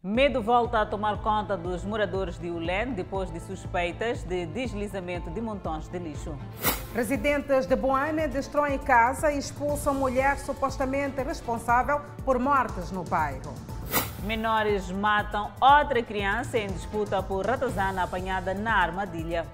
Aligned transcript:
Medo 0.00 0.40
volta 0.40 0.80
a 0.80 0.86
tomar 0.86 1.20
conta 1.22 1.56
dos 1.56 1.84
moradores 1.84 2.38
de 2.38 2.48
Ulen 2.48 2.92
depois 2.92 3.32
de 3.32 3.40
suspeitas 3.40 4.22
de 4.22 4.46
deslizamento 4.46 5.28
de 5.28 5.40
montões 5.40 5.88
de 5.88 5.98
lixo. 5.98 6.38
Residentes 6.94 7.66
de 7.66 7.74
Boane 7.74 8.28
destroem 8.28 8.78
casa 8.78 9.32
e 9.32 9.38
expulsam 9.38 9.94
mulher 9.94 10.38
supostamente 10.38 11.20
responsável 11.24 12.00
por 12.24 12.38
mortes 12.38 12.92
no 12.92 13.02
bairro. 13.02 13.52
Menores 14.22 14.88
matam 14.92 15.50
outra 15.60 16.00
criança 16.00 16.56
em 16.58 16.68
disputa 16.68 17.20
por 17.20 17.44
ratazana 17.44 18.04
apanhada 18.04 18.54
na 18.54 18.76
armadilha. 18.76 19.44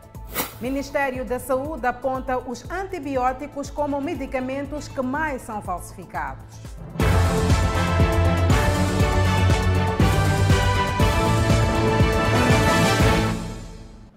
Ministério 0.60 1.24
da 1.24 1.38
Saúde 1.38 1.86
aponta 1.86 2.36
os 2.36 2.70
antibióticos 2.70 3.70
como 3.70 3.98
medicamentos 3.98 4.88
que 4.88 5.00
mais 5.00 5.40
são 5.40 5.62
falsificados. 5.62 6.73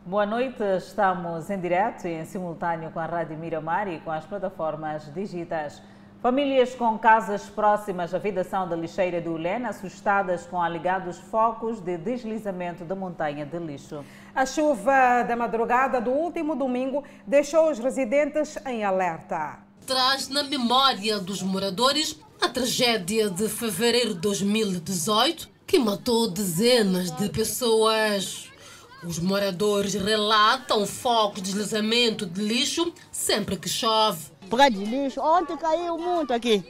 Boa 0.08 0.26
noite, 0.26 0.64
estamos 0.78 1.50
em 1.50 1.60
direto 1.60 2.08
e 2.08 2.14
em 2.14 2.24
simultâneo 2.24 2.90
com 2.92 3.00
a 3.00 3.06
Rádio 3.06 3.38
Miramar 3.38 3.90
e 3.90 4.00
com 4.00 4.10
as 4.10 4.26
plataformas 4.26 5.14
digitais. 5.14 5.82
Famílias 6.22 6.74
com 6.74 6.98
casas 6.98 7.50
próximas 7.50 8.14
à 8.14 8.18
vedação 8.18 8.70
da 8.70 8.74
lixeira 8.74 9.20
de 9.20 9.28
Ulena 9.28 9.68
assustadas 9.68 10.46
com 10.46 10.62
alegados 10.62 11.18
focos 11.18 11.82
de 11.82 11.98
deslizamento 11.98 12.86
da 12.86 12.96
montanha 12.96 13.46
de 13.46 13.60
lixo. 13.60 14.02
A 14.34 14.46
chuva 14.46 15.24
da 15.24 15.36
madrugada 15.36 16.00
do 16.00 16.12
último 16.12 16.56
domingo 16.56 17.04
deixou 17.28 17.70
os 17.70 17.78
residentes 17.78 18.58
em 18.66 18.86
alerta. 18.86 19.60
Traz 19.86 20.30
na 20.30 20.44
memória 20.44 21.20
dos 21.20 21.44
moradores 21.44 22.18
a 22.42 22.48
tragédia 22.48 23.30
de 23.30 23.50
fevereiro 23.50 24.14
de 24.14 24.22
2018 24.22 25.50
que 25.68 25.78
matou 25.78 26.32
dezenas 26.32 27.12
de 27.12 27.28
pessoas. 27.28 28.47
Os 29.04 29.20
moradores 29.20 29.94
relatam 29.94 30.86
focos 30.88 31.42
de 31.42 31.52
deslizamento 31.52 32.26
de 32.26 32.42
lixo 32.42 32.92
sempre 33.12 33.56
que 33.56 33.70
chove. 33.70 34.32
Por 34.50 34.58
causa 34.58 34.72
de 34.72 34.84
lixo, 34.84 35.22
ontem 35.22 35.56
caiu 35.56 35.98
muito 36.00 36.34
aqui. 36.34 36.64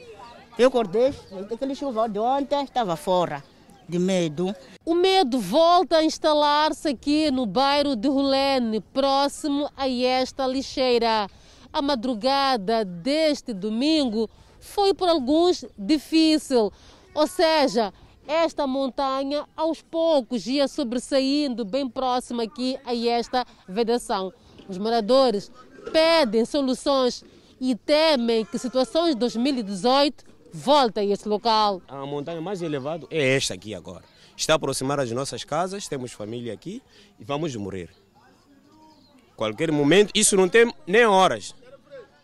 Eu 0.58 0.68
acordei, 0.68 1.14
aquele 1.50 1.74
chuva 1.74 2.08
de 2.08 2.18
ontem 2.18 2.64
estava 2.64 2.96
fora, 2.96 3.42
de 3.88 3.98
medo. 3.98 4.54
O 4.84 4.94
medo 4.94 5.38
volta 5.38 5.96
a 5.96 6.04
instalar-se 6.04 6.88
aqui 6.88 7.30
no 7.30 7.46
bairro 7.46 7.96
de 7.96 8.08
Rulene, 8.08 8.80
próximo 8.80 9.70
a 9.74 9.88
esta 9.88 10.46
lixeira. 10.46 11.28
A 11.72 11.80
madrugada 11.80 12.84
deste 12.84 13.54
domingo 13.54 14.28
foi 14.60 14.92
por 14.92 15.08
alguns 15.08 15.64
difícil, 15.78 16.72
ou 17.14 17.26
seja, 17.26 17.92
esta 18.28 18.66
montanha 18.66 19.46
aos 19.56 19.80
poucos 19.80 20.46
ia 20.46 20.68
sobressaindo 20.68 21.64
bem 21.64 21.88
próximo 21.88 22.42
aqui 22.42 22.78
a 22.84 22.94
esta 22.94 23.44
vedação. 23.66 24.32
Os 24.68 24.76
moradores 24.76 25.50
pedem 25.90 26.44
soluções 26.44 27.24
e 27.58 27.74
temem 27.74 28.44
que 28.44 28.58
situações 28.58 29.14
de 29.14 29.20
2018 29.20 30.24
voltem 30.52 31.10
a 31.10 31.14
esse 31.14 31.28
local. 31.28 31.80
A 31.88 32.04
montanha 32.04 32.40
mais 32.40 32.60
elevada 32.60 33.06
é 33.10 33.34
esta 33.34 33.54
aqui 33.54 33.74
agora. 33.74 34.04
Está 34.36 34.52
a 34.52 34.56
aproximar 34.56 35.00
as 35.00 35.10
nossas 35.10 35.42
casas, 35.42 35.88
temos 35.88 36.12
família 36.12 36.52
aqui 36.52 36.82
e 37.18 37.24
vamos 37.24 37.56
morrer. 37.56 37.90
Qualquer 39.34 39.72
momento, 39.72 40.10
isso 40.14 40.36
não 40.36 40.48
tem 40.48 40.72
nem 40.86 41.06
horas. 41.06 41.54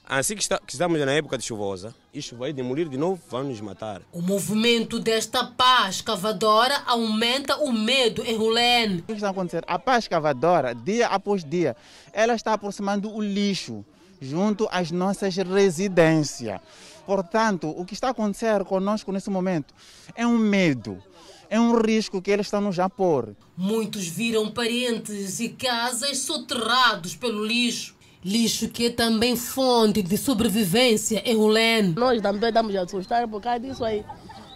Assim 0.04 0.34
que, 0.34 0.42
está, 0.42 0.58
que, 0.58 0.72
estamos 0.72 1.00
na 1.00 1.12
época 1.12 1.38
de 1.38 1.44
chuvosa, 1.44 1.94
isto 2.14 2.36
vai 2.36 2.52
demolir 2.52 2.88
de 2.88 2.96
novo, 2.96 3.20
vai 3.28 3.42
nos 3.42 3.60
matar. 3.60 4.00
O 4.12 4.22
movimento 4.22 5.00
desta 5.00 5.44
paz 5.44 6.00
cavadora 6.00 6.82
aumenta 6.86 7.56
o 7.56 7.72
medo 7.72 8.22
em 8.24 8.36
Rulene. 8.36 9.00
O 9.00 9.02
que 9.02 9.12
está 9.12 9.30
acontecendo? 9.30 9.64
A 9.66 9.78
paz 9.78 10.06
cavadora, 10.06 10.74
dia 10.74 11.08
após 11.08 11.44
dia, 11.44 11.76
ela 12.12 12.34
está 12.34 12.52
aproximando 12.52 13.12
o 13.12 13.20
lixo 13.20 13.84
junto 14.20 14.68
às 14.70 14.90
nossas 14.90 15.36
residências. 15.36 16.60
Portanto, 17.04 17.68
o 17.68 17.84
que 17.84 17.94
está 17.94 18.10
acontecendo 18.10 18.64
conosco 18.64 19.12
nesse 19.12 19.28
momento 19.28 19.74
é 20.14 20.26
um 20.26 20.38
medo. 20.38 21.02
É 21.50 21.60
um 21.60 21.78
risco 21.78 22.22
que 22.22 22.30
eles 22.30 22.46
estão 22.46 22.60
nos 22.60 22.78
a 22.78 22.88
pôr. 22.88 23.36
Muitos 23.56 24.08
viram 24.08 24.50
parentes 24.50 25.40
e 25.40 25.50
casas 25.50 26.18
soterrados 26.18 27.14
pelo 27.14 27.44
lixo. 27.44 27.93
Lixo 28.24 28.68
que 28.68 28.86
é 28.86 28.90
também 28.90 29.36
fonte 29.36 30.02
de 30.02 30.16
sobrevivência 30.16 31.22
em 31.26 31.36
Rulene. 31.36 31.94
Nós 31.94 32.22
também 32.22 32.48
estamos 32.48 32.74
a 32.74 32.82
assustar 32.82 33.28
por 33.28 33.40
causa 33.42 33.60
disso 33.60 33.84
aí. 33.84 34.02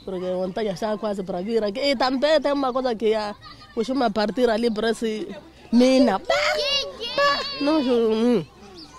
Porque 0.05 0.25
a 0.25 0.35
montanha 0.37 0.73
está 0.73 0.97
quase 0.97 1.23
para 1.23 1.43
vir 1.43 1.63
aqui. 1.63 1.79
E 1.79 1.95
também 1.95 2.41
tem 2.41 2.53
uma 2.53 2.73
coisa 2.73 2.95
que 2.95 3.13
a, 3.15 3.37
costuma 3.75 4.11
partir 4.11 4.49
ali 4.49 4.71
para 4.71 4.91
esse 4.91 5.29
mina. 5.71 6.19
Pá, 6.19 6.35
pá, 7.15 7.41
nós, 7.61 7.87
hum, 7.87 8.43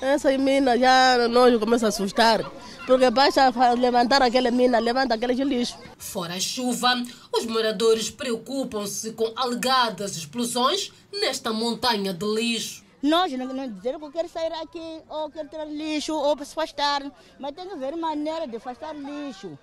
essa 0.01 0.37
mina 0.37 0.77
já 0.77 1.27
nós 1.27 1.57
começa 1.57 1.87
a 1.87 1.89
assustar. 1.89 2.45
Porque 2.85 3.09
basta 3.09 3.51
levantar 3.75 4.21
aquela 4.21 4.51
mina, 4.51 4.77
levanta 4.77 5.15
aquele 5.15 5.43
lixo. 5.43 5.77
Fora 5.97 6.35
a 6.35 6.39
chuva, 6.39 6.93
os 7.31 7.45
moradores 7.45 8.11
preocupam-se 8.11 9.13
com 9.13 9.31
alegadas 9.35 10.15
explosões 10.15 10.91
nesta 11.11 11.51
montanha 11.51 12.13
de 12.13 12.25
lixo. 12.25 12.83
Nós 13.01 13.31
não, 13.31 13.45
não 13.53 13.71
dizer 13.71 13.97
que 13.97 14.03
eu 14.03 14.11
quero 14.11 14.27
sair 14.27 14.51
aqui, 14.53 15.01
ou 15.07 15.29
quero 15.29 15.47
tirar 15.47 15.65
lixo, 15.65 16.13
ou 16.13 16.35
se 16.37 16.51
afastar, 16.51 17.09
mas 17.39 17.55
tem 17.55 17.65
que 17.65 17.73
haver 17.73 17.95
maneira 17.95 18.45
de 18.47 18.57
afastar 18.57 18.93
lixo, 18.93 19.57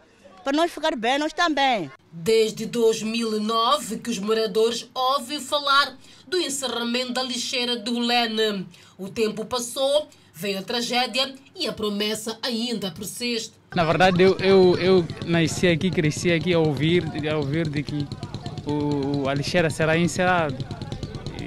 para 0.47 0.57
nós 0.57 0.71
ficar 0.71 0.95
bem, 0.95 1.19
nós 1.19 1.33
também. 1.33 1.91
Desde 2.13 2.67
2009 2.67 3.99
que 3.99 4.09
os 4.09 4.21
moradores 4.21 4.89
ouvem 4.95 5.41
falar 5.41 5.97
do 6.25 6.39
encerramento 6.39 7.15
da 7.15 7.23
lixeira 7.25 7.77
do 7.77 7.99
Lene. 7.99 8.65
O 8.97 9.09
tempo 9.09 9.45
passou, 9.45 10.09
veio 10.33 10.61
a 10.61 10.63
tragédia 10.63 11.35
e 11.53 11.67
a 11.67 11.73
promessa 11.73 12.39
ainda 12.43 12.93
persiste. 12.93 13.55
Na 13.75 13.85
verdade, 13.85 14.23
eu, 14.23 14.39
eu, 14.39 14.79
eu 14.79 15.05
nasci 15.27 15.67
aqui, 15.67 15.91
cresci 15.91 16.31
aqui 16.31 16.55
a 16.55 16.61
ouvir, 16.61 17.03
a 17.29 17.37
ouvir 17.37 17.69
de 17.69 17.83
que 17.83 18.07
o, 18.65 19.29
a 19.29 19.35
lixeira 19.35 19.69
será 19.69 19.99
encerrada. 19.99 20.57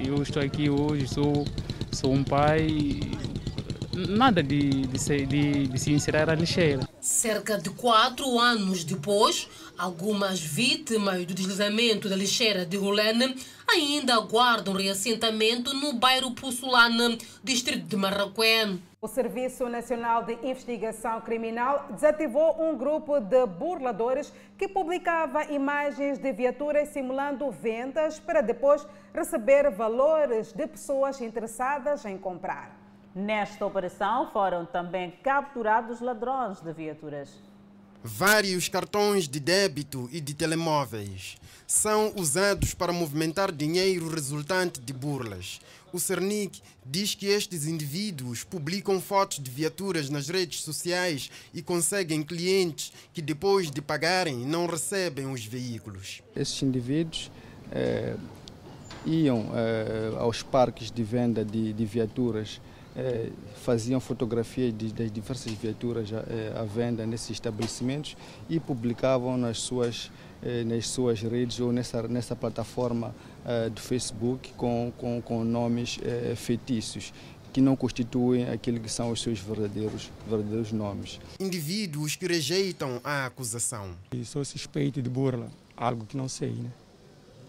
Eu 0.05 0.21
estou 0.21 0.43
aqui 0.43 0.69
hoje, 0.69 1.07
sou 1.07 1.45
sou 1.99 2.13
um 2.13 2.23
pai, 2.23 3.01
nada 3.93 4.41
de, 4.41 4.87
de, 4.87 4.97
se, 4.97 5.25
de, 5.25 5.67
de 5.67 5.77
se 5.77 5.91
encerrar 5.91 6.29
a 6.29 6.35
lixeira. 6.35 6.87
Cerca 7.01 7.57
de 7.57 7.69
quatro 7.71 8.39
anos 8.39 8.85
depois, 8.85 9.49
algumas 9.77 10.39
vítimas 10.39 11.25
do 11.25 11.33
deslizamento 11.33 12.07
da 12.07 12.15
lixeira 12.15 12.65
de 12.65 12.77
Rolene 12.77 13.35
ainda 13.67 14.15
aguardam 14.15 14.75
reassentamento 14.75 15.73
no 15.73 15.91
bairro 15.91 16.31
Pussulane, 16.31 17.17
distrito 17.43 17.85
de 17.85 17.97
Marraquém. 17.97 18.81
O 19.01 19.07
Serviço 19.07 19.69
Nacional 19.69 20.23
de 20.23 20.33
Investigação 20.45 21.21
Criminal 21.21 21.85
desativou 21.89 22.61
um 22.61 22.75
grupo 22.77 23.17
de 23.21 23.45
burladores 23.45 24.33
que 24.57 24.67
publicava 24.67 25.45
imagens 25.45 26.19
de 26.19 26.33
viaturas 26.33 26.89
simulando 26.89 27.49
vendas 27.49 28.19
para 28.19 28.41
depois 28.41 28.85
receber 29.13 29.71
valores 29.71 30.51
de 30.51 30.67
pessoas 30.67 31.21
interessadas 31.21 32.03
em 32.03 32.17
comprar. 32.17 32.77
Nesta 33.15 33.65
operação 33.65 34.31
foram 34.31 34.65
também 34.65 35.11
capturados 35.23 36.01
ladrões 36.01 36.59
de 36.59 36.73
viaturas. 36.73 37.41
Vários 38.03 38.69
cartões 38.69 39.27
de 39.27 39.41
débito 39.41 40.09
e 40.11 40.21
de 40.21 40.33
telemóveis 40.33 41.35
são 41.67 42.13
usados 42.15 42.73
para 42.73 42.93
movimentar 42.93 43.51
dinheiro 43.51 44.07
resultante 44.07 44.79
de 44.79 44.93
burlas. 44.93 45.59
O 45.91 45.99
Cernic 45.99 46.61
diz 46.85 47.13
que 47.13 47.25
estes 47.25 47.65
indivíduos 47.65 48.43
publicam 48.43 49.01
fotos 49.01 49.39
de 49.39 49.51
viaturas 49.51 50.09
nas 50.09 50.29
redes 50.29 50.61
sociais 50.61 51.29
e 51.53 51.61
conseguem 51.61 52.23
clientes 52.23 52.93
que, 53.13 53.21
depois 53.21 53.69
de 53.69 53.81
pagarem, 53.81 54.37
não 54.45 54.65
recebem 54.65 55.29
os 55.29 55.43
veículos. 55.43 56.21
Esses 56.35 56.61
indivíduos 56.61 57.29
eh, 57.69 58.15
iam 59.05 59.51
eh, 59.53 60.15
aos 60.17 60.41
parques 60.41 60.89
de 60.89 61.03
venda 61.03 61.43
de, 61.43 61.73
de 61.73 61.85
viaturas 61.85 62.61
eh, 62.95 63.29
faziam 63.63 63.99
fotografias 63.99 64.75
de, 64.75 64.91
das 64.91 65.11
diversas 65.11 65.51
viaturas 65.53 66.09
eh, 66.11 66.53
à 66.55 66.63
venda 66.63 67.05
nesses 67.05 67.29
estabelecimentos 67.31 68.17
e 68.49 68.59
publicavam 68.59 69.37
nas 69.37 69.59
suas, 69.59 70.11
eh, 70.41 70.63
nas 70.63 70.87
suas 70.87 71.21
redes 71.21 71.59
ou 71.59 71.71
nessa, 71.71 72.07
nessa 72.07 72.35
plataforma 72.35 73.13
do 73.73 73.81
Facebook 73.81 74.51
com, 74.57 74.91
com, 74.97 75.21
com 75.21 75.43
nomes 75.43 75.97
fetícios 76.35 77.13
que 77.51 77.61
não 77.61 77.75
constituem 77.75 78.47
aquilo 78.49 78.79
que 78.79 78.89
são 78.89 79.09
os 79.09 79.21
seus 79.21 79.39
verdadeiros, 79.39 80.11
verdadeiros 80.27 80.71
nomes. 80.71 81.19
Indivíduos 81.39 82.15
que 82.15 82.27
rejeitam 82.27 82.99
a 83.03 83.25
acusação. 83.25 83.95
E 84.11 84.23
sou 84.23 84.43
suspeito 84.45 85.01
de 85.01 85.09
burla, 85.09 85.49
algo 85.75 86.05
que 86.05 86.15
não 86.15 86.27
sei, 86.27 86.51
né? 86.51 86.69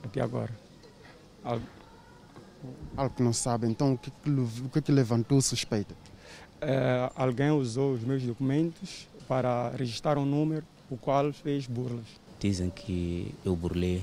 Até 0.02 0.22
agora. 0.22 0.56
Algo 1.44 1.66
algo 2.96 3.14
que 3.14 3.22
não 3.22 3.32
sabe. 3.32 3.66
Então, 3.66 3.94
o 3.94 3.98
que, 3.98 4.12
o 4.64 4.68
que, 4.68 4.82
que 4.82 4.92
levantou 4.92 5.40
suspeita? 5.40 5.94
É, 6.60 7.10
alguém 7.14 7.50
usou 7.50 7.94
os 7.94 8.02
meus 8.02 8.22
documentos 8.22 9.08
para 9.26 9.70
registrar 9.70 10.18
um 10.18 10.26
número, 10.26 10.64
o 10.90 10.96
qual 10.96 11.32
fez 11.32 11.66
burlas. 11.66 12.06
Dizem 12.38 12.70
que 12.70 13.34
eu 13.44 13.54
burlei 13.54 14.02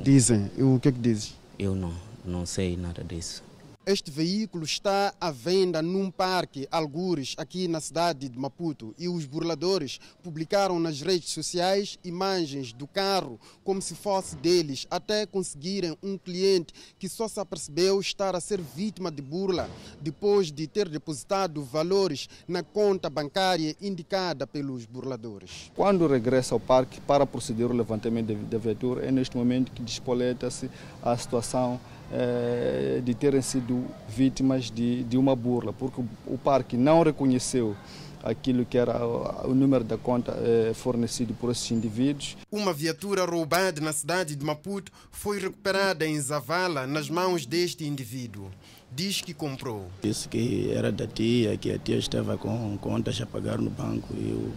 Dizem. 0.00 0.50
E 0.56 0.62
o 0.62 0.78
que 0.78 0.88
é 0.88 0.92
que 0.92 0.98
dizes? 1.00 1.34
Eu 1.58 1.74
não, 1.74 1.92
não 2.24 2.46
sei 2.46 2.76
nada 2.76 3.02
disso. 3.02 3.42
Este 3.88 4.10
veículo 4.10 4.66
está 4.66 5.14
à 5.18 5.30
venda 5.30 5.80
num 5.80 6.10
parque 6.10 6.68
Algures, 6.70 7.34
aqui 7.38 7.66
na 7.66 7.80
cidade 7.80 8.28
de 8.28 8.38
Maputo, 8.38 8.94
e 8.98 9.08
os 9.08 9.24
burladores 9.24 9.98
publicaram 10.22 10.78
nas 10.78 11.00
redes 11.00 11.30
sociais 11.30 11.98
imagens 12.04 12.70
do 12.70 12.86
carro 12.86 13.40
como 13.64 13.80
se 13.80 13.94
fosse 13.94 14.36
deles, 14.36 14.86
até 14.90 15.24
conseguirem 15.24 15.96
um 16.02 16.18
cliente 16.18 16.74
que 16.98 17.08
só 17.08 17.26
se 17.28 17.40
apercebeu 17.40 17.98
estar 17.98 18.36
a 18.36 18.40
ser 18.40 18.60
vítima 18.60 19.10
de 19.10 19.22
burla 19.22 19.70
depois 20.02 20.52
de 20.52 20.66
ter 20.66 20.86
depositado 20.86 21.62
valores 21.62 22.28
na 22.46 22.62
conta 22.62 23.08
bancária 23.08 23.74
indicada 23.80 24.46
pelos 24.46 24.84
burladores. 24.84 25.72
Quando 25.74 26.06
regressa 26.06 26.54
ao 26.54 26.60
parque 26.60 27.00
para 27.00 27.24
proceder 27.24 27.70
o 27.70 27.74
levantamento 27.74 28.34
da 28.34 28.58
viatura, 28.58 29.06
é 29.06 29.10
neste 29.10 29.34
momento 29.34 29.72
que 29.72 29.80
despoleta-se 29.80 30.70
a 31.02 31.16
situação 31.16 31.80
eh, 32.12 33.00
de 33.04 33.14
terem 33.14 33.42
sido 33.42 33.84
vítimas 34.08 34.70
de, 34.70 35.04
de 35.04 35.16
uma 35.16 35.36
burla, 35.36 35.72
porque 35.72 36.02
o 36.26 36.38
parque 36.38 36.76
não 36.76 37.02
reconheceu 37.02 37.76
aquilo 38.22 38.64
que 38.64 38.76
era 38.76 39.06
o 39.06 39.54
número 39.54 39.84
da 39.84 39.96
conta 39.96 40.32
eh, 40.38 40.72
fornecido 40.74 41.34
por 41.34 41.50
esses 41.50 41.70
indivíduos. 41.70 42.36
Uma 42.50 42.72
viatura 42.72 43.24
roubada 43.24 43.80
na 43.80 43.92
cidade 43.92 44.34
de 44.34 44.44
Maputo 44.44 44.92
foi 45.10 45.38
recuperada 45.38 46.06
em 46.06 46.20
Zavala 46.20 46.86
nas 46.86 47.08
mãos 47.08 47.46
deste 47.46 47.84
indivíduo. 47.84 48.50
Diz 48.90 49.20
que 49.20 49.34
comprou. 49.34 49.86
Disse 50.02 50.28
que 50.28 50.72
era 50.72 50.90
da 50.90 51.06
tia, 51.06 51.56
que 51.56 51.70
a 51.70 51.78
tia 51.78 51.98
estava 51.98 52.38
com 52.38 52.76
contas 52.78 53.20
a 53.20 53.26
pagar 53.26 53.58
no 53.58 53.70
banco 53.70 54.08
e 54.14 54.30
eu 54.30 54.52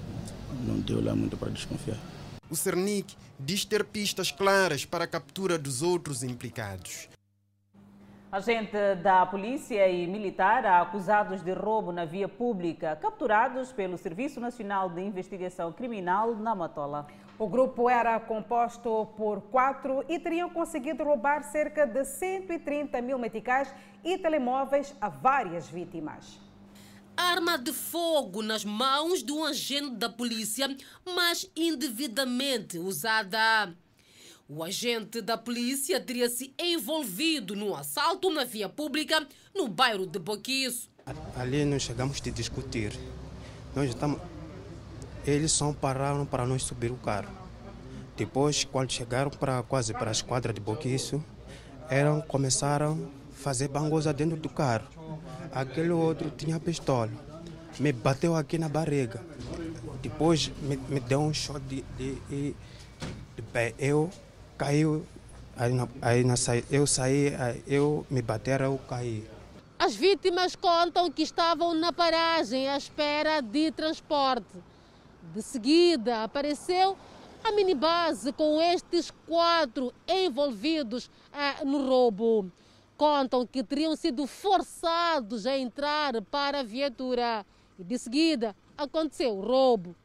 não 0.65 0.80
deu 0.80 1.03
lá 1.03 1.15
muito 1.15 1.36
para 1.38 1.50
desconfiar. 1.50 2.00
O 2.50 2.56
Cernic 2.56 3.15
diz 3.39 3.65
ter 3.65 3.83
pistas 3.83 4.31
claras 4.31 4.86
para 4.86 5.06
a 5.06 5.07
captura 5.07 5.57
dos 5.57 5.81
outros 5.81 6.24
implicados. 6.24 7.09
Agente 8.31 8.95
da 9.03 9.25
polícia 9.25 9.89
e 9.89 10.07
militar 10.07 10.65
acusados 10.65 11.43
de 11.43 11.51
roubo 11.51 11.91
na 11.91 12.05
via 12.05 12.29
pública, 12.29 12.95
capturados 12.95 13.73
pelo 13.73 13.97
Serviço 13.97 14.39
Nacional 14.39 14.89
de 14.89 15.01
Investigação 15.01 15.73
Criminal 15.73 16.33
na 16.37 16.55
Matola. 16.55 17.07
O 17.37 17.45
grupo 17.45 17.89
era 17.89 18.17
composto 18.21 19.09
por 19.17 19.41
quatro 19.41 20.05
e 20.07 20.17
teriam 20.17 20.49
conseguido 20.49 21.03
roubar 21.03 21.43
cerca 21.43 21.85
de 21.85 22.05
130 22.05 23.01
mil 23.01 23.19
meticais 23.19 23.75
e 24.01 24.17
telemóveis 24.17 24.95
a 25.01 25.09
várias 25.09 25.67
vítimas. 25.67 26.39
Arma 27.17 27.57
de 27.57 27.73
fogo 27.73 28.41
nas 28.41 28.63
mãos 28.63 29.21
de 29.21 29.33
um 29.33 29.43
agente 29.43 29.97
da 29.97 30.07
polícia, 30.09 30.73
mas 31.05 31.51
indevidamente 31.53 32.79
usada. 32.79 33.75
O 34.53 34.65
agente 34.65 35.21
da 35.21 35.38
polícia 35.38 35.98
teria 35.98 36.30
se 36.30 36.53
envolvido 36.59 37.56
no 37.56 37.74
assalto 37.74 38.30
na 38.30 38.44
via 38.44 38.68
pública 38.68 39.25
no 39.56 39.65
bairro 39.69 40.06
de 40.06 40.19
Boquiço. 40.19 40.89
Ali 41.38 41.63
nós 41.63 41.83
chegamos 41.83 42.21
a 42.21 42.30
discutir. 42.31 42.92
Nós 43.74 43.88
estamos... 43.88 44.19
Eles 45.25 45.53
só 45.53 45.71
pararam 45.71 46.25
para 46.25 46.45
nós 46.45 46.63
subir 46.63 46.92
o 46.92 46.98
carro. 46.98 47.30
Depois, 48.18 48.65
quando 48.65 48.92
chegaram 48.92 49.31
para 49.31 49.63
quase 49.63 49.94
para 49.94 50.09
a 50.09 50.12
esquadra 50.12 50.51
de 50.51 50.59
Boquiço, 50.59 51.24
eram, 51.89 52.19
começaram 52.19 53.09
a 53.31 53.36
fazer 53.36 53.69
bangosa 53.69 54.12
dentro 54.12 54.36
do 54.36 54.50
carro. 54.50 54.86
Aquele 55.53 55.92
outro 55.92 56.30
tinha 56.30 56.59
pistola. 56.59 57.09
Me 57.80 57.94
bateu 57.94 58.36
aqui 58.36 58.57
na 58.57 58.68
barriga. 58.68 59.24
Depois 60.01 60.51
me, 60.62 60.75
me 60.75 61.00
deu 61.00 61.21
um 61.21 61.33
shot 61.33 61.62
de, 61.62 61.86
de, 61.98 62.15
de, 62.30 62.56
de 63.38 63.42
pé. 63.53 63.74
Eu 63.80 64.09
caiu, 64.61 65.03
aí, 65.57 65.73
na, 65.73 65.87
aí 65.99 66.23
na, 66.23 66.35
eu 66.69 66.85
saí, 66.85 67.33
eu 67.65 68.05
me 68.11 68.21
bateram, 68.21 68.73
eu 68.73 68.79
caí. 68.87 69.27
As 69.79 69.95
vítimas 69.95 70.55
contam 70.55 71.09
que 71.09 71.23
estavam 71.23 71.73
na 71.73 71.91
paragem 71.91 72.69
à 72.69 72.77
espera 72.77 73.41
de 73.41 73.71
transporte. 73.71 74.45
De 75.33 75.41
seguida 75.41 76.23
apareceu 76.23 76.95
a 77.43 77.51
minibase 77.53 78.31
com 78.31 78.61
estes 78.61 79.11
quatro 79.27 79.91
envolvidos 80.07 81.09
eh, 81.33 81.65
no 81.65 81.87
roubo. 81.87 82.51
Contam 82.95 83.47
que 83.47 83.63
teriam 83.63 83.95
sido 83.95 84.27
forçados 84.27 85.47
a 85.47 85.57
entrar 85.57 86.21
para 86.29 86.59
a 86.59 86.63
viatura. 86.63 87.43
E 87.79 87.83
de 87.83 87.97
seguida 87.97 88.55
aconteceu 88.77 89.35
o 89.35 89.41
roubo. 89.41 89.95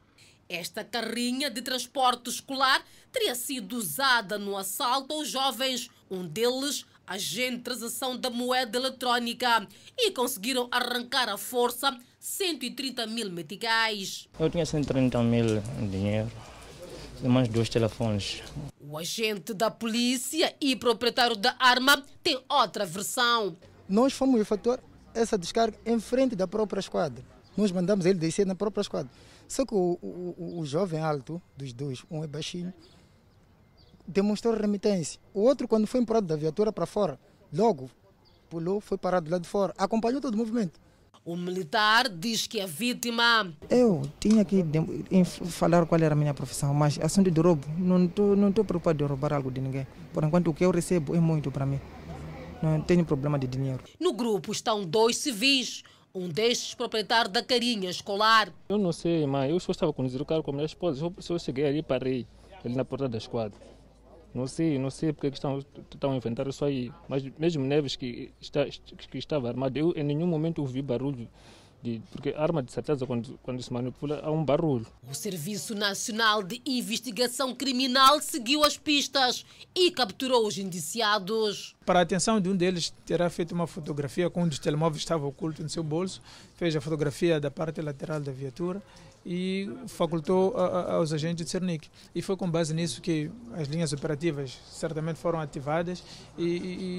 Esta 0.48 0.84
carrinha 0.84 1.50
de 1.50 1.60
transporte 1.60 2.30
escolar 2.30 2.84
teria 3.10 3.34
sido 3.34 3.76
usada 3.76 4.38
no 4.38 4.56
assalto 4.56 5.12
aos 5.14 5.28
jovens, 5.28 5.90
um 6.08 6.26
deles 6.26 6.86
agente 7.04 7.58
de 7.58 7.62
transação 7.62 8.16
da 8.16 8.30
moeda 8.30 8.78
eletrónica, 8.78 9.66
e 9.96 10.10
conseguiram 10.10 10.68
arrancar 10.70 11.28
à 11.28 11.36
força 11.36 11.96
130 12.18 13.06
mil 13.06 13.30
meticais. 13.30 14.28
Eu 14.38 14.50
tinha 14.50 14.66
130 14.66 15.22
mil 15.22 15.62
em 15.80 15.88
dinheiro 15.88 16.30
e 17.22 17.28
mais 17.28 17.48
dois 17.48 17.68
telefones. 17.68 18.42
O 18.80 18.98
agente 18.98 19.54
da 19.54 19.70
polícia 19.70 20.54
e 20.60 20.76
proprietário 20.76 21.36
da 21.36 21.56
arma 21.58 22.04
tem 22.22 22.40
outra 22.48 22.84
versão. 22.84 23.56
Nós 23.88 24.12
fomos 24.12 24.40
efetuar 24.40 24.80
essa 25.14 25.38
descarga 25.38 25.78
em 25.86 25.98
frente 25.98 26.36
da 26.36 26.46
própria 26.46 26.80
esquadra. 26.80 27.24
Nós 27.56 27.72
mandamos 27.72 28.04
ele 28.04 28.18
descer 28.18 28.46
na 28.46 28.54
própria 28.54 28.82
esquadra. 28.82 29.10
Só 29.48 29.64
que 29.64 29.74
o, 29.74 29.98
o, 30.02 30.60
o 30.60 30.66
jovem 30.66 31.00
alto 31.00 31.40
dos 31.56 31.72
dois, 31.72 32.04
um 32.10 32.22
é 32.24 32.26
baixinho, 32.26 32.72
demonstrou 34.06 34.54
remitência. 34.54 35.20
O 35.32 35.40
outro, 35.40 35.66
quando 35.68 35.86
foi 35.86 36.00
empurrado 36.00 36.26
da 36.26 36.36
viatura 36.36 36.72
para 36.72 36.86
fora, 36.86 37.18
logo 37.52 37.90
pulou, 38.48 38.80
foi 38.80 38.96
parado 38.96 39.30
lá 39.30 39.38
de 39.38 39.48
fora, 39.48 39.74
acompanhou 39.76 40.20
todo 40.20 40.34
o 40.34 40.38
movimento. 40.38 40.80
O 41.24 41.36
militar 41.36 42.08
diz 42.08 42.46
que 42.46 42.60
a 42.60 42.66
vítima. 42.66 43.52
Eu 43.68 44.02
tinha 44.20 44.44
que 44.44 44.64
falar 45.46 45.84
qual 45.84 46.00
era 46.00 46.14
a 46.14 46.16
minha 46.16 46.32
profissão, 46.32 46.72
mas 46.72 47.00
assunto 47.02 47.32
de 47.32 47.40
roubo, 47.40 47.66
não 47.76 48.04
estou 48.04 48.36
não 48.36 48.52
tô 48.52 48.64
preocupado 48.64 48.98
de 48.98 49.04
roubar 49.04 49.32
algo 49.32 49.50
de 49.50 49.60
ninguém. 49.60 49.86
Por 50.12 50.22
enquanto, 50.22 50.48
o 50.48 50.54
que 50.54 50.64
eu 50.64 50.70
recebo 50.70 51.16
é 51.16 51.18
muito 51.18 51.50
para 51.50 51.66
mim. 51.66 51.80
Não 52.62 52.80
tenho 52.80 53.04
problema 53.04 53.40
de 53.40 53.48
dinheiro. 53.48 53.82
No 53.98 54.12
grupo 54.12 54.52
estão 54.52 54.84
dois 54.84 55.16
civis. 55.16 55.82
Um 56.16 56.30
destes 56.30 56.74
proprietário 56.74 57.30
da 57.30 57.42
carinha 57.42 57.90
escolar. 57.90 58.50
Eu 58.70 58.78
não 58.78 58.90
sei, 58.90 59.26
mãe. 59.26 59.50
Eu 59.50 59.60
só 59.60 59.70
estava 59.70 59.92
conduzindo 59.92 60.22
o 60.22 60.24
carro 60.24 60.42
com 60.42 60.50
a 60.50 60.54
minha 60.54 60.64
esposa. 60.64 61.04
Eu 61.04 61.38
cheguei 61.38 61.66
ali, 61.66 61.82
parei 61.82 62.26
ali 62.64 62.74
na 62.74 62.86
porta 62.86 63.06
da 63.06 63.18
esquadra. 63.18 63.60
Não 64.32 64.46
sei, 64.46 64.78
não 64.78 64.88
sei 64.90 65.12
porque 65.12 65.26
estão, 65.28 65.58
estão 65.92 66.12
a 66.12 66.16
inventar 66.16 66.48
isso 66.48 66.64
aí. 66.64 66.90
Mas 67.06 67.22
mesmo 67.38 67.62
Neves 67.62 67.96
que, 67.96 68.32
está, 68.40 68.64
que 68.64 69.18
estava 69.18 69.48
armado, 69.48 69.78
eu 69.78 69.92
em 69.94 70.02
nenhum 70.02 70.26
momento 70.26 70.60
ouvi 70.60 70.80
barulho. 70.80 71.28
De, 71.86 72.02
porque 72.10 72.34
arma 72.36 72.64
de 72.64 72.72
certeza 72.72 73.06
quando, 73.06 73.38
quando 73.44 73.62
se 73.62 73.72
manipula 73.72 74.20
há 74.20 74.28
um 74.28 74.44
barulho. 74.44 74.84
O 75.08 75.14
Serviço 75.14 75.72
Nacional 75.72 76.42
de 76.42 76.60
Investigação 76.66 77.54
Criminal 77.54 78.20
seguiu 78.20 78.64
as 78.64 78.76
pistas 78.76 79.46
e 79.72 79.92
capturou 79.92 80.48
os 80.48 80.58
indiciados. 80.58 81.76
Para 81.86 82.00
a 82.00 82.02
atenção 82.02 82.40
de 82.40 82.48
um 82.48 82.56
deles, 82.56 82.92
terá 83.04 83.30
feito 83.30 83.52
uma 83.52 83.68
fotografia 83.68 84.28
com 84.28 84.42
um 84.42 84.48
dos 84.48 84.58
telemóveis 84.58 85.02
que 85.02 85.04
estava 85.04 85.24
oculto 85.26 85.62
no 85.62 85.68
seu 85.68 85.84
bolso, 85.84 86.20
fez 86.56 86.74
a 86.74 86.80
fotografia 86.80 87.38
da 87.38 87.52
parte 87.52 87.80
lateral 87.80 88.18
da 88.18 88.32
viatura 88.32 88.82
e 89.28 89.68
facultou 89.88 90.56
a, 90.56 90.66
a, 90.66 90.94
aos 90.94 91.12
agentes 91.12 91.44
de 91.44 91.50
Cernic. 91.50 91.88
E 92.14 92.22
foi 92.22 92.36
com 92.36 92.48
base 92.48 92.72
nisso 92.72 93.02
que 93.02 93.28
as 93.54 93.66
linhas 93.66 93.92
operativas 93.92 94.56
certamente 94.70 95.18
foram 95.18 95.40
ativadas 95.40 96.00
e, 96.38 96.44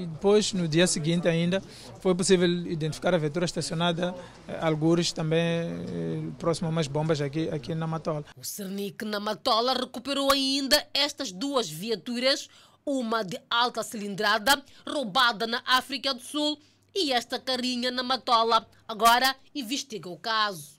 e 0.02 0.08
depois, 0.12 0.52
no 0.52 0.68
dia 0.68 0.86
seguinte 0.86 1.26
ainda, 1.26 1.62
foi 2.00 2.14
possível 2.14 2.46
identificar 2.46 3.14
a 3.14 3.18
viatura 3.18 3.46
estacionada 3.46 4.14
eh, 4.46 4.58
algures 4.60 5.10
também 5.10 5.40
eh, 5.40 6.30
próximo 6.38 6.68
a 6.68 6.70
umas 6.70 6.86
bombas 6.86 7.18
aqui, 7.22 7.48
aqui 7.48 7.74
na 7.74 7.86
Matola. 7.86 8.22
O 8.36 8.44
Cernic 8.44 9.06
na 9.06 9.18
Matola 9.18 9.72
recuperou 9.72 10.30
ainda 10.30 10.86
estas 10.92 11.32
duas 11.32 11.70
viaturas, 11.70 12.50
uma 12.84 13.22
de 13.24 13.40
alta 13.50 13.82
cilindrada, 13.82 14.62
roubada 14.86 15.46
na 15.46 15.62
África 15.64 16.12
do 16.12 16.20
Sul, 16.20 16.58
e 16.94 17.10
esta 17.10 17.38
carinha 17.38 17.90
na 17.90 18.02
Matola. 18.02 18.68
Agora 18.86 19.34
investiga 19.54 20.10
o 20.10 20.18
caso. 20.18 20.77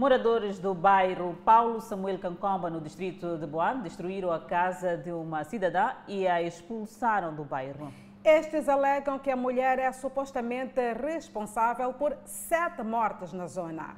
Moradores 0.00 0.58
do 0.58 0.72
bairro 0.72 1.36
Paulo 1.44 1.78
Samuel 1.78 2.18
Cancomba, 2.18 2.70
no 2.70 2.80
distrito 2.80 3.36
de 3.36 3.46
Boan, 3.46 3.80
destruíram 3.80 4.32
a 4.32 4.40
casa 4.40 4.96
de 4.96 5.12
uma 5.12 5.44
cidadã 5.44 5.92
e 6.08 6.26
a 6.26 6.40
expulsaram 6.40 7.36
do 7.36 7.44
bairro. 7.44 7.92
Estes 8.24 8.66
alegam 8.66 9.18
que 9.18 9.30
a 9.30 9.36
mulher 9.36 9.78
é 9.78 9.92
supostamente 9.92 10.80
responsável 10.94 11.92
por 11.92 12.16
sete 12.24 12.82
mortes 12.82 13.34
na 13.34 13.46
zona. 13.46 13.94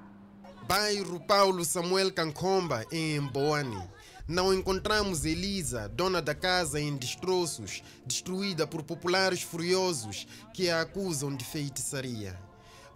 Bairro 0.66 1.20
Paulo 1.20 1.64
Samuel 1.64 2.12
Cancomba, 2.12 2.84
em 2.90 3.20
Boane. 3.20 3.80
Não 4.26 4.52
encontramos 4.52 5.24
Elisa, 5.24 5.88
dona 5.88 6.20
da 6.20 6.34
casa 6.34 6.80
em 6.80 6.96
destroços, 6.96 7.80
destruída 8.04 8.66
por 8.66 8.82
populares 8.82 9.44
furiosos 9.44 10.26
que 10.52 10.68
a 10.68 10.80
acusam 10.80 11.32
de 11.32 11.44
feitiçaria. 11.44 12.36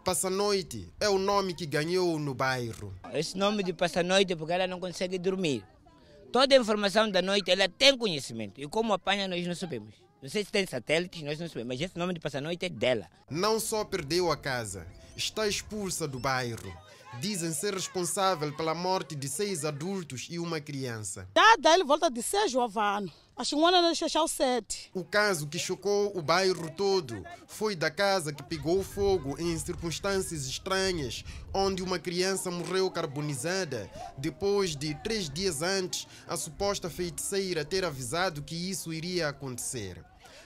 Passa-Noite 0.06 0.88
é 1.00 1.08
o 1.08 1.18
nome 1.18 1.52
que 1.52 1.66
ganhou 1.66 2.16
no 2.16 2.32
bairro. 2.32 2.94
Esse 3.12 3.36
nome 3.36 3.64
de 3.64 3.72
Passa-Noite 3.72 4.36
porque 4.36 4.52
ela 4.52 4.64
não 4.68 4.78
consegue 4.78 5.18
dormir. 5.18 5.64
Toda 6.30 6.54
a 6.54 6.58
informação 6.58 7.10
da 7.10 7.20
noite 7.20 7.50
ela 7.50 7.68
tem 7.68 7.98
conhecimento. 7.98 8.60
E 8.60 8.68
como 8.68 8.92
apanha, 8.92 9.26
nós 9.26 9.44
não 9.44 9.56
sabemos. 9.56 9.96
Não 10.22 10.28
sei 10.28 10.44
se 10.44 10.52
tem 10.52 10.64
satélites, 10.64 11.24
nós 11.24 11.40
não 11.40 11.48
sabemos. 11.48 11.74
Mas 11.74 11.80
esse 11.80 11.98
nome 11.98 12.14
de 12.14 12.20
passa-noite 12.20 12.66
é 12.66 12.68
dela. 12.68 13.08
Não 13.28 13.58
só 13.58 13.84
perdeu 13.84 14.30
a 14.30 14.36
casa, 14.36 14.86
está 15.16 15.48
expulsa 15.48 16.06
do 16.06 16.20
bairro. 16.20 16.72
Dizem 17.20 17.52
ser 17.52 17.74
responsável 17.74 18.52
pela 18.52 18.76
morte 18.76 19.16
de 19.16 19.28
seis 19.28 19.64
adultos 19.64 20.28
e 20.30 20.38
uma 20.38 20.60
criança. 20.60 21.28
Dada 21.34 21.74
ele 21.74 21.82
volta 21.82 22.08
de 22.08 22.22
seis 22.22 22.54
anos. 22.54 23.25
Acho 23.38 23.54
que 23.54 23.60
um 23.60 23.66
ano 23.66 23.92
o 23.92 24.28
sete. 24.28 24.90
O 24.94 25.04
caso 25.04 25.46
que 25.46 25.58
chocou 25.58 26.10
o 26.16 26.22
bairro 26.22 26.70
todo 26.70 27.22
foi 27.46 27.76
da 27.76 27.90
casa 27.90 28.32
que 28.32 28.42
pegou 28.42 28.82
fogo 28.82 29.36
em 29.38 29.58
circunstâncias 29.58 30.46
estranhas, 30.46 31.22
onde 31.52 31.82
uma 31.82 31.98
criança 31.98 32.50
morreu 32.50 32.90
carbonizada 32.90 33.90
depois 34.16 34.74
de 34.74 34.94
três 35.02 35.28
dias 35.28 35.60
antes 35.60 36.08
a 36.26 36.34
suposta 36.34 36.88
feiticeira 36.88 37.62
ter 37.62 37.84
avisado 37.84 38.42
que 38.42 38.54
isso 38.54 38.90
iria 38.90 39.28
acontecer. 39.28 40.02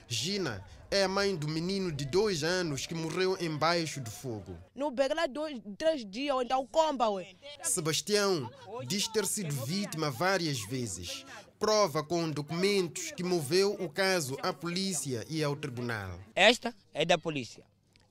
Gina 0.09 0.65
é 0.91 1.05
a 1.05 1.09
mãe 1.09 1.37
do 1.37 1.47
menino 1.47 1.93
de 1.93 2.05
dois 2.05 2.43
anos 2.43 2.89
que 2.89 2.95
morreu 2.95 3.37
embaixo 3.41 4.01
do 4.01 4.11
fogo. 4.11 4.59
No 4.75 4.91
Begla, 4.91 5.29
dois, 5.29 5.61
três 5.79 6.05
dias, 6.05 6.37
então 6.43 6.67
comba, 6.67 7.09
ué. 7.11 7.37
Sebastião 7.63 8.51
diz 8.85 9.07
ter 9.07 9.25
sido 9.27 9.55
vítima 9.65 10.11
várias 10.11 10.59
vezes. 10.67 11.25
Prova 11.61 12.03
com 12.03 12.31
documentos 12.31 13.13
que 13.13 13.23
moveu 13.23 13.75
o 13.75 13.87
caso 13.87 14.35
à 14.43 14.51
polícia 14.51 15.27
e 15.29 15.45
ao 15.45 15.55
tribunal. 15.55 16.19
Esta 16.35 16.75
é 16.95 17.05
da 17.05 17.19
polícia. 17.19 17.63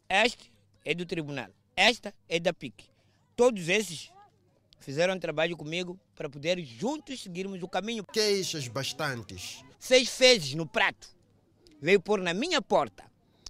Este 0.08 0.52
é 0.86 0.94
do 0.94 1.04
tribunal. 1.04 1.50
Esta 1.76 2.14
é 2.30 2.40
da 2.40 2.54
PIC. 2.54 2.86
Todos 3.36 3.68
esses 3.68 4.12
fizeram 4.80 5.18
trabalho 5.18 5.58
comigo 5.58 6.00
para 6.16 6.30
poder 6.30 6.64
juntos 6.64 7.24
seguirmos 7.24 7.64
o 7.64 7.68
caminho. 7.68 8.04
Queixas 8.04 8.68
bastantes. 8.68 9.64
Seis 9.80 10.08
fezes 10.10 10.54
no 10.54 10.68
prato 10.68 11.10
veio 11.82 12.00
pôr 12.00 12.22
na 12.22 12.36
minha 12.36 12.62
porta. 12.62 13.04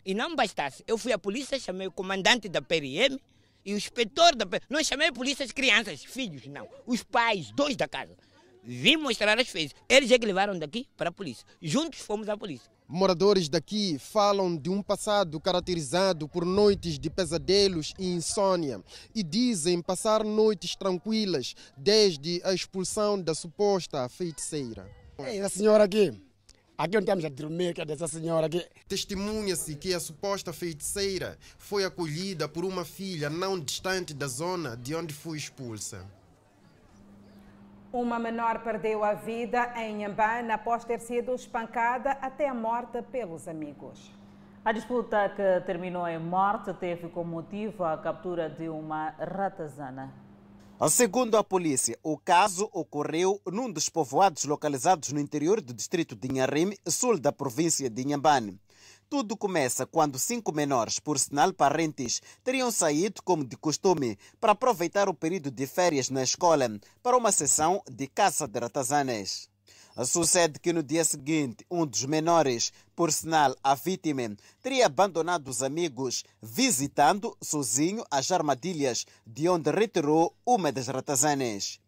E 0.06 0.14
não 0.14 0.34
bastasse, 0.34 0.82
eu 0.88 0.98
fui 0.98 1.12
à 1.12 1.20
polícia, 1.20 1.60
chamei 1.60 1.88
o 1.88 1.92
comandante 1.92 2.48
da 2.48 2.62
PRM 2.62 3.20
e 3.66 3.74
o 3.74 3.78
inspetor 3.78 4.34
da 4.34 4.46
PRM. 4.46 4.62
Não 4.70 4.82
chamei 4.82 5.10
a 5.10 5.14
polícia 5.14 5.44
as 5.44 5.52
crianças, 5.52 6.06
filhos, 6.06 6.46
não. 6.48 6.70
Os 6.86 7.04
pais, 7.04 7.52
dois 7.52 7.76
da 7.76 7.86
casa. 7.86 8.16
Vim 8.64 8.98
mostrar 8.98 9.40
as 9.40 9.48
fezes. 9.48 9.74
Eles 9.88 10.12
é 10.12 10.20
que 10.20 10.26
levaram 10.26 10.58
daqui 10.58 10.88
para 10.98 11.10
a 11.10 11.14
polícia. 11.14 11.46
Juntos 11.62 12.00
fomos 12.00 12.28
à 12.30 12.38
polícia. 12.38 12.70
Moradores 12.88 13.48
daqui 13.48 14.00
falam 14.00 14.58
de 14.58 14.70
um 14.70 14.82
passado 14.82 15.40
caracterizado 15.40 16.28
por 16.28 16.44
noites 16.44 16.98
de 16.98 17.10
pesadelos 17.10 17.94
e 18.00 18.08
insônia 18.08 18.84
e 19.14 19.22
dizem 19.22 19.82
passar 19.82 20.24
noites 20.24 20.76
tranquilas 20.76 21.54
desde 21.78 22.42
a 22.44 22.54
expulsão 22.54 23.22
da 23.22 23.36
suposta 23.36 24.10
feiticeira. 24.10 24.90
a 25.20 25.50
senhora 25.50 25.84
aqui, 25.84 26.20
Aqui 26.80 26.96
não 26.96 27.04
temos 27.04 27.26
a 27.26 27.30
dormir, 27.30 27.74
que 27.74 27.82
é 27.82 27.86
dessa 27.86 28.08
senhora 28.08 28.48
aqui. 28.48 28.66
Testemunha-se 28.88 29.76
que 29.76 29.94
a 29.94 30.00
suposta 30.00 30.54
feiticeira 30.54 31.38
foi 31.58 31.84
acolhida 31.84 32.48
por 32.48 32.64
uma 32.64 32.86
filha 32.86 33.30
não 33.30 33.60
distante 33.60 34.14
da 34.14 34.28
zona 34.28 34.78
de 34.78 34.96
onde 34.96 35.14
foi 35.14 35.38
expulsa. 35.38 36.08
Uma 37.92 38.20
menor 38.20 38.62
perdeu 38.62 39.04
a 39.04 39.16
vida 39.16 39.74
em 39.76 39.98
Nhambane 39.98 40.52
após 40.52 40.86
ter 40.86 41.00
sido 41.00 41.34
espancada 41.34 42.12
até 42.22 42.48
a 42.48 42.54
morte 42.54 43.02
pelos 43.02 43.48
amigos. 43.48 44.12
A 44.64 44.72
disputa 44.72 45.28
que 45.30 45.66
terminou 45.66 46.08
em 46.08 46.20
morte 46.20 46.72
teve 46.76 47.10
como 47.10 47.32
motivo 47.32 47.84
a 47.84 47.98
captura 47.98 48.48
de 48.48 48.70
uma 48.70 49.10
ratazana. 49.18 50.14
Segundo 50.88 51.36
a 51.36 51.44
polícia, 51.44 51.98
o 52.04 52.16
caso 52.16 52.70
ocorreu 52.72 53.42
num 53.48 53.72
dos 53.72 53.90
povoados 53.90 54.46
localizados 54.46 55.12
no 55.12 55.20
interior 55.20 55.60
do 55.60 55.74
distrito 55.74 56.16
de 56.16 56.28
Inharime, 56.28 56.78
sul 56.88 57.20
da 57.20 57.32
província 57.32 57.90
de 57.90 58.04
Inhambane. 58.04 58.60
Tudo 59.10 59.36
começa 59.36 59.88
quando 59.88 60.20
cinco 60.20 60.52
menores, 60.52 61.00
por 61.00 61.18
sinal 61.18 61.52
parentes, 61.52 62.22
teriam 62.44 62.70
saído, 62.70 63.24
como 63.24 63.44
de 63.44 63.58
costume, 63.58 64.20
para 64.40 64.52
aproveitar 64.52 65.10
o 65.10 65.16
período 65.16 65.50
de 65.50 65.66
férias 65.66 66.12
na 66.12 66.22
escola 66.22 66.80
para 67.02 67.18
uma 67.18 67.32
sessão 67.32 67.82
de 67.90 68.06
caça 68.06 68.48
de 68.48 68.60
ratazanas. 68.60 69.50
Sucede 70.06 70.60
que 70.60 70.72
no 70.72 70.84
dia 70.84 71.04
seguinte, 71.04 71.66
um 71.72 71.88
dos 71.88 72.06
menores, 72.06 72.72
por 72.96 73.12
sinal 73.12 73.56
a 73.64 73.74
vítima, 73.74 74.38
teria 74.62 74.86
abandonado 74.86 75.48
os 75.48 75.64
amigos 75.64 76.24
visitando 76.40 77.36
sozinho 77.42 78.06
as 78.12 78.32
armadilhas 78.32 79.08
de 79.26 79.50
onde 79.50 79.72
retirou 79.72 80.36
uma 80.46 80.72
das 80.72 80.88
ratazanas. 80.88 81.80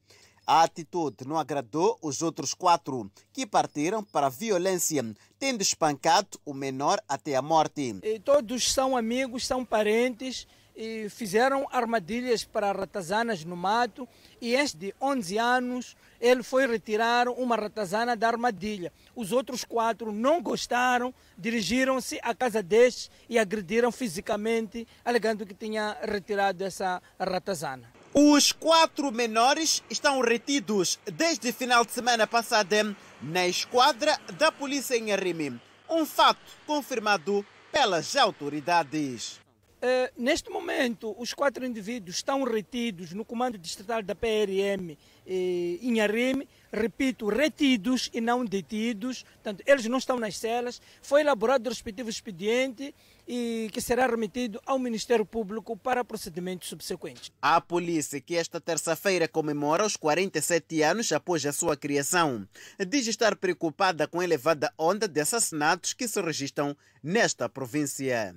A 0.45 0.63
atitude 0.63 1.25
não 1.27 1.37
agradou 1.37 1.97
os 2.01 2.21
outros 2.21 2.53
quatro, 2.53 3.09
que 3.31 3.45
partiram 3.45 4.03
para 4.03 4.27
a 4.27 4.29
violência, 4.29 5.03
tendo 5.39 5.61
espancado 5.61 6.39
o 6.43 6.53
menor 6.53 6.99
até 7.07 7.35
a 7.35 7.41
morte. 7.41 7.99
E 8.03 8.19
todos 8.19 8.71
são 8.71 8.97
amigos, 8.97 9.45
são 9.45 9.63
parentes 9.63 10.47
e 10.75 11.09
fizeram 11.09 11.67
armadilhas 11.71 12.43
para 12.43 12.71
ratazanas 12.71 13.45
no 13.45 13.55
mato. 13.55 14.07
E 14.41 14.53
este 14.55 14.77
de 14.77 14.95
11 14.99 15.37
anos 15.37 15.95
ele 16.19 16.43
foi 16.43 16.65
retirar 16.67 17.27
uma 17.27 17.55
ratazana 17.55 18.15
da 18.15 18.27
armadilha. 18.27 18.91
Os 19.15 19.31
outros 19.31 19.63
quatro 19.63 20.11
não 20.11 20.41
gostaram, 20.41 21.13
dirigiram-se 21.37 22.19
à 22.23 22.33
casa 22.33 22.63
destes 22.63 23.09
e 23.29 23.37
agrediram 23.37 23.91
fisicamente, 23.91 24.87
alegando 25.05 25.45
que 25.45 25.53
tinha 25.53 25.97
retirado 26.01 26.63
essa 26.63 27.01
ratazana. 27.19 28.00
Os 28.13 28.51
quatro 28.51 29.09
menores 29.09 29.81
estão 29.89 30.19
retidos 30.19 30.99
desde 31.05 31.53
final 31.53 31.85
de 31.85 31.93
semana 31.93 32.27
passada 32.27 32.93
na 33.21 33.47
esquadra 33.47 34.19
da 34.37 34.51
polícia 34.51 34.97
em 34.97 35.13
Arimi. 35.13 35.57
Um 35.89 36.05
fato 36.05 36.41
confirmado 36.67 37.45
pelas 37.71 38.17
autoridades. 38.17 39.40
Uh, 39.81 40.13
neste 40.15 40.47
momento, 40.51 41.15
os 41.17 41.33
quatro 41.33 41.65
indivíduos 41.65 42.17
estão 42.17 42.43
retidos 42.43 43.13
no 43.13 43.25
comando 43.25 43.57
distrital 43.57 44.03
da 44.03 44.13
PRM 44.13 44.95
eh, 45.25 45.79
em 45.81 45.99
Arime, 45.99 46.47
repito, 46.71 47.27
retidos 47.27 48.09
e 48.13 48.21
não 48.21 48.45
detidos, 48.45 49.23
portanto, 49.23 49.63
eles 49.65 49.85
não 49.85 49.97
estão 49.97 50.19
nas 50.19 50.37
celas. 50.37 50.79
Foi 51.01 51.21
elaborado 51.21 51.65
o 51.65 51.69
respectivo 51.69 52.09
expediente 52.09 52.93
e 53.27 53.69
que 53.71 53.81
será 53.81 54.05
remetido 54.05 54.61
ao 54.67 54.77
Ministério 54.77 55.25
Público 55.25 55.75
para 55.75 56.03
procedimentos 56.03 56.69
subsequentes. 56.69 57.31
A 57.41 57.59
polícia, 57.59 58.21
que 58.21 58.35
esta 58.35 58.61
terça-feira 58.61 59.27
comemora 59.27 59.85
os 59.85 59.95
47 59.95 60.83
anos 60.83 61.11
após 61.11 61.43
a 61.45 61.51
sua 61.51 61.75
criação, 61.75 62.47
diz 62.87 63.07
estar 63.07 63.35
preocupada 63.35 64.07
com 64.07 64.19
a 64.19 64.23
elevada 64.23 64.71
onda 64.77 65.07
de 65.07 65.21
assassinatos 65.21 65.93
que 65.93 66.07
se 66.07 66.21
registram 66.21 66.75
nesta 67.01 67.49
província. 67.49 68.35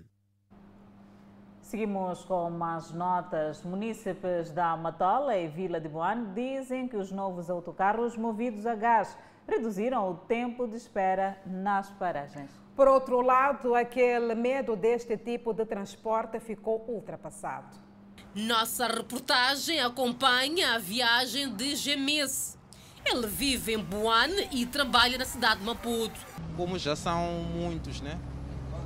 Seguimos 1.75 2.25
com 2.25 2.51
mais 2.51 2.93
notas. 2.93 3.65
Munícipes 3.65 4.53
da 4.53 4.77
Matola 4.77 5.37
e 5.37 5.49
Vila 5.49 5.81
de 5.81 5.89
Boane 5.89 6.33
dizem 6.33 6.87
que 6.87 6.97
os 6.97 7.11
novos 7.11 7.51
autocarros 7.51 8.17
movidos 8.17 8.65
a 8.65 8.77
gás 8.77 9.19
reduziram 9.45 10.09
o 10.09 10.15
tempo 10.15 10.69
de 10.69 10.77
espera 10.77 11.37
nas 11.45 11.91
paragens. 11.91 12.49
Por 12.77 12.87
outro 12.87 13.21
lado, 13.21 13.75
aquele 13.75 14.37
medo 14.37 14.77
deste 14.77 15.17
tipo 15.17 15.53
de 15.53 15.67
transporte 15.67 16.39
ficou 16.39 16.85
ultrapassado. 16.87 17.77
Nossa 18.37 18.87
reportagem 18.87 19.81
acompanha 19.81 20.77
a 20.77 20.79
viagem 20.79 21.53
de 21.57 21.75
Gemes. 21.75 22.57
Ele 23.05 23.27
vive 23.27 23.75
em 23.75 23.83
Boane 23.83 24.49
e 24.53 24.65
trabalha 24.65 25.19
na 25.19 25.25
cidade 25.25 25.59
de 25.59 25.67
Maputo. 25.67 26.21
Como 26.57 26.79
já 26.79 26.95
são 26.95 27.33
muitos, 27.53 28.01
né? 28.01 28.17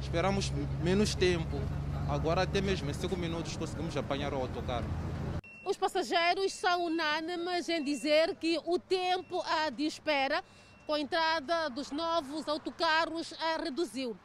Esperamos 0.00 0.50
menos 0.82 1.14
tempo 1.14 1.60
Agora 2.08 2.42
até 2.42 2.62
mesmo 2.62 2.90
em 2.90 2.94
5 2.94 3.14
minutos 3.16 3.56
conseguimos 3.56 3.94
apanhar 3.96 4.32
o 4.32 4.36
autocarro. 4.36 4.86
Os 5.62 5.76
passageiros 5.76 6.54
são 6.54 6.86
unânimes 6.86 7.68
em 7.68 7.84
dizer 7.84 8.34
que 8.36 8.58
o 8.64 8.78
tempo 8.78 9.44
de 9.76 9.84
espera 9.84 10.42
com 10.86 10.94
a 10.94 11.00
entrada 11.00 11.68
dos 11.68 11.90
novos 11.90 12.48
autocarros 12.48 13.34
reduziu. 13.62 14.16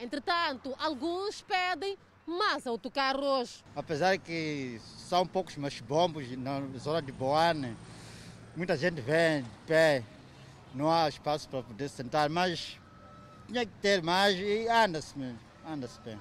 Entretanto, 0.00 0.74
alguns 0.80 1.40
pedem 1.42 1.96
mais 2.26 2.66
autocarros. 2.66 3.62
Apesar 3.76 4.18
que 4.18 4.80
são 5.08 5.24
poucos 5.24 5.56
mais 5.56 5.80
bombos 5.80 6.28
na 6.36 6.60
zona 6.76 7.00
de 7.00 7.12
Boane, 7.12 7.76
muita 8.56 8.76
gente 8.76 9.00
vem 9.00 9.42
de 9.42 9.48
pé, 9.64 10.02
não 10.74 10.90
há 10.92 11.08
espaço 11.08 11.48
para 11.48 11.62
poder 11.62 11.88
sentar, 11.88 12.28
mas 12.28 12.76
tinha 13.46 13.64
que 13.64 13.72
ter 13.80 14.02
mais 14.02 14.36
e 14.36 14.68
anda-se 14.68 15.16
mesmo, 15.16 15.38
anda-se 15.64 16.00
bem. 16.00 16.18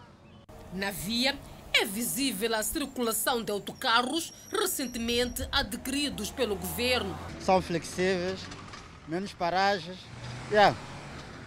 Na 0.74 0.92
via 0.92 1.38
é 1.74 1.86
visível 1.86 2.54
a 2.56 2.64
circulação 2.64 3.44
de 3.44 3.52
autocarros 3.52 4.34
recentemente 4.52 5.48
adquiridos 5.52 6.32
pelo 6.32 6.56
governo. 6.56 7.18
São 7.40 7.62
flexíveis, 7.62 8.40
menos 9.08 9.34
paragens, 9.34 9.98
yeah, 10.52 10.76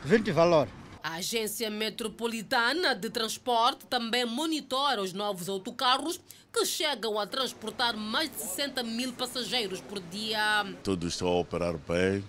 20 0.05 0.31
valor. 0.31 0.69
A 1.03 1.15
Agência 1.15 1.71
Metropolitana 1.71 2.95
de 2.95 3.09
Transporte 3.09 3.87
também 3.87 4.25
monitora 4.25 5.01
os 5.01 5.13
novos 5.13 5.49
autocarros 5.49 6.21
que 6.53 6.67
chegam 6.67 7.19
a 7.19 7.27
transportar 7.27 7.97
mais 7.97 8.31
de 8.31 8.37
60 8.37 8.83
mil 8.83 9.13
passageiros 9.15 9.81
por 9.81 9.99
dia. 10.01 10.67
Todos 10.85 11.15
estão 11.15 11.29
a 11.29 11.41
operar 11.41 11.75
bem, 11.89 12.23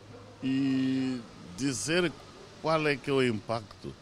E 0.44 1.20
dizer 1.58 2.12
qual 2.62 2.88
é 2.88 2.96
que 2.96 3.10
é 3.10 3.14
o 3.14 3.22
impacto, 3.22 3.94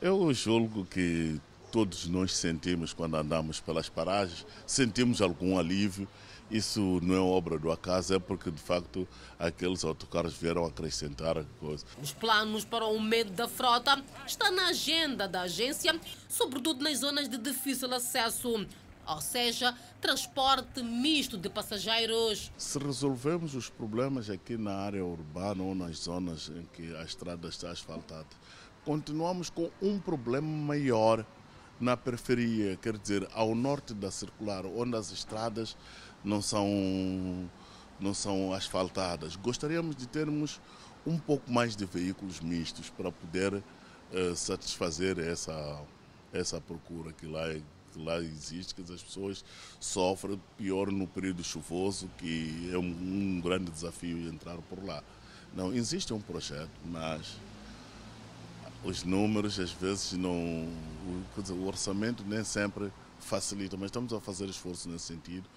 eu 0.00 0.32
julgo 0.32 0.84
que 0.86 1.38
todos 1.70 2.06
nós 2.06 2.36
sentimos 2.36 2.92
quando 2.92 3.16
andamos 3.16 3.60
pelas 3.60 3.88
paragens, 3.88 4.46
sentimos 4.66 5.22
algum 5.22 5.58
alívio. 5.58 6.08
Isso 6.50 6.98
não 7.00 7.14
é 7.14 7.20
obra 7.20 7.56
do 7.60 7.70
acaso, 7.70 8.12
é 8.12 8.18
porque 8.18 8.50
de 8.50 8.60
facto 8.60 9.06
aqueles 9.38 9.84
autocarros 9.84 10.34
vieram 10.36 10.64
acrescentar 10.64 11.44
coisas. 11.60 11.86
Os 12.02 12.12
planos 12.12 12.64
para 12.64 12.84
o 12.84 12.88
aumento 12.88 13.30
da 13.30 13.46
frota 13.46 14.02
estão 14.26 14.50
na 14.50 14.66
agenda 14.66 15.28
da 15.28 15.42
agência, 15.42 15.98
sobretudo 16.28 16.82
nas 16.82 16.98
zonas 16.98 17.28
de 17.28 17.38
difícil 17.38 17.94
acesso, 17.94 18.66
ou 19.06 19.20
seja, 19.20 19.72
transporte 20.00 20.82
misto 20.82 21.38
de 21.38 21.48
passageiros. 21.48 22.50
Se 22.56 22.78
resolvemos 22.80 23.54
os 23.54 23.70
problemas 23.70 24.28
aqui 24.28 24.56
na 24.56 24.74
área 24.74 25.04
urbana 25.04 25.62
ou 25.62 25.74
nas 25.74 25.98
zonas 25.98 26.48
em 26.48 26.64
que 26.72 26.96
a 26.96 27.04
estrada 27.04 27.46
está 27.48 27.70
asfaltada, 27.70 28.26
continuamos 28.84 29.50
com 29.50 29.70
um 29.80 30.00
problema 30.00 30.48
maior 30.48 31.24
na 31.80 31.96
periferia, 31.96 32.76
quer 32.76 32.96
dizer, 32.98 33.26
ao 33.32 33.54
norte 33.54 33.94
da 33.94 34.10
circular, 34.10 34.66
onde 34.66 34.96
as 34.96 35.10
estradas 35.10 35.76
não 36.22 36.42
são, 36.42 37.48
não 37.98 38.12
são 38.12 38.52
asfaltadas. 38.52 39.34
Gostaríamos 39.36 39.96
de 39.96 40.06
termos 40.06 40.60
um 41.06 41.18
pouco 41.18 41.50
mais 41.50 41.74
de 41.74 41.86
veículos 41.86 42.40
mistos 42.40 42.90
para 42.90 43.10
poder 43.10 43.54
uh, 43.54 44.36
satisfazer 44.36 45.18
essa, 45.18 45.82
essa 46.32 46.60
procura 46.60 47.12
que 47.12 47.26
lá, 47.26 47.44
que 47.92 47.98
lá 47.98 48.18
existe, 48.18 48.74
que 48.74 48.82
as 48.82 49.02
pessoas 49.02 49.42
sofrem, 49.80 50.40
pior 50.58 50.90
no 50.92 51.06
período 51.06 51.42
chuvoso, 51.42 52.10
que 52.18 52.70
é 52.72 52.76
um, 52.76 52.82
um 52.82 53.40
grande 53.40 53.70
desafio 53.70 54.28
entrar 54.28 54.58
por 54.68 54.84
lá. 54.84 55.02
Não, 55.54 55.72
existe 55.72 56.12
um 56.12 56.20
projeto, 56.20 56.70
mas 56.84 57.36
os 58.84 59.04
números 59.04 59.58
às 59.58 59.70
vezes 59.72 60.12
não. 60.12 60.68
O, 61.36 61.66
orçamento 61.66 62.24
nem 62.26 62.44
sempre 62.44 62.92
facilita, 63.18 63.76
mas 63.76 63.86
estamos 63.86 64.12
a 64.12 64.20
fazer 64.20 64.48
esforço 64.48 64.88
nesse 64.88 65.06
sentido. 65.06 65.48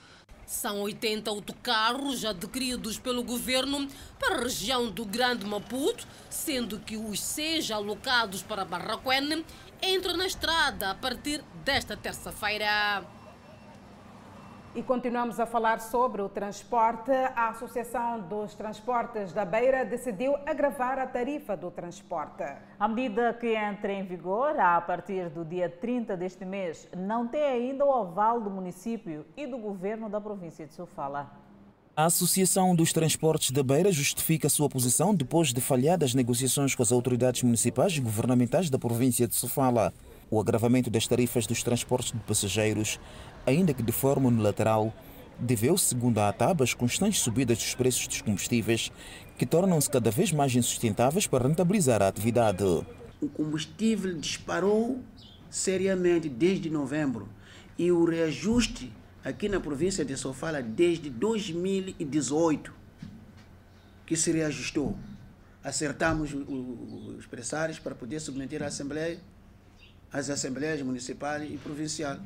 São 0.45 0.81
80 0.81 1.29
autocarros 1.29 2.25
adquiridos 2.25 2.99
pelo 2.99 3.23
governo 3.23 3.87
para 4.19 4.35
a 4.35 4.41
região 4.43 4.89
do 4.89 5.05
Grande 5.05 5.45
Maputo, 5.45 6.05
sendo 6.29 6.79
que 6.79 6.97
os 6.97 7.21
seis 7.21 7.71
alocados 7.71 8.41
para 8.41 8.65
Barraquene 8.65 9.45
entram 9.81 10.17
na 10.17 10.27
estrada 10.27 10.91
a 10.91 10.95
partir 10.95 11.43
desta 11.63 11.95
terça-feira. 11.95 13.03
E 14.75 14.81
continuamos 14.81 15.39
a 15.39 15.45
falar 15.45 15.79
sobre 15.79 16.19
o 16.23 16.27
transporte. 16.27 17.11
A 17.11 17.49
Associação 17.49 18.19
dos 18.21 18.55
Transportes 18.55 19.31
da 19.31 19.45
Beira 19.45 19.85
decidiu 19.85 20.35
agravar 20.47 20.97
a 20.97 21.05
tarifa 21.05 21.55
do 21.55 21.69
transporte. 21.69 22.43
A 22.79 22.87
medida 22.87 23.37
que 23.39 23.53
entra 23.55 23.93
em 23.93 24.03
vigor 24.03 24.59
a 24.59 24.81
partir 24.81 25.29
do 25.29 25.45
dia 25.45 25.69
30 25.69 26.17
deste 26.17 26.43
mês 26.43 26.89
não 26.97 27.27
tem 27.27 27.43
ainda 27.43 27.85
o 27.85 27.93
aval 27.93 28.41
do 28.41 28.49
município 28.49 29.23
e 29.37 29.45
do 29.45 29.59
governo 29.59 30.09
da 30.09 30.19
província 30.19 30.65
de 30.65 30.73
Sofala. 30.73 31.31
A 31.95 32.05
Associação 32.05 32.75
dos 32.75 32.91
Transportes 32.91 33.51
da 33.51 33.61
Beira 33.61 33.91
justifica 33.91 34.49
sua 34.49 34.67
posição 34.67 35.13
depois 35.13 35.53
de 35.53 35.61
falhadas 35.61 36.15
negociações 36.15 36.73
com 36.73 36.81
as 36.81 36.91
autoridades 36.91 37.43
municipais 37.43 37.93
e 37.93 38.01
governamentais 38.01 38.71
da 38.71 38.79
província 38.79 39.27
de 39.27 39.35
Sofala. 39.35 39.93
O 40.31 40.39
agravamento 40.39 40.89
das 40.89 41.05
tarifas 41.05 41.45
dos 41.45 41.61
transportes 41.61 42.11
de 42.11 42.17
passageiros 42.21 42.99
ainda 43.45 43.73
que 43.73 43.83
de 43.83 43.91
forma 43.91 44.27
unilateral, 44.27 44.93
deveu-se, 45.39 45.85
segundo 45.85 46.19
a 46.19 46.29
ATAB, 46.29 46.61
às 46.61 46.73
constantes 46.73 47.19
subidas 47.21 47.57
dos 47.57 47.75
preços 47.75 48.07
dos 48.07 48.21
combustíveis, 48.21 48.91
que 49.37 49.45
tornam-se 49.45 49.89
cada 49.89 50.11
vez 50.11 50.31
mais 50.31 50.55
insustentáveis 50.55 51.27
para 51.27 51.47
rentabilizar 51.47 52.01
a 52.01 52.07
atividade. 52.07 52.63
O 53.21 53.29
combustível 53.29 54.13
disparou 54.17 55.01
seriamente 55.49 56.29
desde 56.29 56.69
novembro 56.69 57.29
e 57.77 57.91
o 57.91 58.05
reajuste 58.05 58.91
aqui 59.23 59.47
na 59.47 59.59
província 59.59 60.03
de 60.03 60.17
Sofala 60.17 60.61
desde 60.61 61.09
2018 61.09 62.73
que 64.05 64.15
se 64.15 64.31
reajustou. 64.31 64.97
Acertamos 65.63 66.33
os 66.33 67.25
pressários 67.25 67.79
para 67.79 67.95
poder 67.95 68.19
submeter 68.19 68.61
a 68.61 68.67
Assembleia, 68.67 69.19
as 70.11 70.29
Assembleias 70.29 70.81
Municipal 70.81 71.41
e 71.43 71.57
Provincial 71.57 72.19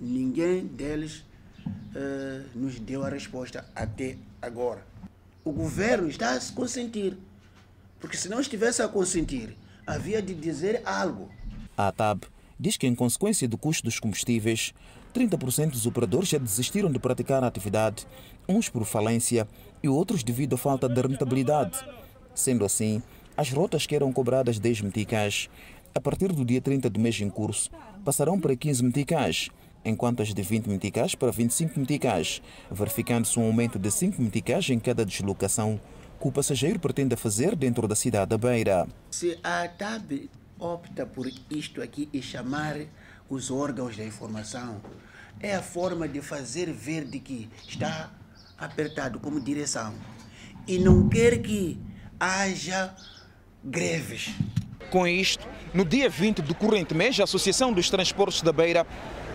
ninguém 0.00 0.66
deles 0.66 1.24
uh, 1.66 2.46
nos 2.54 2.78
deu 2.78 3.04
a 3.04 3.08
resposta 3.08 3.64
até 3.74 4.16
agora. 4.40 4.84
O 5.44 5.52
governo 5.52 6.08
está 6.08 6.32
a 6.32 6.40
se 6.40 6.52
consentir, 6.52 7.16
porque 8.00 8.16
se 8.16 8.28
não 8.28 8.40
estivesse 8.40 8.82
a 8.82 8.88
consentir, 8.88 9.56
havia 9.86 10.20
de 10.20 10.34
dizer 10.34 10.82
algo. 10.84 11.30
A 11.76 11.88
ATAB 11.88 12.24
diz 12.58 12.76
que, 12.76 12.86
em 12.86 12.94
consequência 12.94 13.46
do 13.46 13.58
custo 13.58 13.84
dos 13.84 14.00
combustíveis, 14.00 14.74
30% 15.14 15.70
dos 15.70 15.86
operadores 15.86 16.28
já 16.28 16.38
desistiram 16.38 16.90
de 16.90 16.98
praticar 16.98 17.42
a 17.42 17.46
atividade, 17.46 18.06
uns 18.48 18.68
por 18.68 18.84
falência 18.84 19.46
e 19.82 19.88
outros 19.88 20.22
devido 20.22 20.54
à 20.54 20.58
falta 20.58 20.88
de 20.88 21.00
rentabilidade. 21.00 21.78
Sendo 22.34 22.64
assim, 22.64 23.02
as 23.36 23.50
rotas 23.50 23.86
que 23.86 23.94
eram 23.94 24.12
cobradas 24.12 24.58
10 24.58 24.82
meticais, 24.82 25.48
a 25.94 26.00
partir 26.00 26.32
do 26.32 26.44
dia 26.44 26.60
30 26.60 26.90
do 26.90 27.00
mês 27.00 27.18
em 27.20 27.30
curso, 27.30 27.70
passarão 28.04 28.38
para 28.38 28.54
15 28.54 28.84
meticais 28.84 29.48
enquanto 29.86 30.20
as 30.20 30.34
de 30.34 30.42
20 30.42 30.66
meticais 30.66 31.14
para 31.14 31.30
25 31.30 31.78
meticais, 31.78 32.42
verificando-se 32.70 33.38
um 33.38 33.44
aumento 33.44 33.78
de 33.78 33.90
5 33.90 34.20
meticais 34.20 34.68
em 34.68 34.78
cada 34.78 35.06
deslocação 35.06 35.80
que 36.20 36.28
o 36.28 36.32
passageiro 36.32 36.80
pretende 36.80 37.14
fazer 37.14 37.54
dentro 37.54 37.86
da 37.86 37.94
cidade 37.94 38.30
da 38.30 38.38
Beira. 38.38 38.86
Se 39.10 39.38
a 39.44 39.68
TAB 39.68 40.28
opta 40.58 41.06
por 41.06 41.30
isto 41.50 41.80
aqui 41.80 42.08
e 42.12 42.20
chamar 42.20 42.76
os 43.28 43.50
órgãos 43.50 43.96
da 43.96 44.04
informação, 44.04 44.80
é 45.40 45.54
a 45.54 45.62
forma 45.62 46.08
de 46.08 46.20
fazer 46.20 46.72
ver 46.72 47.04
de 47.04 47.20
que 47.20 47.48
está 47.68 48.10
apertado 48.58 49.20
como 49.20 49.40
direção 49.40 49.94
e 50.66 50.78
não 50.78 51.08
quer 51.08 51.42
que 51.42 51.78
haja 52.18 52.94
greves. 53.62 54.34
Com 54.90 55.06
isto, 55.06 55.46
no 55.74 55.84
dia 55.84 56.08
20 56.08 56.42
do 56.42 56.54
corrente 56.54 56.94
mês, 56.94 57.18
a 57.20 57.24
Associação 57.24 57.72
dos 57.72 57.90
Transportes 57.90 58.40
da 58.40 58.52
Beira 58.52 58.86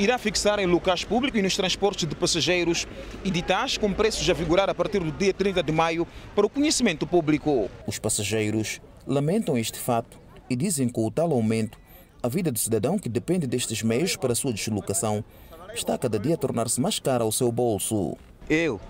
irá 0.01 0.17
fixar 0.17 0.57
em 0.57 0.65
locais 0.65 1.03
públicos 1.03 1.39
e 1.39 1.43
nos 1.43 1.55
transportes 1.55 2.09
de 2.09 2.15
passageiros 2.15 2.87
editais 3.23 3.77
com 3.77 3.93
preços 3.93 4.27
a 4.27 4.33
vigorar 4.33 4.67
a 4.67 4.73
partir 4.73 4.99
do 4.99 5.11
dia 5.11 5.31
30 5.31 5.61
de 5.61 5.71
maio 5.71 6.07
para 6.35 6.43
o 6.43 6.49
conhecimento 6.49 7.05
público. 7.05 7.69
Os 7.85 7.99
passageiros 7.99 8.81
lamentam 9.05 9.55
este 9.55 9.77
fato 9.77 10.19
e 10.49 10.55
dizem 10.55 10.89
que 10.89 10.99
o 10.99 11.11
tal 11.11 11.31
aumento, 11.31 11.77
a 12.23 12.27
vida 12.27 12.51
do 12.51 12.57
cidadão 12.57 12.97
que 12.97 13.07
depende 13.07 13.45
destes 13.45 13.83
meios 13.83 14.15
para 14.15 14.31
a 14.31 14.35
sua 14.35 14.51
deslocação, 14.51 15.23
está 15.71 15.95
cada 15.99 16.17
dia 16.17 16.33
a 16.33 16.37
tornar-se 16.37 16.81
mais 16.81 16.99
cara 16.99 17.23
ao 17.23 17.31
seu 17.31 17.51
bolso. 17.51 18.17
Eu 18.49 18.81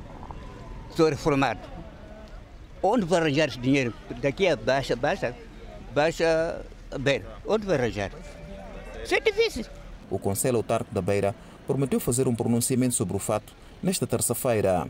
sou 0.95 1.09
reformado. 1.09 1.59
Onde 2.81 3.05
vou 3.05 3.17
arranjar 3.17 3.49
esse 3.49 3.59
dinheiro? 3.59 3.93
Daqui 4.21 4.47
a 4.47 4.55
baixa, 4.55 4.95
baixa, 4.95 5.35
baixa, 5.93 6.65
beira. 7.01 7.25
Onde 7.45 7.65
vou 7.65 7.75
arranjar? 7.75 8.11
Isso 9.03 9.13
é 9.13 9.19
difícil 9.19 9.80
o 10.11 10.19
Conselho 10.19 10.57
Autárquico 10.57 10.93
da 10.93 11.01
Beira 11.01 11.33
prometeu 11.65 11.99
fazer 11.99 12.27
um 12.27 12.35
pronunciamento 12.35 12.93
sobre 12.93 13.15
o 13.15 13.19
fato 13.19 13.53
nesta 13.81 14.05
terça-feira. 14.05 14.87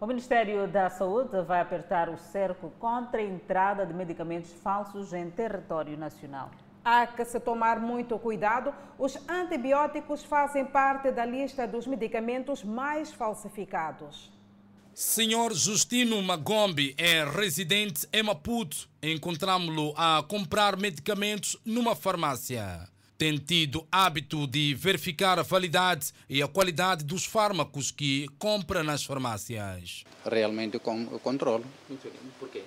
O 0.00 0.06
Ministério 0.06 0.66
da 0.66 0.88
Saúde 0.88 1.42
vai 1.42 1.60
apertar 1.60 2.08
o 2.08 2.16
cerco 2.16 2.70
contra 2.78 3.20
a 3.20 3.24
entrada 3.24 3.84
de 3.84 3.92
medicamentos 3.92 4.50
falsos 4.50 5.12
em 5.12 5.30
território 5.30 5.96
nacional. 5.96 6.50
Há 6.82 7.06
que 7.06 7.24
se 7.24 7.38
tomar 7.38 7.78
muito 7.80 8.18
cuidado. 8.18 8.72
Os 8.98 9.18
antibióticos 9.28 10.24
fazem 10.24 10.64
parte 10.64 11.10
da 11.10 11.26
lista 11.26 11.66
dos 11.66 11.86
medicamentos 11.86 12.64
mais 12.64 13.12
falsificados. 13.12 14.32
Senhor 14.94 15.52
Justino 15.52 16.20
Magombe 16.22 16.94
é 16.96 17.22
residente 17.24 18.08
em 18.12 18.22
Maputo. 18.22 18.88
Encontramos-lo 19.02 19.92
a 19.96 20.22
comprar 20.26 20.78
medicamentos 20.78 21.58
numa 21.64 21.94
farmácia 21.94 22.88
tem 23.20 23.36
tido 23.36 23.86
hábito 23.92 24.46
de 24.46 24.72
verificar 24.72 25.38
a 25.38 25.42
validade 25.42 26.10
e 26.26 26.42
a 26.42 26.48
qualidade 26.48 27.04
dos 27.04 27.26
fármacos 27.26 27.90
que 27.90 28.26
compra 28.38 28.82
nas 28.82 29.04
farmácias. 29.04 30.04
Realmente 30.24 30.76
eu 30.76 30.80
controlo. 31.20 31.62
Por 32.38 32.48
quê? 32.48 32.62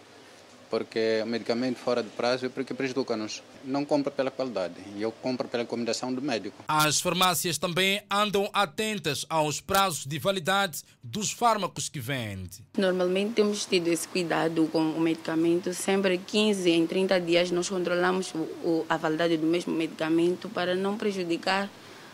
Porque 0.74 1.22
o 1.22 1.28
medicamento 1.28 1.78
fora 1.78 2.02
de 2.02 2.10
prazo 2.10 2.48
é 2.48 2.50
porque 2.50 2.74
prejudica-nos. 2.74 3.44
Não 3.64 3.86
compra 3.86 4.10
pela 4.10 4.32
qualidade, 4.32 4.74
eu 5.00 5.12
compro 5.12 5.48
pela 5.48 5.62
recomendação 5.62 6.12
do 6.12 6.20
médico. 6.20 6.64
As 6.68 7.00
farmácias 7.00 7.60
também 7.60 8.02
andam 8.10 8.50
atentas 8.52 9.24
aos 9.30 9.62
prazos 9.62 10.04
de 10.04 10.18
validade 10.18 10.82
dos 11.04 11.32
fármacos 11.32 11.90
que 11.90 12.00
vendem. 12.00 12.50
Normalmente 12.76 13.34
temos 13.34 13.68
tido 13.68 13.88
esse 13.90 14.08
cuidado 14.08 14.68
com 14.72 14.80
o 14.80 15.00
medicamento. 15.00 15.72
Sempre 15.76 16.18
15 16.18 16.72
em 16.72 16.88
30 16.88 17.22
dias 17.22 17.52
nós 17.52 17.70
controlamos 17.70 18.34
a 18.90 18.98
validade 18.98 19.38
do 19.38 19.46
mesmo 19.46 19.76
medicamento 19.76 20.50
para 20.50 20.74
não 20.74 20.98
prejudicar 20.98 21.70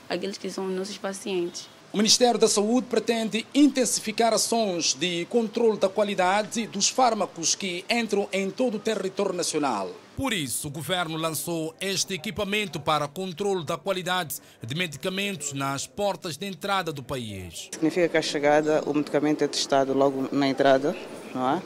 aqueles 0.09 0.37
que 0.37 0.49
são 0.49 0.67
nossos 0.67 0.97
pacientes. 0.97 1.78
O 1.91 1.97
Ministério 1.97 2.39
da 2.39 2.47
Saúde 2.47 2.85
pretende 2.87 3.47
intensificar 3.53 4.31
ações 4.31 4.93
de 4.93 5.25
controle 5.25 5.75
da 5.79 5.89
qualidade 5.89 6.67
dos 6.67 6.87
fármacos 6.87 7.55
que 7.55 7.83
entram 7.89 8.29
em 8.31 8.51
todo 8.51 8.75
o 8.75 8.79
território 8.79 9.33
nacional. 9.33 9.89
Por 10.15 10.31
isso, 10.31 10.67
o 10.67 10.71
governo 10.71 11.17
lançou 11.17 11.73
este 11.81 12.13
equipamento 12.13 12.79
para 12.79 13.07
controle 13.07 13.65
da 13.65 13.75
qualidade 13.75 14.35
de 14.61 14.75
medicamentos 14.75 15.51
nas 15.53 15.87
portas 15.87 16.37
de 16.37 16.45
entrada 16.45 16.93
do 16.93 17.01
país. 17.01 17.69
Significa 17.71 18.07
que 18.07 18.17
a 18.17 18.21
chegada, 18.21 18.83
o 18.85 18.93
medicamento 18.93 19.43
é 19.43 19.47
testado 19.47 19.91
logo 19.91 20.29
na 20.31 20.47
entrada, 20.47 20.95
não 21.33 21.55
é? 21.55 21.61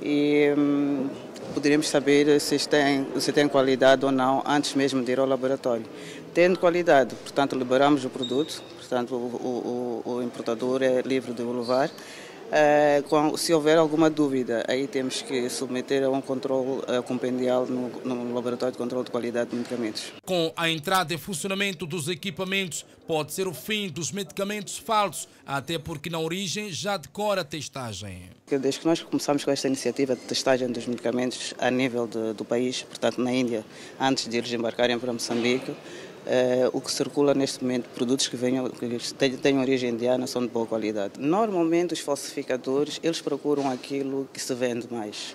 E 0.00 0.54
hum, 0.56 1.10
poderíamos 1.52 1.86
saber 1.90 2.40
se 2.40 2.66
tem, 2.66 3.06
se 3.18 3.30
tem 3.30 3.46
qualidade 3.46 4.06
ou 4.06 4.10
não 4.10 4.42
antes 4.46 4.74
mesmo 4.74 5.04
de 5.04 5.12
ir 5.12 5.20
ao 5.20 5.26
laboratório. 5.26 5.84
Tendo 6.32 6.58
qualidade, 6.58 7.14
portanto, 7.14 7.54
liberamos 7.54 8.06
o 8.06 8.08
produto, 8.08 8.62
portanto, 8.90 9.14
o, 9.14 10.02
o, 10.04 10.14
o 10.14 10.22
importador 10.22 10.82
é 10.82 11.00
livre 11.02 11.32
de 11.32 11.42
o 11.42 11.52
levar. 11.52 11.88
Uh, 12.50 13.38
se 13.38 13.54
houver 13.54 13.78
alguma 13.78 14.10
dúvida, 14.10 14.64
aí 14.66 14.88
temos 14.88 15.22
que 15.22 15.48
submeter 15.48 16.02
a 16.02 16.10
um 16.10 16.20
controle 16.20 16.80
uh, 16.80 17.00
compendial 17.04 17.64
no, 17.64 17.88
no, 18.04 18.34
Laboratório 18.34 18.72
de 18.72 18.78
Controle 18.78 19.04
de 19.04 19.10
Qualidade 19.12 19.50
de 19.50 19.56
Medicamentos. 19.56 20.12
Com 20.26 20.52
a 20.56 20.68
entrada 20.68 21.14
em 21.14 21.16
funcionamento 21.16 21.86
dos 21.86 22.08
equipamentos, 22.08 22.84
pode 23.06 23.32
ser 23.32 23.46
o 23.46 23.54
fim 23.54 23.88
dos 23.88 24.10
medicamentos 24.10 24.76
falsos, 24.76 25.28
até 25.46 25.78
porque 25.78 26.10
na 26.10 26.18
origem 26.18 26.72
já 26.72 26.96
decora 26.96 27.42
a 27.42 27.44
testagem. 27.44 28.30
Desde 28.48 28.80
que 28.80 28.86
nós 28.86 29.00
começamos 29.00 29.44
com 29.44 29.52
esta 29.52 29.68
iniciativa 29.68 30.16
de 30.16 30.22
testagem 30.22 30.66
dos 30.72 30.88
medicamentos 30.88 31.54
a 31.56 31.70
nível 31.70 32.08
de, 32.08 32.32
do 32.32 32.44
país, 32.44 32.82
portanto 32.82 33.20
na 33.20 33.32
Índia, 33.32 33.64
antes 34.00 34.26
de 34.26 34.36
eles 34.36 34.52
embarcarem 34.52 34.98
para 34.98 35.12
Moçambique, 35.12 35.72
Uh, 36.20 36.76
o 36.76 36.80
que 36.80 36.92
circula 36.92 37.32
neste 37.32 37.62
momento, 37.62 37.88
produtos 37.94 38.28
que, 38.28 38.36
venham, 38.36 38.68
que 38.68 39.36
têm 39.38 39.58
origem 39.58 39.90
indiana, 39.90 40.26
são 40.26 40.42
de 40.42 40.48
boa 40.48 40.66
qualidade. 40.66 41.14
Normalmente, 41.18 41.94
os 41.94 42.00
falsificadores, 42.00 43.00
eles 43.02 43.20
procuram 43.20 43.70
aquilo 43.70 44.28
que 44.32 44.40
se 44.40 44.54
vende 44.54 44.86
mais. 44.90 45.34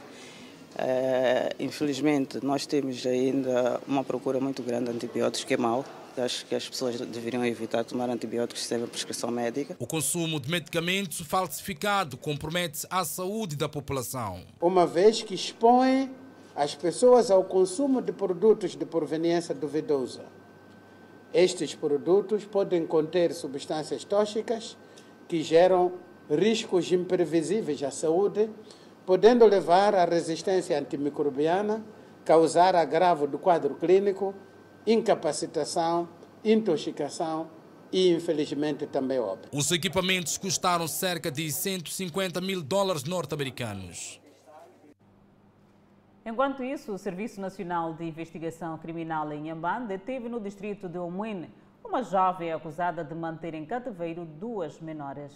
Uh, 0.75 1.55
infelizmente, 1.59 2.39
nós 2.43 2.65
temos 2.67 3.05
ainda 3.05 3.81
uma 3.87 4.03
procura 4.03 4.39
muito 4.39 4.61
grande 4.61 4.85
de 4.85 4.91
antibióticos, 4.91 5.43
que 5.43 5.55
é 5.55 5.57
mau. 5.57 5.83
Acho 6.17 6.45
que 6.45 6.55
as 6.55 6.69
pessoas 6.69 6.97
deveriam 7.01 7.43
evitar 7.43 7.83
tomar 7.83 8.09
antibióticos 8.09 8.63
sem 8.63 8.81
a 8.81 8.87
prescrição 8.87 9.29
médica. 9.31 9.75
O 9.79 9.87
consumo 9.87 10.39
de 10.39 10.49
medicamentos 10.49 11.19
falsificados 11.21 12.17
compromete 12.21 12.85
a 12.89 13.03
saúde 13.03 13.57
da 13.57 13.67
população. 13.67 14.41
Uma 14.61 14.85
vez 14.85 15.21
que 15.21 15.33
expõe 15.33 16.09
as 16.55 16.73
pessoas 16.73 17.29
ao 17.29 17.43
consumo 17.43 18.01
de 18.01 18.13
produtos 18.13 18.77
de 18.77 18.85
proveniência 18.85 19.53
duvidosa 19.53 20.34
estes 21.35 21.75
produtos 21.75 22.45
podem 22.45 22.87
conter 22.87 23.33
substâncias 23.33 24.05
tóxicas 24.05 24.77
que 25.27 25.43
geram 25.43 25.91
riscos 26.29 26.89
imprevisíveis 26.93 27.83
à 27.83 27.91
saúde, 27.91 28.49
podendo 29.05 29.45
levar 29.45 29.93
à 29.93 30.05
resistência 30.05 30.79
antimicrobiana, 30.79 31.85
causar 32.23 32.73
agravo 32.73 33.27
do 33.27 33.37
quadro 33.37 33.75
clínico, 33.75 34.33
incapacitação, 34.87 36.07
intoxicação 36.41 37.49
e, 37.91 38.11
infelizmente, 38.11 38.87
também 38.87 39.19
óbito. 39.19 39.49
Os 39.51 39.69
equipamentos 39.71 40.37
custaram 40.37 40.87
cerca 40.87 41.29
de 41.29 41.51
150 41.51 42.39
mil 42.39 42.63
dólares 42.63 43.03
norte-americanos. 43.03 44.21
Enquanto 46.27 46.63
isso, 46.63 46.91
o 46.91 46.97
Serviço 46.97 47.39
Nacional 47.39 47.93
de 47.93 48.03
Investigação 48.03 48.75
Criminal 48.79 49.31
em 49.31 49.47
Yamban 49.49 49.85
deteve 49.85 50.27
no 50.27 50.39
distrito 50.39 50.89
de 50.89 50.97
Omuine 50.97 51.51
uma 51.83 52.01
jovem 52.01 52.51
acusada 52.51 53.03
de 53.03 53.13
manter 53.13 53.53
em 53.53 53.63
cativeiro 53.63 54.25
duas 54.25 54.79
menores. 54.79 55.31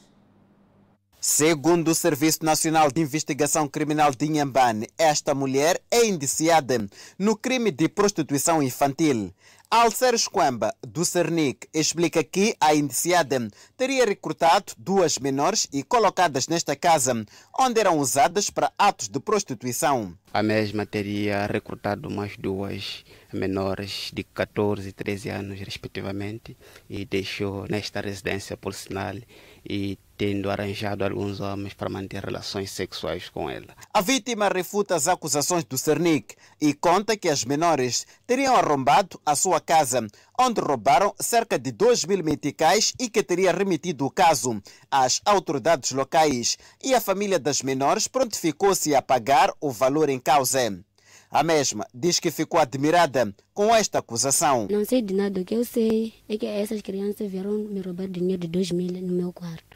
Segundo 1.21 1.89
o 1.89 1.95
Serviço 1.95 2.43
Nacional 2.43 2.89
de 2.91 3.01
Investigação 3.01 3.67
Criminal 3.67 4.09
de 4.11 4.25
Inhambane, 4.25 4.87
esta 4.97 5.35
mulher 5.35 5.79
é 5.91 6.07
indiciada 6.07 6.87
no 7.19 7.37
crime 7.37 7.69
de 7.69 7.87
prostituição 7.87 8.63
infantil. 8.63 9.31
Alcer 9.71 10.15
Esquamba, 10.15 10.73
do 10.81 11.05
Cernic, 11.05 11.67
explica 11.71 12.23
que 12.23 12.55
a 12.59 12.73
indiciada 12.73 13.47
teria 13.77 14.03
recrutado 14.03 14.73
duas 14.75 15.19
menores 15.19 15.67
e 15.71 15.83
colocadas 15.83 16.47
nesta 16.47 16.75
casa, 16.75 17.23
onde 17.59 17.79
eram 17.79 17.99
usadas 17.99 18.49
para 18.49 18.73
atos 18.75 19.07
de 19.07 19.19
prostituição. 19.19 20.17
A 20.33 20.41
mesma 20.41 20.87
teria 20.87 21.45
recrutado 21.45 22.09
mais 22.09 22.35
duas 22.35 23.05
menores 23.31 24.09
de 24.11 24.23
14 24.23 24.89
e 24.89 24.91
13 24.91 25.29
anos, 25.29 25.59
respectivamente, 25.59 26.57
e 26.89 27.05
deixou 27.05 27.67
nesta 27.69 28.01
residência 28.01 28.57
por 28.57 28.73
sinal 28.73 29.17
e 29.63 29.99
tendo 30.19 30.51
arranjado 30.51 31.05
alguns 31.05 31.39
homens 31.39 31.73
para 31.73 31.89
manter 31.89 32.25
relações 32.25 32.69
sexuais 32.71 33.29
com 33.29 33.49
ela. 33.49 33.73
A 33.93 34.01
vítima 34.01 34.49
refuta 34.49 34.93
as 34.93 35.07
acusações 35.07 35.63
do 35.63 35.77
Cernic 35.77 36.35
e 36.59 36.73
conta 36.73 37.15
que 37.15 37.29
as 37.29 37.45
menores 37.45 38.05
teriam 38.27 38.53
arrombado 38.53 39.17
a 39.25 39.33
sua 39.33 39.61
casa, 39.61 40.05
onde 40.37 40.59
roubaram 40.59 41.15
cerca 41.21 41.57
de 41.57 41.71
2 41.71 42.03
mil 42.03 42.21
meticais 42.21 42.93
e 42.99 43.09
que 43.09 43.23
teria 43.23 43.53
remetido 43.53 44.05
o 44.05 44.11
caso 44.11 44.61
às 44.91 45.21
autoridades 45.23 45.91
locais. 45.93 46.57
E 46.83 46.93
a 46.93 46.99
família 46.99 47.39
das 47.39 47.61
menores 47.61 48.05
prontificou-se 48.05 48.93
a 48.93 49.01
pagar 49.01 49.53
o 49.61 49.71
valor 49.71 50.09
em 50.09 50.19
causa. 50.19 50.83
A 51.31 51.43
mesma 51.43 51.87
diz 51.93 52.19
que 52.19 52.29
ficou 52.29 52.59
admirada 52.59 53.33
com 53.53 53.73
esta 53.73 53.99
acusação. 53.99 54.67
Não 54.69 54.83
sei 54.83 55.01
de 55.01 55.13
nada, 55.13 55.39
o 55.39 55.45
que 55.45 55.55
eu 55.55 55.63
sei 55.63 56.13
é 56.27 56.37
que 56.37 56.45
essas 56.45 56.81
crianças 56.81 57.31
vieram 57.31 57.53
me 57.53 57.79
roubar 57.79 58.09
dinheiro 58.09 58.41
de 58.41 58.47
2 58.49 58.71
mil 58.71 58.91
no 58.91 59.13
meu 59.13 59.31
quarto. 59.31 59.68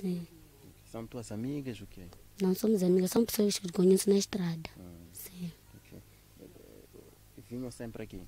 Sim. 0.00 0.26
São 0.90 1.06
tuas 1.06 1.30
amigas 1.32 1.80
o 1.80 1.86
quê? 1.86 2.02
Não 2.40 2.54
somos 2.54 2.82
amigas, 2.82 3.10
são 3.10 3.24
pessoas 3.24 3.58
que 3.58 3.70
conheço 3.72 4.08
na 4.08 4.16
estrada. 4.16 4.70
Ah, 4.78 4.82
Sim. 5.12 5.50
Okay. 5.78 6.00
Vinham 7.50 7.70
sempre 7.70 8.02
aqui? 8.02 8.20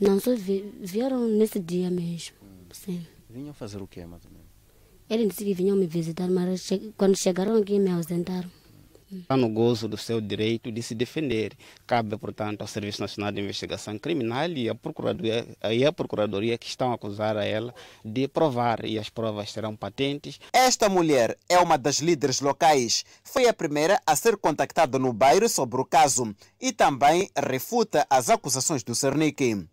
Não, 0.00 0.18
só 0.18 0.34
vi, 0.34 0.62
vieram 0.80 1.28
nesse 1.28 1.60
dia 1.60 1.90
mesmo. 1.90 2.34
Hum. 2.42 2.66
Sim. 2.72 3.06
Vinham 3.28 3.54
fazer 3.54 3.80
o 3.80 3.86
quê, 3.86 4.04
mais 4.04 4.24
ou 4.24 4.30
menos? 4.30 4.46
Eles 5.08 5.28
disseram 5.28 5.48
que 5.48 5.54
vinham 5.54 5.76
me 5.76 5.86
visitar, 5.86 6.28
mas 6.28 6.62
che 6.66 6.92
quando 6.96 7.16
chegaram 7.16 7.56
aqui 7.56 7.78
me 7.78 7.90
ausentaram. 7.90 8.50
Está 9.12 9.36
no 9.36 9.48
gozo 9.48 9.86
do 9.86 9.98
seu 9.98 10.20
direito 10.20 10.72
de 10.72 10.82
se 10.82 10.94
defender. 10.94 11.52
Cabe, 11.86 12.16
portanto, 12.16 12.62
ao 12.62 12.66
Serviço 12.66 13.02
Nacional 13.02 13.30
de 13.30 13.42
Investigação 13.42 13.98
Criminal 13.98 14.50
e 14.50 14.70
à 14.70 14.74
Procuradoria, 14.74 15.46
e 15.70 15.84
à 15.84 15.92
Procuradoria 15.92 16.56
que 16.56 16.66
estão 16.66 16.90
a 16.90 16.94
acusar 16.94 17.36
a 17.36 17.44
ela 17.44 17.74
de 18.02 18.26
provar 18.26 18.84
e 18.84 18.98
as 18.98 19.10
provas 19.10 19.52
serão 19.52 19.76
patentes. 19.76 20.40
Esta 20.52 20.88
mulher 20.88 21.36
é 21.48 21.58
uma 21.58 21.76
das 21.76 21.98
líderes 21.98 22.40
locais. 22.40 23.04
Foi 23.22 23.46
a 23.46 23.52
primeira 23.52 24.00
a 24.06 24.16
ser 24.16 24.36
contactada 24.36 24.98
no 24.98 25.12
bairro 25.12 25.48
sobre 25.48 25.80
o 25.80 25.84
caso 25.84 26.34
e 26.60 26.72
também 26.72 27.28
refuta 27.36 28.06
as 28.08 28.30
acusações 28.30 28.82
do 28.82 28.94
Cernic. 28.94 29.66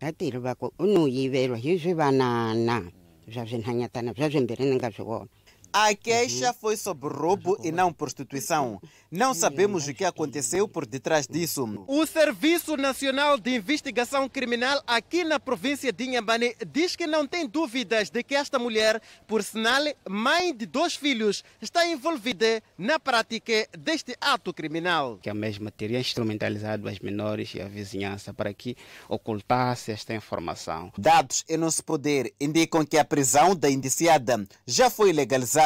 A 5.72 5.94
queixa 5.94 6.52
foi 6.52 6.76
sobre 6.76 7.14
roubo 7.14 7.56
e 7.64 7.72
não 7.72 7.94
prostituição. 7.94 8.82
Não 9.12 9.36
sabemos 9.36 9.88
o 9.88 9.94
que 9.94 10.04
aconteceu 10.04 10.68
por 10.68 10.84
detrás 10.84 11.28
disso. 11.28 11.86
O 11.88 12.08
Serviço 12.08 12.76
Nacional 12.76 13.38
de 13.38 13.56
Investigação 13.56 14.28
Criminal 14.28 14.82
aqui 14.88 15.24
na 15.24 15.40
província 15.40 15.94
de 15.94 16.06
Inhambane 16.06 16.56
diz 16.72 16.96
que 16.96 17.06
não 17.06 17.28
tem 17.28 17.48
dúvidas 17.48 18.10
de 18.10 18.24
que 18.24 18.34
esta 18.34 18.58
mulher, 18.58 19.00
por 19.28 19.44
sinal 19.44 19.84
mãe 20.10 20.56
de 20.56 20.66
dois 20.66 20.96
filhos, 20.96 21.44
está 21.62 21.86
envolvida 21.86 22.64
na 22.76 23.00
prática 23.00 23.68
deste 23.78 24.16
ato 24.20 24.52
criminal. 24.52 25.20
Que 25.22 25.30
a 25.30 25.36
mesma 25.36 25.70
teria 25.70 26.00
instrumentalizado 26.00 26.90
as 26.90 27.00
menores 27.00 27.54
e 27.54 27.62
a 27.62 27.68
vizinhança 27.68 28.34
para 28.34 28.52
que 28.56 28.76
ocultasse 29.08 29.92
esta 29.92 30.16
informação. 30.16 30.92
Dados 30.98 31.46
em 31.48 31.58
nosso 31.58 31.84
poder 31.84 32.34
indicam 32.42 32.84
que 32.84 32.98
a 32.98 33.06
prisão 33.06 33.56
da 33.56 33.70
indiciada 33.70 34.48
já 34.66 34.90
foi 34.90 35.14
legalizada 35.14 35.59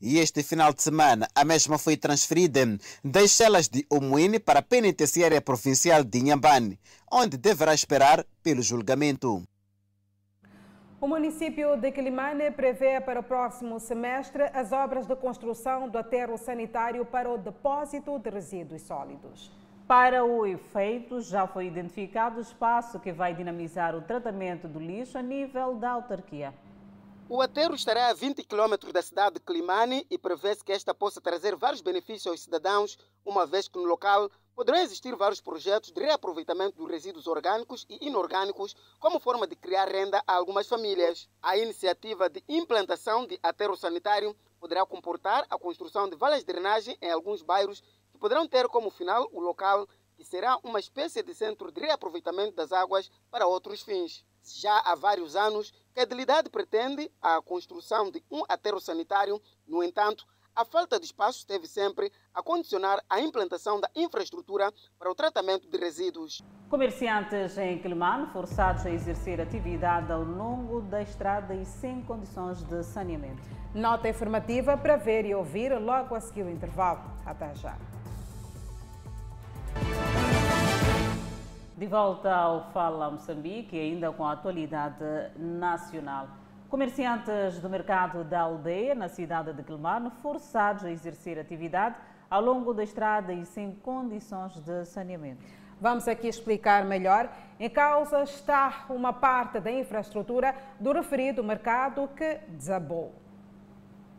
e 0.00 0.18
este 0.18 0.42
final 0.42 0.74
de 0.74 0.82
semana 0.82 1.26
a 1.34 1.44
mesma 1.44 1.78
foi 1.78 1.96
transferida 1.96 2.60
das 3.02 3.32
celas 3.32 3.66
de 3.66 3.86
Omuine 3.88 4.38
para 4.38 4.58
a 4.58 4.62
penitenciária 4.62 5.40
provincial 5.40 6.04
de 6.04 6.18
Inhambane, 6.18 6.78
onde 7.10 7.38
deverá 7.38 7.72
esperar 7.72 8.26
pelo 8.42 8.60
julgamento. 8.60 9.42
O 11.00 11.08
município 11.08 11.76
de 11.76 11.90
Quilimane 11.90 12.50
prevê 12.50 13.00
para 13.00 13.20
o 13.20 13.22
próximo 13.22 13.80
semestre 13.80 14.44
as 14.52 14.70
obras 14.70 15.06
de 15.06 15.16
construção 15.16 15.88
do 15.88 15.98
aterro 15.98 16.36
sanitário 16.36 17.04
para 17.06 17.28
o 17.28 17.38
depósito 17.38 18.18
de 18.18 18.30
resíduos 18.30 18.82
sólidos. 18.82 19.50
Para 19.88 20.24
o 20.24 20.46
efeito, 20.46 21.20
já 21.22 21.46
foi 21.46 21.66
identificado 21.66 22.38
o 22.38 22.42
espaço 22.42 23.00
que 23.00 23.12
vai 23.12 23.34
dinamizar 23.34 23.96
o 23.96 24.02
tratamento 24.02 24.68
do 24.68 24.78
lixo 24.78 25.18
a 25.18 25.22
nível 25.22 25.74
da 25.74 25.90
autarquia. 25.90 26.54
O 27.28 27.40
aterro 27.40 27.74
estará 27.74 28.08
a 28.08 28.12
20 28.12 28.42
km 28.44 28.92
da 28.92 29.00
cidade 29.00 29.34
de 29.34 29.40
Climane 29.40 30.06
e 30.10 30.18
prevê-se 30.18 30.62
que 30.62 30.72
esta 30.72 30.92
possa 30.92 31.20
trazer 31.20 31.56
vários 31.56 31.80
benefícios 31.80 32.26
aos 32.26 32.42
cidadãos, 32.42 32.98
uma 33.24 33.46
vez 33.46 33.68
que 33.68 33.78
no 33.78 33.84
local 33.84 34.30
poderão 34.54 34.78
existir 34.78 35.14
vários 35.16 35.40
projetos 35.40 35.92
de 35.92 36.00
reaproveitamento 36.02 36.76
dos 36.76 36.90
resíduos 36.90 37.26
orgânicos 37.26 37.86
e 37.88 38.06
inorgânicos 38.06 38.74
como 38.98 39.18
forma 39.18 39.46
de 39.46 39.56
criar 39.56 39.88
renda 39.88 40.22
a 40.26 40.34
algumas 40.34 40.68
famílias. 40.68 41.28
A 41.40 41.56
iniciativa 41.56 42.28
de 42.28 42.44
implantação 42.48 43.26
de 43.26 43.38
aterro 43.42 43.76
sanitário 43.76 44.36
poderá 44.60 44.84
comportar 44.84 45.46
a 45.48 45.58
construção 45.58 46.08
de 46.10 46.16
valas 46.16 46.40
de 46.40 46.46
drenagem 46.46 46.98
em 47.00 47.10
alguns 47.10 47.40
bairros 47.40 47.80
que 48.10 48.18
poderão 48.18 48.46
ter 48.46 48.68
como 48.68 48.90
final 48.90 49.26
o 49.32 49.40
local 49.40 49.88
que 50.16 50.24
será 50.24 50.58
uma 50.62 50.78
espécie 50.80 51.22
de 51.22 51.34
centro 51.34 51.72
de 51.72 51.80
reaproveitamento 51.80 52.54
das 52.54 52.72
águas 52.72 53.10
para 53.30 53.46
outros 53.46 53.80
fins. 53.80 54.24
Já 54.44 54.78
há 54.80 54.94
vários 54.94 55.36
anos 55.36 55.72
que 55.94 56.00
a 56.00 56.04
Delidade 56.04 56.50
pretende 56.50 57.10
a 57.20 57.40
construção 57.40 58.10
de 58.10 58.22
um 58.30 58.42
aterro 58.48 58.80
sanitário, 58.80 59.40
no 59.66 59.82
entanto, 59.82 60.26
a 60.54 60.64
falta 60.64 60.98
de 60.98 61.06
espaço 61.06 61.38
esteve 61.38 61.66
sempre 61.66 62.12
a 62.34 62.42
condicionar 62.42 63.02
a 63.08 63.20
implantação 63.20 63.80
da 63.80 63.88
infraestrutura 63.94 64.70
para 64.98 65.10
o 65.10 65.14
tratamento 65.14 65.68
de 65.68 65.78
resíduos. 65.78 66.42
Comerciantes 66.68 67.56
em 67.56 67.78
Quelimane 67.78 68.30
forçados 68.32 68.84
a 68.84 68.90
exercer 68.90 69.40
atividade 69.40 70.12
ao 70.12 70.22
longo 70.22 70.82
da 70.82 71.02
estrada 71.02 71.54
e 71.54 71.64
sem 71.64 72.02
condições 72.02 72.62
de 72.64 72.82
saneamento. 72.82 73.42
Nota 73.74 74.08
informativa 74.08 74.76
para 74.76 74.96
ver 74.96 75.24
e 75.24 75.34
ouvir 75.34 75.72
logo 75.78 76.14
a 76.14 76.20
seguir 76.20 76.42
o 76.42 76.50
intervalo. 76.50 77.00
Até 77.24 77.54
já. 77.54 77.78
De 81.74 81.86
volta 81.86 82.30
ao 82.30 82.70
Fala 82.70 83.10
Moçambique, 83.10 83.78
ainda 83.78 84.12
com 84.12 84.26
a 84.26 84.32
atualidade 84.32 85.02
nacional. 85.38 86.28
Comerciantes 86.68 87.60
do 87.60 87.68
mercado 87.68 88.22
da 88.24 88.42
aldeia, 88.42 88.94
na 88.94 89.08
cidade 89.08 89.54
de 89.54 89.62
Quelimane, 89.62 90.10
forçados 90.22 90.84
a 90.84 90.90
exercer 90.90 91.38
atividade 91.38 91.96
ao 92.28 92.42
longo 92.42 92.74
da 92.74 92.84
estrada 92.84 93.32
e 93.32 93.46
sem 93.46 93.74
condições 93.76 94.60
de 94.60 94.84
saneamento. 94.84 95.42
Vamos 95.80 96.06
aqui 96.06 96.28
explicar 96.28 96.84
melhor. 96.84 97.32
Em 97.58 97.70
causa 97.70 98.22
está 98.22 98.84
uma 98.90 99.14
parte 99.14 99.58
da 99.58 99.72
infraestrutura 99.72 100.54
do 100.78 100.92
referido 100.92 101.42
mercado 101.42 102.06
que 102.14 102.34
desabou. 102.48 103.14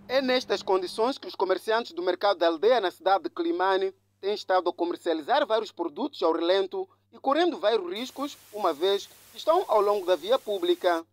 É 0.08 0.24
nestas 0.24 0.64
condições 0.64 1.20
que 1.20 1.28
os 1.28 1.36
comerciantes 1.36 1.94
do 1.94 2.02
mercado 2.02 2.40
da 2.40 2.48
aldeia, 2.48 2.82
na 2.82 2.90
cidade 2.90 3.26
de 3.26 3.30
Climane, 3.30 3.94
têm 4.20 4.34
estado 4.34 4.70
a 4.72 4.74
comercializar 4.74 5.46
vários 5.46 5.72
produtos 5.72 6.24
ao 6.24 6.34
relento 6.34 6.90
e 7.14 7.20
correndo 7.20 7.60
vários 7.60 7.90
riscos, 7.94 8.36
uma 8.52 8.74
vez 8.74 9.08
que 9.32 9.38
estão 9.38 9.64
ao 9.68 9.80
longo 9.80 10.06
da 10.06 10.16
via 10.16 10.40
pública. 10.40 11.06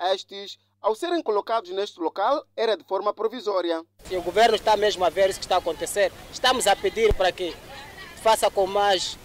Estes 0.00 0.58
ao 0.84 0.94
serem 0.94 1.22
colocados 1.22 1.70
neste 1.70 1.98
local, 1.98 2.44
era 2.54 2.76
de 2.76 2.84
forma 2.84 3.12
provisória. 3.14 3.82
Se 4.04 4.14
o 4.16 4.22
governo 4.22 4.54
está 4.54 4.76
mesmo 4.76 5.02
a 5.02 5.08
ver 5.08 5.30
isso 5.30 5.38
que 5.38 5.46
está 5.46 5.54
a 5.54 5.58
acontecer, 5.58 6.12
estamos 6.30 6.66
a 6.66 6.76
pedir 6.76 7.14
para 7.14 7.32
que 7.32 7.56
faça 8.22 8.50
com 8.50 8.66
mais, 8.66 9.16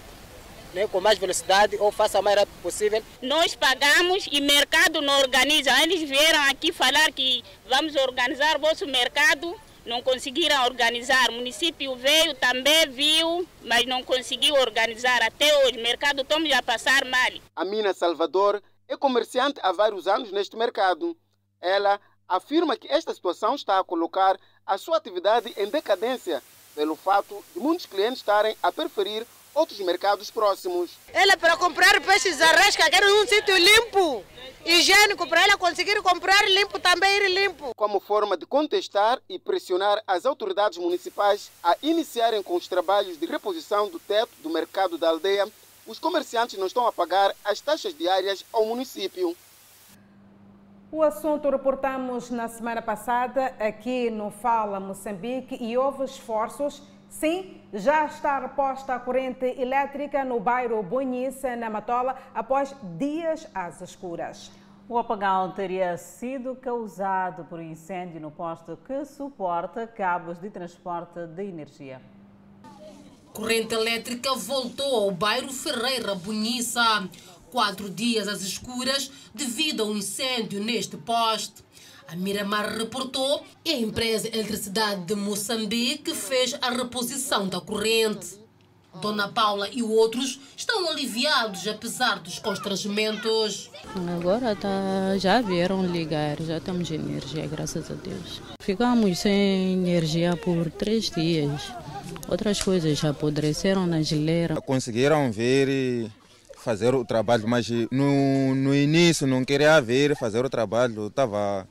né, 0.73 0.87
com 0.87 1.01
mais 1.01 1.19
velocidade 1.19 1.75
ou 1.77 1.91
faça 1.91 2.17
o 2.17 2.23
mais 2.23 2.39
rápido 2.39 2.61
possível. 2.61 3.03
Nós 3.21 3.55
pagamos 3.55 4.25
e 4.31 4.39
o 4.39 4.43
mercado 4.43 5.01
não 5.01 5.19
organiza. 5.19 5.69
Eles 5.83 6.07
vieram 6.07 6.41
aqui 6.43 6.71
falar 6.71 7.11
que 7.11 7.43
vamos 7.69 7.93
organizar 7.95 8.55
o 8.55 8.61
vosso 8.61 8.87
mercado, 8.87 9.53
não 9.89 10.01
conseguiram 10.01 10.63
organizar. 10.63 11.29
O 11.29 11.33
município 11.33 11.95
veio, 11.95 12.35
também 12.35 12.87
viu, 12.89 13.47
mas 13.63 13.85
não 13.85 14.03
conseguiu 14.03 14.53
organizar. 14.55 15.21
Até 15.23 15.65
hoje, 15.65 15.79
o 15.79 15.83
mercado 15.83 16.21
estamos 16.21 16.51
a 16.53 16.61
passar 16.61 17.03
mal. 17.05 17.31
A 17.55 17.65
Mina 17.65 17.93
Salvador 17.93 18.61
é 18.87 18.95
comerciante 18.95 19.59
há 19.61 19.71
vários 19.71 20.07
anos 20.07 20.31
neste 20.31 20.55
mercado. 20.55 21.17
Ela 21.59 21.99
afirma 22.27 22.77
que 22.77 22.87
esta 22.87 23.13
situação 23.13 23.55
está 23.55 23.79
a 23.79 23.83
colocar 23.83 24.39
a 24.65 24.77
sua 24.77 24.97
atividade 24.97 25.53
em 25.57 25.67
decadência 25.67 26.41
pelo 26.75 26.95
fato 26.95 27.43
de 27.53 27.59
muitos 27.59 27.87
clientes 27.87 28.19
estarem 28.19 28.55
a 28.61 28.71
preferir 28.71 29.25
outros 29.53 29.79
mercados 29.79 30.29
próximos. 30.31 30.91
Ela 31.13 31.37
para 31.37 31.57
comprar 31.57 31.99
peixes 32.01 32.41
arrasca 32.41 32.89
quer 32.89 33.03
um 33.05 33.27
sítio 33.27 33.57
limpo, 33.57 34.23
higiênico, 34.65 35.27
para 35.27 35.43
ela 35.43 35.57
conseguir 35.57 36.01
comprar 36.01 36.47
limpo 36.49 36.79
também 36.79 37.17
ir 37.17 37.29
limpo. 37.29 37.73
Como 37.75 37.99
forma 37.99 38.37
de 38.37 38.45
contestar 38.45 39.19
e 39.29 39.37
pressionar 39.39 40.01
as 40.07 40.25
autoridades 40.25 40.77
municipais 40.77 41.51
a 41.63 41.75
iniciarem 41.81 42.43
com 42.43 42.55
os 42.55 42.67
trabalhos 42.67 43.19
de 43.19 43.25
reposição 43.25 43.89
do 43.89 43.99
teto 43.99 44.31
do 44.41 44.49
mercado 44.49 44.97
da 44.97 45.09
aldeia, 45.09 45.47
os 45.85 45.97
comerciantes 45.99 46.57
não 46.57 46.67
estão 46.67 46.85
a 46.85 46.91
pagar 46.91 47.33
as 47.43 47.59
taxas 47.59 47.97
diárias 47.97 48.45
ao 48.53 48.65
município. 48.65 49.35
O 50.91 51.03
assunto 51.03 51.47
reportamos 51.49 52.31
na 52.31 52.47
semana 52.47 52.81
passada 52.81 53.53
aqui 53.59 54.09
no 54.09 54.31
Fala 54.31 54.79
Moçambique 54.79 55.55
e 55.61 55.77
houve 55.77 56.03
esforços. 56.03 56.81
Sim, 57.09 57.59
já 57.73 58.05
está 58.05 58.39
reposta 58.39 58.93
a 58.93 58.99
corrente 58.99 59.45
elétrica 59.45 60.23
no 60.23 60.39
bairro 60.39 60.81
Bonhice, 60.83 61.55
na 61.55 61.69
Matola, 61.69 62.15
após 62.33 62.75
dias 62.97 63.47
às 63.53 63.81
escuras. 63.81 64.51
O 64.87 64.97
apagão 64.97 65.51
teria 65.51 65.97
sido 65.97 66.55
causado 66.55 67.45
por 67.45 67.59
um 67.59 67.63
incêndio 67.63 68.21
no 68.21 68.31
posto 68.31 68.77
que 68.77 69.05
suporta 69.05 69.85
cabos 69.85 70.39
de 70.39 70.49
transporte 70.49 71.25
de 71.27 71.43
energia. 71.43 72.01
Corrente 73.33 73.73
elétrica 73.73 74.33
voltou 74.35 75.03
ao 75.03 75.11
bairro 75.11 75.51
Ferreira 75.51 76.15
Bonhiça 76.15 77.07
quatro 77.51 77.89
dias 77.89 78.27
às 78.27 78.41
escuras 78.41 79.11
devido 79.33 79.83
a 79.83 79.85
um 79.85 79.97
incêndio 79.97 80.63
neste 80.63 80.97
poste. 80.97 81.63
A 82.11 82.15
Miramar 82.15 82.75
reportou 82.75 83.43
e 83.63 83.69
a 83.69 83.77
empresa 83.77 84.27
Eletricidade 84.29 85.05
de 85.05 85.13
Moçambique 85.13 86.15
fez 86.15 86.55
a 86.59 86.71
reposição 86.71 87.47
da 87.47 87.61
corrente. 87.61 88.39
Dona 88.99 89.27
Paula 89.27 89.69
e 89.71 89.83
outros 89.83 90.39
estão 90.57 90.89
aliviados 90.89 91.67
apesar 91.67 92.17
dos 92.17 92.39
constrangimentos. 92.39 93.69
Agora 94.17 94.55
tá, 94.55 95.15
já 95.19 95.39
vieram 95.39 95.85
ligar, 95.85 96.41
já 96.41 96.59
temos 96.59 96.89
energia, 96.89 97.45
graças 97.45 97.91
a 97.91 97.93
Deus. 97.93 98.41
Ficamos 98.59 99.19
sem 99.19 99.73
energia 99.73 100.35
por 100.35 100.71
três 100.71 101.11
dias. 101.11 101.71
Outras 102.27 102.59
coisas 102.59 102.97
já 102.97 103.11
apodreceram 103.11 103.85
na 103.85 104.01
geleira. 104.01 104.59
Conseguiram 104.61 105.31
ver 105.31 105.69
e 105.69 106.11
fazer 106.57 106.95
o 106.95 107.05
trabalho, 107.05 107.47
mas 107.47 107.69
no, 107.91 108.55
no 108.55 108.73
início 108.73 109.27
não 109.27 109.45
queria 109.45 109.79
ver 109.79 110.17
fazer 110.17 110.43
o 110.43 110.49
trabalho, 110.49 111.05
estava 111.05 111.67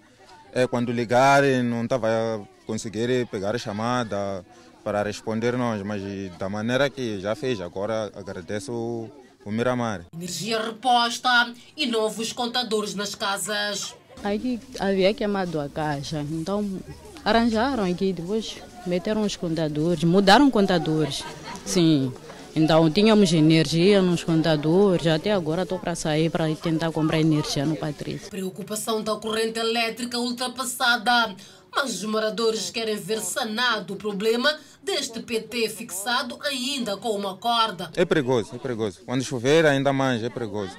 é, 0.53 0.67
quando 0.67 0.93
ligarem 0.93 1.63
não 1.63 1.85
estava 1.85 2.09
a 2.09 2.67
conseguir 2.67 3.27
pegar 3.27 3.55
a 3.55 3.59
chamada 3.59 4.45
para 4.85 5.03
responder 5.03 5.57
nós, 5.57 5.83
mas 5.83 6.03
da 6.39 6.49
maneira 6.49 6.89
que 6.89 7.21
já 7.21 7.35
fez, 7.35 7.61
agora 7.61 8.11
agradeço 8.15 8.73
o, 8.73 9.11
o 9.45 9.51
Miramar. 9.51 10.03
Energia 10.15 10.63
reposta 10.63 11.53
e 11.77 11.87
novos 11.87 12.33
contadores 12.33 12.95
nas 12.95 13.15
casas. 13.15 13.95
Aí 14.25 14.61
havia 14.79 15.15
queimado 15.15 15.61
a 15.61 15.69
caixa, 15.69 16.25
então 16.31 16.81
arranjaram 17.25 17.85
aqui, 17.85 18.13
depois 18.13 18.57
meteram 18.87 19.23
os 19.23 19.37
contadores, 19.37 20.03
mudaram 20.05 20.51
contadores, 20.51 21.23
sim. 21.65 22.13
Então 22.55 22.91
tínhamos 22.91 23.33
energia 23.33 24.03
nos 24.03 24.25
contadores, 24.25 25.07
até 25.07 25.33
agora 25.33 25.63
estou 25.63 25.79
para 25.79 25.95
sair 25.95 26.31
para 26.31 26.53
tentar 26.57 26.91
comprar 26.91 27.21
energia 27.21 27.65
no 27.65 27.77
Patrício. 27.77 28.31
Preocupação 28.31 29.03
da 29.03 29.15
corrente 29.17 29.59
elétrica 29.59 30.19
ultrapassada, 30.19 31.35
mas 31.75 31.95
os 31.95 32.05
moradores 32.05 32.71
querem 32.71 32.97
ver 32.97 33.21
sanado 33.21 33.95
o 33.95 33.97
problema 33.97 34.53
deste 34.83 35.21
PT 35.21 35.69
fixado 35.69 36.39
ainda 36.43 36.97
com 36.97 37.11
uma 37.11 37.37
corda. 37.37 37.91
É 37.95 38.05
perigoso, 38.05 38.55
é 38.55 38.59
perigoso. 38.59 39.01
Quando 39.05 39.23
chover 39.23 39.67
ainda 39.67 39.93
mais 39.93 40.23
é 40.23 40.31
perigoso. 40.31 40.77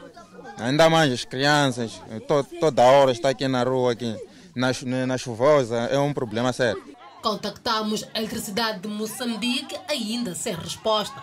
Ainda 0.57 0.89
mais 0.89 1.11
as 1.13 1.23
crianças, 1.23 2.01
to, 2.27 2.45
toda 2.59 2.83
hora 2.83 3.11
está 3.11 3.29
aqui 3.29 3.47
na 3.47 3.63
rua, 3.63 3.93
aqui 3.93 4.13
na, 4.53 4.71
na 5.07 5.17
chuvosa, 5.17 5.77
é 5.77 5.97
um 5.97 6.13
problema 6.13 6.51
sério. 6.51 6.83
Contactamos 7.21 8.05
a 8.13 8.19
Eletricidade 8.19 8.79
de 8.79 8.87
Moçambique 8.87 9.77
ainda 9.87 10.35
sem 10.35 10.53
resposta. 10.53 11.21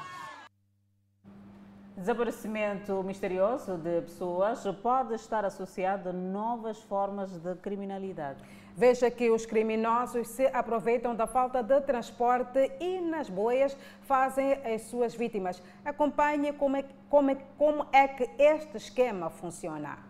Desaparecimento 1.96 3.02
misterioso 3.02 3.78
de 3.78 4.02
pessoas 4.02 4.62
pode 4.82 5.14
estar 5.14 5.46
associado 5.46 6.10
a 6.10 6.12
novas 6.12 6.82
formas 6.82 7.30
de 7.38 7.54
criminalidade. 7.54 8.38
Veja 8.76 9.10
que 9.10 9.30
os 9.30 9.46
criminosos 9.46 10.28
se 10.28 10.46
aproveitam 10.48 11.16
da 11.16 11.26
falta 11.26 11.62
de 11.62 11.80
transporte 11.80 12.70
e 12.78 13.00
nas 13.00 13.30
boias 13.30 13.74
fazem 14.02 14.52
as 14.52 14.82
suas 14.82 15.14
vítimas. 15.14 15.62
Acompanhe 15.82 16.52
como 16.52 16.76
é, 16.76 16.84
como 17.08 17.30
é, 17.30 17.36
como 17.56 17.86
é 17.90 18.06
que 18.08 18.28
este 18.38 18.76
esquema 18.76 19.30
funciona. 19.30 20.05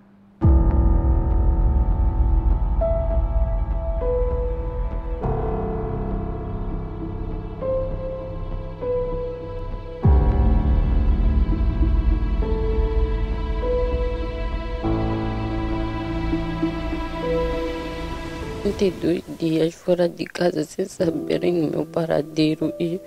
Dois 18.73 19.23
dias 19.39 19.75
fora 19.75 20.09
de 20.09 20.25
casa 20.25 20.65
sem 20.65 20.87
saberem 20.87 21.67
o 21.67 21.71
meu 21.71 21.87
paradeiro 21.87 22.73
e 22.81 23.01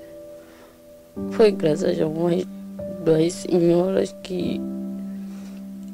Foi 1.31 1.51
graças 1.51 1.99
a 1.99 2.07
umas 2.07 2.45
duas 3.03 3.33
senhoras 3.33 4.15
que 4.23 4.61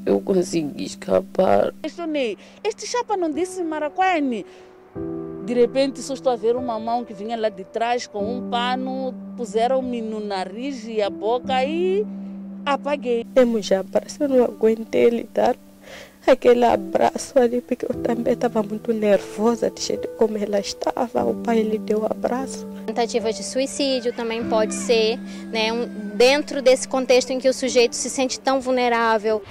eu 0.05 0.21
consegui 0.21 0.85
escapar. 0.85 1.73
Questionei, 1.81 2.37
este 2.63 2.85
chapa 2.85 3.17
não 3.17 3.31
disse 3.31 3.63
Maracuene? 3.63 4.45
De 5.45 5.53
repente 5.53 6.01
só 6.01 6.13
estou 6.13 6.31
a 6.31 6.35
ver 6.35 6.55
uma 6.55 6.79
mão 6.79 7.03
que 7.03 7.13
vinha 7.13 7.35
lá 7.35 7.49
de 7.49 7.63
trás 7.63 8.05
com 8.05 8.37
um 8.37 8.49
pano, 8.49 9.13
puseram-me 9.35 10.01
no 10.01 10.19
nariz 10.19 10.85
e 10.87 11.01
a 11.01 11.09
boca 11.09 11.63
e 11.63 12.05
apaguei. 12.65 13.25
Eu 13.35 13.61
já 13.61 13.79
abraço, 13.79 14.23
eu 14.23 14.29
não 14.29 14.43
aguentei 14.43 15.09
lidar 15.09 15.55
aquele 16.31 16.65
abraço 16.65 17.37
ali, 17.37 17.61
porque 17.61 17.85
eu 17.85 17.93
também 18.01 18.33
estava 18.33 18.61
muito 18.63 18.91
nervosa 18.93 19.69
de 19.69 19.81
jeito 19.81 20.07
como 20.17 20.37
ela 20.37 20.59
estava. 20.59 21.23
O 21.25 21.33
pai 21.35 21.61
lhe 21.61 21.77
deu 21.77 22.01
um 22.01 22.05
abraço. 22.05 22.65
Tentativa 22.85 23.31
de 23.31 23.43
suicídio 23.43 24.13
também 24.13 24.43
pode 24.43 24.73
ser, 24.73 25.17
né, 25.51 25.71
um, 25.73 25.85
dentro 26.15 26.61
desse 26.61 26.87
contexto 26.87 27.31
em 27.31 27.39
que 27.39 27.49
o 27.49 27.53
sujeito 27.53 27.95
se 27.95 28.09
sente 28.09 28.39
tão 28.39 28.59
vulnerável. 28.59 29.41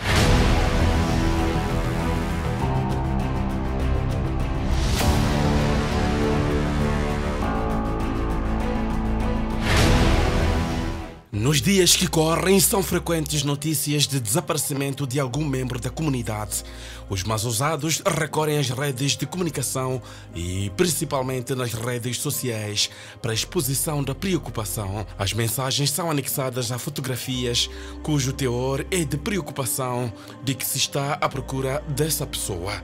Nos 11.55 11.63
dias 11.63 11.95
que 11.95 12.09
correm, 12.09 12.59
são 12.59 12.83
frequentes 12.83 13.45
notícias 13.45 14.09
de 14.09 14.19
desaparecimento 14.19 15.07
de 15.07 15.21
algum 15.21 15.45
membro 15.45 15.79
da 15.79 15.89
comunidade. 15.89 16.65
Os 17.09 17.23
mais 17.23 17.45
ousados 17.45 18.03
recorrem 18.05 18.59
às 18.59 18.71
redes 18.71 19.17
de 19.17 19.25
comunicação 19.25 20.03
e 20.35 20.69
principalmente 20.77 21.55
nas 21.55 21.73
redes 21.73 22.19
sociais 22.19 22.91
para 23.23 23.33
exposição 23.33 24.03
da 24.03 24.17
preocupação. 24.17 25.07
As 25.17 25.33
mensagens 25.33 25.93
são 25.93 26.11
anexadas 26.11 26.73
a 26.73 26.79
fotografias 26.79 27.71
cujo 28.03 28.33
teor 28.33 28.85
é 28.91 29.05
de 29.05 29.17
preocupação 29.17 30.13
de 30.43 30.57
que 30.57 30.67
se 30.67 30.79
está 30.79 31.13
à 31.21 31.29
procura 31.29 31.85
dessa 31.87 32.27
pessoa. 32.27 32.83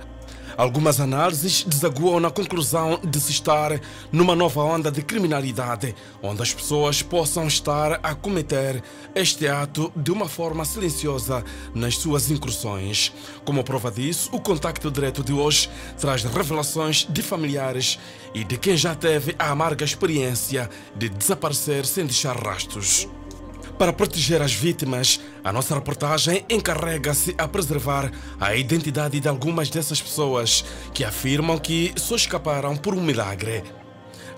Algumas 0.56 1.00
análises 1.00 1.64
desaguam 1.64 2.20
na 2.20 2.30
conclusão 2.30 3.00
de 3.04 3.20
se 3.20 3.32
estar 3.32 3.80
numa 4.10 4.34
nova 4.34 4.62
onda 4.62 4.90
de 4.90 5.02
criminalidade, 5.02 5.94
onde 6.22 6.42
as 6.42 6.52
pessoas 6.52 7.02
possam 7.02 7.46
estar 7.46 8.00
a 8.02 8.14
cometer 8.14 8.82
este 9.14 9.46
ato 9.46 9.92
de 9.96 10.10
uma 10.10 10.28
forma 10.28 10.64
silenciosa 10.64 11.44
nas 11.74 11.96
suas 11.96 12.30
incursões. 12.30 13.12
Como 13.44 13.64
prova 13.64 13.90
disso, 13.90 14.30
o 14.32 14.40
contacto 14.40 14.90
direto 14.90 15.22
de 15.22 15.32
hoje 15.32 15.70
traz 15.98 16.24
revelações 16.24 17.06
de 17.08 17.22
familiares 17.22 17.98
e 18.34 18.44
de 18.44 18.56
quem 18.56 18.76
já 18.76 18.94
teve 18.94 19.34
a 19.38 19.50
amarga 19.50 19.84
experiência 19.84 20.68
de 20.96 21.08
desaparecer 21.08 21.86
sem 21.86 22.04
deixar 22.06 22.36
rastros. 22.36 23.08
Para 23.80 23.94
proteger 23.94 24.42
as 24.42 24.52
vítimas, 24.52 25.18
a 25.42 25.50
nossa 25.50 25.74
reportagem 25.74 26.44
encarrega-se 26.50 27.34
a 27.38 27.48
preservar 27.48 28.12
a 28.38 28.54
identidade 28.54 29.18
de 29.18 29.26
algumas 29.26 29.70
dessas 29.70 30.02
pessoas 30.02 30.62
que 30.92 31.02
afirmam 31.02 31.58
que 31.58 31.94
só 31.96 32.14
escaparam 32.14 32.76
por 32.76 32.94
um 32.94 33.00
milagre. 33.00 33.79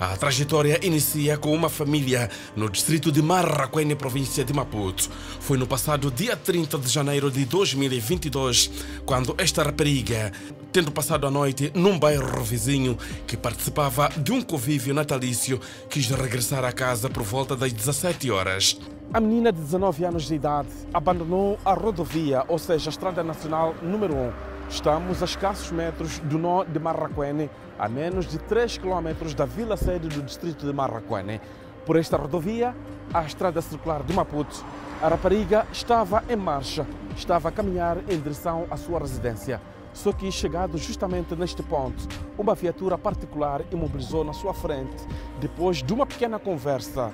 A 0.03 0.17
trajetória 0.17 0.85
inicia 0.85 1.39
com 1.39 1.55
uma 1.55 1.69
família 1.69 2.29
no 2.57 2.69
distrito 2.69 3.13
de 3.13 3.23
Marraquene, 3.23 3.95
província 3.95 4.45
de 4.45 4.53
Maputo. 4.53 5.09
Foi 5.39 5.57
no 5.57 5.65
passado 5.65 6.11
dia 6.11 6.37
30 6.37 6.77
de 6.77 6.89
janeiro 6.89 7.31
de 7.31 7.45
2022 7.45 8.69
quando 9.07 9.33
esta 9.39 9.63
rapariga, 9.63 10.33
tendo 10.73 10.91
passado 10.91 11.25
a 11.25 11.31
noite 11.31 11.71
num 11.73 12.01
bairro 12.01 12.43
vizinho 12.43 12.99
que 13.29 13.37
participava 13.37 14.09
de 14.17 14.33
um 14.33 14.43
convívio 14.43 14.93
natalício, 14.93 15.61
quis 15.89 16.11
regressar 16.11 16.65
à 16.65 16.73
casa 16.73 17.09
por 17.09 17.23
volta 17.23 17.55
das 17.55 17.73
17 17.73 18.29
horas. 18.29 18.77
A 19.15 19.21
menina 19.21 19.53
de 19.53 19.61
19 19.61 20.05
anos 20.05 20.25
de 20.25 20.35
idade 20.35 20.71
abandonou 20.93 21.61
a 21.65 21.75
rodovia, 21.75 22.45
ou 22.49 22.59
seja, 22.59 22.89
a 22.89 22.91
Estrada 22.91 23.23
Nacional 23.23 23.73
número 23.81 24.17
1. 24.17 24.33
Estamos 24.69 25.23
a 25.23 25.27
escassos 25.27 25.71
metros 25.71 26.19
do 26.21 26.39
nó 26.39 26.65
de 26.65 26.79
Marraquene, 26.81 27.51
a 27.83 27.89
menos 27.89 28.29
de 28.29 28.39
3 28.39 28.79
km 28.79 29.35
da 29.37 29.45
vila 29.45 29.77
sede 29.77 30.07
do 30.07 30.23
distrito 30.23 30.65
de 30.65 30.73
Marraquene. 30.73 31.41
Por 31.85 31.97
esta 31.97 32.17
rodovia, 32.17 32.77
a 33.13 33.25
estrada 33.25 33.61
circular 33.61 34.05
de 34.05 34.13
Maputo, 34.13 34.65
a 35.03 35.09
rapariga 35.09 35.67
estava 35.73 36.23
em 36.29 36.37
marcha, 36.37 36.87
estava 37.17 37.49
a 37.49 37.53
caminhar 37.53 37.99
em 38.09 38.21
direção 38.21 38.69
à 38.71 38.77
sua 38.77 39.01
residência. 39.01 39.61
Só 39.93 40.13
que, 40.13 40.31
chegado 40.31 40.79
justamente 40.79 41.35
neste 41.35 41.61
ponto, 41.61 42.07
uma 42.39 42.55
viatura 42.55 42.97
particular 42.97 43.63
imobilizou 43.73 44.23
na 44.23 44.33
sua 44.33 44.55
frente, 44.55 45.05
depois 45.41 45.83
de 45.83 45.93
uma 45.93 46.07
pequena 46.07 46.39
conversa 46.39 47.13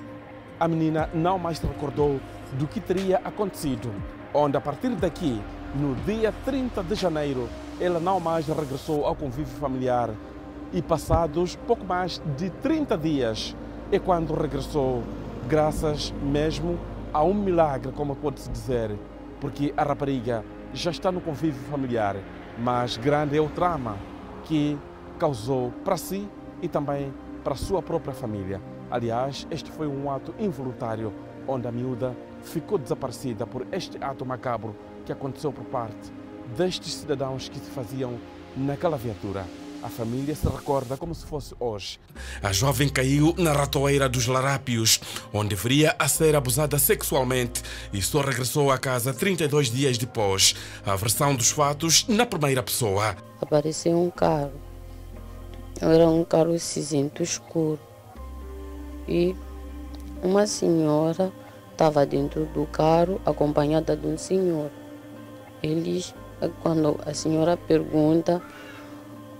a 0.59 0.67
menina 0.67 1.09
não 1.15 1.39
mais 1.39 1.57
se 1.57 1.65
recordou 1.65 2.19
do 2.53 2.67
que 2.67 2.79
teria 2.79 3.17
acontecido, 3.25 3.91
onde 4.35 4.55
a 4.55 4.61
partir 4.61 4.89
daqui, 4.89 5.41
no 5.73 5.95
dia 6.05 6.31
30 6.45 6.83
de 6.83 6.93
janeiro, 6.93 7.49
ela 7.81 7.99
não 7.99 8.19
mais 8.19 8.45
regressou 8.45 9.03
ao 9.05 9.15
convívio 9.15 9.55
familiar 9.55 10.11
e 10.71 10.81
passados 10.81 11.55
pouco 11.67 11.85
mais 11.85 12.21
de 12.37 12.49
30 12.49 12.97
dias 12.97 13.55
é 13.91 13.97
quando 13.97 14.33
regressou, 14.33 15.03
graças 15.47 16.13
mesmo 16.21 16.77
a 17.11 17.23
um 17.23 17.33
milagre, 17.33 17.91
como 17.91 18.15
pode-se 18.15 18.49
dizer, 18.49 18.95
porque 19.41 19.73
a 19.75 19.83
rapariga 19.83 20.43
já 20.73 20.91
está 20.91 21.11
no 21.11 21.21
convívio 21.21 21.61
familiar, 21.71 22.15
mas 22.57 22.97
grande 22.97 23.35
é 23.35 23.41
o 23.41 23.49
trama 23.49 23.97
que 24.43 24.77
causou 25.17 25.71
para 25.83 25.97
si 25.97 26.27
e 26.61 26.67
também 26.67 27.11
para 27.43 27.53
a 27.53 27.57
sua 27.57 27.81
própria 27.81 28.13
família. 28.13 28.61
Aliás, 28.91 29.47
este 29.49 29.71
foi 29.71 29.87
um 29.87 30.11
ato 30.11 30.33
involuntário 30.39 31.11
onde 31.47 31.67
a 31.67 31.71
miúda 31.71 32.15
ficou 32.43 32.77
desaparecida 32.77 33.47
por 33.47 33.65
este 33.71 33.97
ato 34.03 34.25
macabro 34.25 34.75
que 35.05 35.11
aconteceu 35.11 35.51
por 35.51 35.65
parte 35.65 36.11
destes 36.55 36.93
cidadãos 36.93 37.49
que 37.49 37.59
se 37.59 37.69
faziam 37.71 38.17
naquela 38.55 38.97
viatura. 38.97 39.45
A 39.81 39.87
família 39.87 40.35
se 40.35 40.45
recorda 40.47 40.97
como 40.97 41.15
se 41.15 41.25
fosse 41.25 41.55
hoje. 41.57 41.99
A 42.43 42.51
jovem 42.51 42.89
caiu 42.89 43.33
na 43.37 43.53
ratoeira 43.53 44.09
dos 44.09 44.27
larápios, 44.27 44.99
onde 45.33 45.55
viria 45.55 45.95
a 45.97 46.07
ser 46.07 46.35
abusada 46.35 46.77
sexualmente 46.77 47.63
e 47.93 48.01
só 48.01 48.19
regressou 48.19 48.71
à 48.71 48.77
casa 48.77 49.13
32 49.13 49.71
dias 49.71 49.97
depois. 49.97 50.53
A 50.85 50.95
versão 50.97 51.33
dos 51.33 51.51
fatos 51.51 52.05
na 52.09 52.25
primeira 52.25 52.61
pessoa. 52.61 53.15
Apareceu 53.41 53.97
um 53.97 54.09
carro. 54.09 54.51
Era 55.79 56.09
um 56.09 56.25
carro 56.25 56.59
cinzento 56.59 57.23
escuro 57.23 57.79
e 59.07 59.33
uma 60.21 60.45
senhora 60.45 61.31
estava 61.71 62.05
dentro 62.05 62.45
do 62.47 62.65
carro 62.65 63.21
acompanhada 63.25 63.95
de 63.95 64.05
um 64.05 64.17
senhor. 64.17 64.69
Eles, 65.63 66.13
quando 66.61 66.99
a 67.05 67.13
senhora 67.13 67.55
pergunta, 67.55 68.41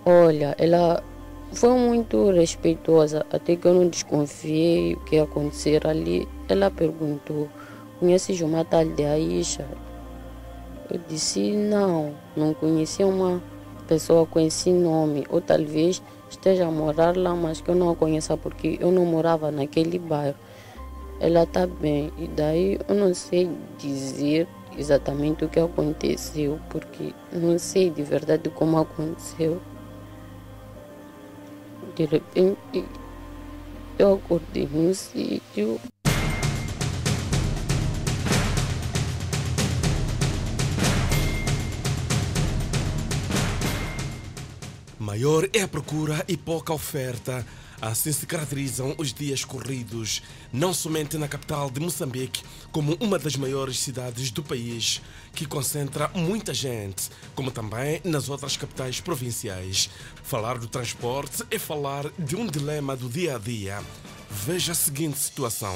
olha, 0.05 0.55
ela 0.57 1.03
foi 1.51 1.71
muito 1.77 2.29
respeitosa, 2.31 3.25
até 3.31 3.55
que 3.55 3.67
eu 3.67 3.73
não 3.73 3.87
desconfiei 3.87 4.93
o 4.93 4.99
que 5.01 5.15
ia 5.15 5.23
acontecer 5.23 5.85
ali. 5.87 6.27
Ela 6.47 6.69
perguntou, 6.69 7.49
conheces 7.99 8.39
uma 8.41 8.63
tal 8.63 8.85
de 8.85 9.03
Aisha? 9.03 9.65
Eu 10.91 10.99
disse, 11.07 11.51
não, 11.51 12.13
não 12.35 12.53
conhecia 12.53 13.05
uma 13.05 13.41
pessoa 13.87 14.25
com 14.25 14.39
esse 14.39 14.71
nome, 14.71 15.25
ou 15.29 15.41
talvez 15.41 16.01
esteja 16.29 16.67
a 16.67 16.71
morar 16.71 17.17
lá, 17.17 17.35
mas 17.35 17.59
que 17.61 17.69
eu 17.69 17.75
não 17.75 17.89
a 17.89 17.95
conheça 17.95 18.37
porque 18.37 18.77
eu 18.79 18.91
não 18.91 19.05
morava 19.05 19.51
naquele 19.51 19.97
bairro. 19.97 20.37
Ela 21.19 21.43
está 21.43 21.67
bem, 21.67 22.11
e 22.17 22.27
daí 22.27 22.79
eu 22.87 22.95
não 22.95 23.13
sei 23.13 23.49
dizer 23.77 24.47
exatamente 24.77 25.43
o 25.43 25.49
que 25.49 25.59
aconteceu, 25.59 26.59
porque 26.69 27.13
não 27.33 27.59
sei 27.59 27.89
de 27.89 28.03
verdade 28.03 28.49
como 28.49 28.77
aconteceu. 28.77 29.59
De 31.99 32.05
repente, 32.05 32.85
eu 33.97 34.13
acordei 34.13 34.65
no 34.71 34.95
sítio. 34.95 35.77
Maior 44.97 45.49
é 45.51 45.63
a 45.63 45.67
procura 45.67 46.23
e 46.25 46.37
pouca 46.37 46.71
oferta. 46.71 47.45
Assim 47.81 48.11
se 48.11 48.25
caracterizam 48.25 48.93
os 48.97 49.13
dias 49.13 49.45
corridos, 49.45 50.21
não 50.51 50.73
somente 50.73 51.17
na 51.17 51.29
capital 51.29 51.69
de 51.69 51.79
Moçambique, 51.79 52.43
como 52.71 52.97
uma 52.99 53.17
das 53.17 53.37
maiores 53.37 53.79
cidades 53.79 54.31
do 54.31 54.43
país, 54.43 55.01
que 55.33 55.45
concentra 55.45 56.09
muita 56.13 56.53
gente, 56.53 57.09
como 57.33 57.51
também 57.51 58.01
nas 58.03 58.27
outras 58.27 58.57
capitais 58.57 58.99
provinciais. 58.99 59.89
Falar 60.23 60.57
do 60.57 60.67
transporte 60.67 61.43
é 61.49 61.57
falar 61.57 62.11
de 62.19 62.35
um 62.35 62.45
dilema 62.45 62.97
do 62.97 63.07
dia 63.07 63.37
a 63.37 63.39
dia. 63.39 63.81
Veja 64.29 64.73
a 64.73 64.75
seguinte 64.75 65.17
situação. 65.17 65.73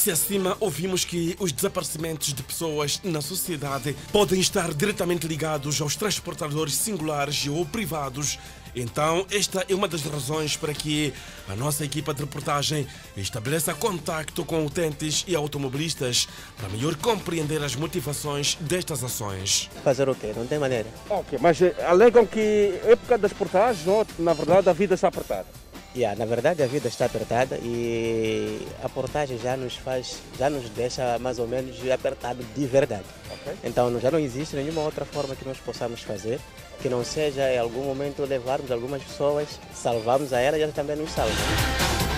Se 0.00 0.10
acima 0.10 0.56
ouvimos 0.60 1.04
que 1.04 1.36
os 1.38 1.52
desaparecimentos 1.52 2.32
de 2.32 2.42
pessoas 2.42 2.98
na 3.04 3.20
sociedade 3.20 3.94
podem 4.10 4.40
estar 4.40 4.72
diretamente 4.72 5.26
ligados 5.26 5.78
aos 5.78 5.94
transportadores 5.94 6.74
singulares 6.74 7.46
ou 7.46 7.66
privados, 7.66 8.38
então 8.74 9.26
esta 9.30 9.62
é 9.68 9.74
uma 9.74 9.86
das 9.86 10.00
razões 10.00 10.56
para 10.56 10.72
que 10.72 11.12
a 11.46 11.54
nossa 11.54 11.84
equipa 11.84 12.14
de 12.14 12.22
reportagem 12.22 12.86
estabeleça 13.14 13.74
contacto 13.74 14.42
com 14.42 14.64
utentes 14.64 15.22
e 15.28 15.36
automobilistas 15.36 16.26
para 16.56 16.70
melhor 16.70 16.96
compreender 16.96 17.62
as 17.62 17.76
motivações 17.76 18.54
destas 18.58 19.04
ações. 19.04 19.68
Fazer 19.84 20.08
o 20.08 20.14
quê? 20.14 20.32
Não 20.34 20.46
tem 20.46 20.58
maneira. 20.58 20.88
Ok, 21.10 21.38
mas 21.42 21.60
eh, 21.60 21.74
alegam 21.86 22.24
que 22.24 22.80
época 22.86 23.18
das 23.18 23.34
portagens, 23.34 23.84
na 24.18 24.32
verdade, 24.32 24.66
a 24.70 24.72
vida 24.72 24.94
está 24.94 25.08
apertada. 25.08 25.48
Yeah, 25.94 26.16
na 26.16 26.24
verdade 26.24 26.62
a 26.62 26.66
vida 26.66 26.86
está 26.86 27.06
apertada 27.06 27.58
e 27.62 28.64
a 28.82 28.88
portagem 28.88 29.38
já 29.38 29.56
nos 29.56 29.74
faz, 29.76 30.18
já 30.38 30.48
nos 30.48 30.70
deixa 30.70 31.18
mais 31.18 31.38
ou 31.40 31.48
menos 31.48 31.76
apertado 31.90 32.44
de 32.54 32.66
verdade. 32.66 33.04
Okay. 33.40 33.54
Então 33.64 33.98
já 33.98 34.10
não 34.10 34.18
existe 34.18 34.54
nenhuma 34.54 34.82
outra 34.82 35.04
forma 35.04 35.34
que 35.34 35.44
nós 35.44 35.58
possamos 35.58 36.02
fazer 36.02 36.38
que 36.80 36.88
não 36.88 37.04
seja 37.04 37.52
em 37.52 37.58
algum 37.58 37.84
momento 37.84 38.24
levarmos 38.24 38.70
algumas 38.70 39.02
pessoas, 39.02 39.48
salvarmos 39.74 40.32
a 40.32 40.40
elas 40.40 40.58
e 40.60 40.62
elas 40.62 40.74
também 40.74 40.96
nos 40.96 41.10
salvam. 41.10 42.09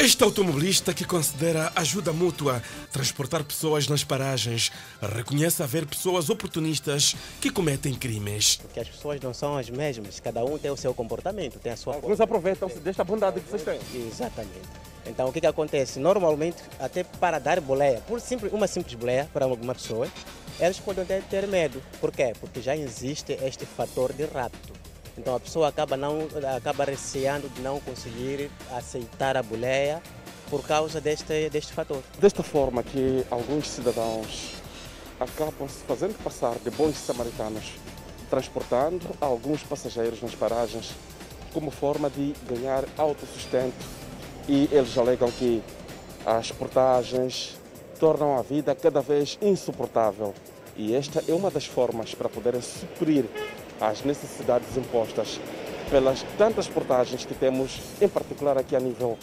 Este 0.00 0.22
automobilista 0.22 0.94
que 0.94 1.04
considera 1.04 1.72
ajuda 1.74 2.12
mútua 2.12 2.62
transportar 2.92 3.42
pessoas 3.42 3.88
nas 3.88 4.04
paragens 4.04 4.70
reconhece 5.02 5.60
haver 5.60 5.84
pessoas 5.86 6.30
oportunistas 6.30 7.16
que 7.40 7.50
cometem 7.50 7.92
crimes. 7.92 8.58
Porque 8.58 8.78
as 8.78 8.86
pessoas 8.86 9.20
não 9.20 9.34
são 9.34 9.56
as 9.56 9.68
mesmas, 9.68 10.20
cada 10.20 10.44
um 10.44 10.56
tem 10.56 10.70
o 10.70 10.76
seu 10.76 10.94
comportamento, 10.94 11.58
tem 11.58 11.72
a 11.72 11.76
sua. 11.76 11.96
Alguns 11.96 12.20
aproveitam-se 12.20 12.78
desta 12.78 13.02
bondade 13.02 13.40
que 13.40 13.50
vocês 13.50 13.64
têm. 13.64 14.06
Exatamente. 14.06 14.68
Então 15.04 15.28
o 15.28 15.32
que, 15.32 15.40
que 15.40 15.46
acontece? 15.48 15.98
Normalmente, 15.98 16.62
até 16.78 17.02
para 17.02 17.40
dar 17.40 17.60
boleia, 17.60 18.00
por 18.06 18.20
simples, 18.20 18.52
uma 18.52 18.68
simples 18.68 18.94
boleia 18.94 19.28
para 19.32 19.46
alguma 19.46 19.74
pessoa, 19.74 20.06
eles 20.60 20.78
podem 20.78 21.04
ter, 21.04 21.24
ter 21.24 21.48
medo. 21.48 21.82
Por 22.00 22.12
quê? 22.12 22.34
Porque 22.40 22.62
já 22.62 22.76
existe 22.76 23.32
este 23.42 23.66
fator 23.66 24.12
de 24.12 24.26
rapto. 24.26 24.77
Então 25.18 25.34
a 25.34 25.40
pessoa 25.40 25.68
acaba, 25.68 25.96
não, 25.96 26.28
acaba 26.56 26.84
receando 26.84 27.48
de 27.48 27.60
não 27.60 27.80
conseguir 27.80 28.50
aceitar 28.70 29.36
a 29.36 29.42
boleia 29.42 30.00
por 30.48 30.64
causa 30.64 31.00
deste, 31.00 31.50
deste 31.50 31.72
fator. 31.72 32.00
Desta 32.18 32.42
forma 32.42 32.84
que 32.84 33.26
alguns 33.28 33.68
cidadãos 33.68 34.54
acabam 35.18 35.68
se 35.68 35.82
fazendo 35.84 36.16
passar 36.22 36.54
de 36.60 36.70
bons 36.70 36.96
samaritanos, 36.96 37.72
transportando 38.30 39.06
alguns 39.20 39.62
passageiros 39.64 40.22
nas 40.22 40.34
paragens 40.36 40.92
como 41.52 41.70
forma 41.70 42.08
de 42.08 42.32
ganhar 42.48 42.84
autossustento 42.96 43.84
e 44.46 44.68
eles 44.70 44.96
alegam 44.96 45.30
que 45.32 45.62
as 46.24 46.52
portagens 46.52 47.58
tornam 47.98 48.38
a 48.38 48.42
vida 48.42 48.74
cada 48.74 49.00
vez 49.00 49.36
insuportável 49.42 50.32
e 50.76 50.94
esta 50.94 51.24
é 51.26 51.34
uma 51.34 51.50
das 51.50 51.66
formas 51.66 52.14
para 52.14 52.28
poderem 52.28 52.62
suprir 52.62 53.24
as 53.80 54.02
necessidades 54.04 54.76
impostas 54.76 55.40
pelas 55.90 56.22
tantas 56.36 56.68
portagens 56.68 57.24
que 57.24 57.34
temos, 57.34 57.80
em 58.00 58.08
particular 58.08 58.58
aqui 58.58 58.76
a 58.76 58.80
nível 58.80 59.18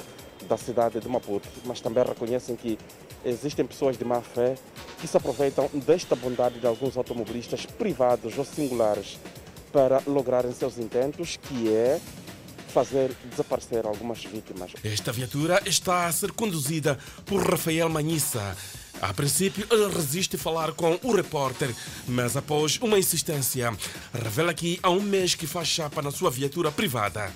da 0.47 0.57
cidade 0.57 0.99
de 0.99 1.07
Maputo, 1.07 1.47
mas 1.65 1.81
também 1.81 2.03
reconhecem 2.03 2.55
que 2.55 2.77
existem 3.23 3.65
pessoas 3.65 3.97
de 3.97 4.05
má 4.05 4.21
fé 4.21 4.55
que 4.99 5.07
se 5.07 5.17
aproveitam 5.17 5.69
desta 5.85 6.15
bondade 6.15 6.59
de 6.59 6.67
alguns 6.67 6.95
automobilistas 6.97 7.65
privados 7.65 8.37
ou 8.37 8.45
singulares 8.45 9.19
para 9.71 10.01
lograrem 10.07 10.51
seus 10.51 10.77
intentos, 10.77 11.37
que 11.37 11.73
é 11.73 11.99
fazer 12.69 13.11
desaparecer 13.29 13.85
algumas 13.85 14.23
vítimas. 14.23 14.73
Esta 14.83 15.11
viatura 15.11 15.61
está 15.65 16.07
a 16.07 16.11
ser 16.11 16.31
conduzida 16.31 16.99
por 17.25 17.41
Rafael 17.41 17.89
Manissa. 17.89 18.55
A 19.07 19.13
princípio, 19.13 19.67
ele 19.69 19.87
resiste 19.93 20.35
a 20.35 20.39
falar 20.39 20.71
com 20.71 20.97
o 21.03 21.11
repórter, 21.11 21.69
mas 22.07 22.35
após 22.35 22.79
uma 22.81 22.97
insistência, 22.97 23.71
revela 24.11 24.51
que 24.51 24.79
há 24.81 24.89
um 24.89 24.99
mês 24.99 25.35
que 25.35 25.45
faz 25.45 25.67
chapa 25.67 26.01
na 26.01 26.09
sua 26.09 26.31
viatura 26.31 26.71
privada. 26.71 27.31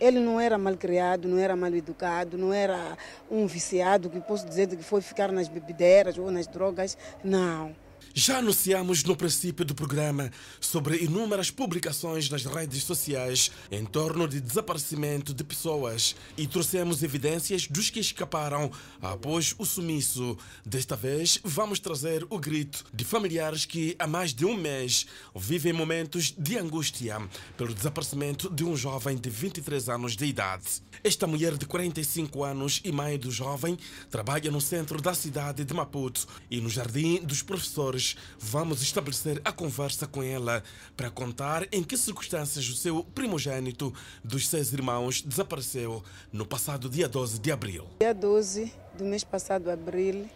Ele 0.00 0.18
não 0.18 0.40
era 0.40 0.58
mal 0.58 0.76
criado, 0.76 1.28
não 1.28 1.38
era 1.38 1.54
mal 1.54 1.72
educado, 1.72 2.36
não 2.36 2.52
era 2.52 2.98
um 3.30 3.46
viciado 3.46 4.10
que 4.10 4.20
posso 4.20 4.44
dizer 4.44 4.66
que 4.66 4.82
foi 4.82 5.00
ficar 5.00 5.30
nas 5.30 5.46
bebedeiras 5.46 6.18
ou 6.18 6.28
nas 6.32 6.48
drogas. 6.48 6.98
Não. 7.22 7.85
Já 8.18 8.38
anunciamos 8.38 9.04
no 9.04 9.14
princípio 9.14 9.62
do 9.62 9.74
programa 9.74 10.32
sobre 10.58 11.04
inúmeras 11.04 11.50
publicações 11.50 12.30
nas 12.30 12.46
redes 12.46 12.82
sociais 12.82 13.50
em 13.70 13.84
torno 13.84 14.26
de 14.26 14.40
desaparecimento 14.40 15.34
de 15.34 15.44
pessoas 15.44 16.16
e 16.34 16.46
trouxemos 16.46 17.02
evidências 17.02 17.66
dos 17.66 17.90
que 17.90 18.00
escaparam 18.00 18.72
após 19.02 19.54
o 19.58 19.66
sumiço. 19.66 20.34
Desta 20.64 20.96
vez, 20.96 21.38
vamos 21.44 21.78
trazer 21.78 22.26
o 22.30 22.38
grito 22.38 22.86
de 22.90 23.04
familiares 23.04 23.66
que 23.66 23.94
há 23.98 24.06
mais 24.06 24.32
de 24.32 24.46
um 24.46 24.56
mês 24.56 25.06
vivem 25.34 25.74
momentos 25.74 26.34
de 26.38 26.56
angústia 26.56 27.20
pelo 27.54 27.74
desaparecimento 27.74 28.48
de 28.48 28.64
um 28.64 28.74
jovem 28.74 29.18
de 29.18 29.28
23 29.28 29.90
anos 29.90 30.16
de 30.16 30.24
idade. 30.24 30.64
Esta 31.04 31.26
mulher 31.26 31.58
de 31.58 31.66
45 31.66 32.42
anos 32.42 32.80
e 32.82 32.90
mãe 32.90 33.18
do 33.18 33.30
jovem 33.30 33.76
trabalha 34.10 34.50
no 34.50 34.60
centro 34.62 35.02
da 35.02 35.12
cidade 35.12 35.66
de 35.66 35.74
Maputo 35.74 36.26
e 36.50 36.62
no 36.62 36.70
Jardim 36.70 37.20
dos 37.22 37.42
Professores 37.42 38.05
vamos 38.38 38.82
estabelecer 38.82 39.40
a 39.44 39.50
conversa 39.50 40.06
com 40.06 40.22
ela 40.22 40.62
para 40.94 41.10
contar 41.10 41.66
em 41.72 41.82
que 41.82 41.96
circunstâncias 41.96 42.68
o 42.68 42.76
seu 42.76 43.02
primogênito 43.02 43.92
dos 44.22 44.46
seis 44.46 44.72
irmãos 44.72 45.22
desapareceu 45.22 46.04
no 46.30 46.46
passado 46.46 46.90
dia 46.90 47.08
12 47.08 47.38
de 47.38 47.50
abril. 47.50 47.86
Dia 47.98 48.12
12 48.12 48.70
do 48.98 49.04
mês 49.04 49.24
passado, 49.24 49.70
abril 49.70 50.28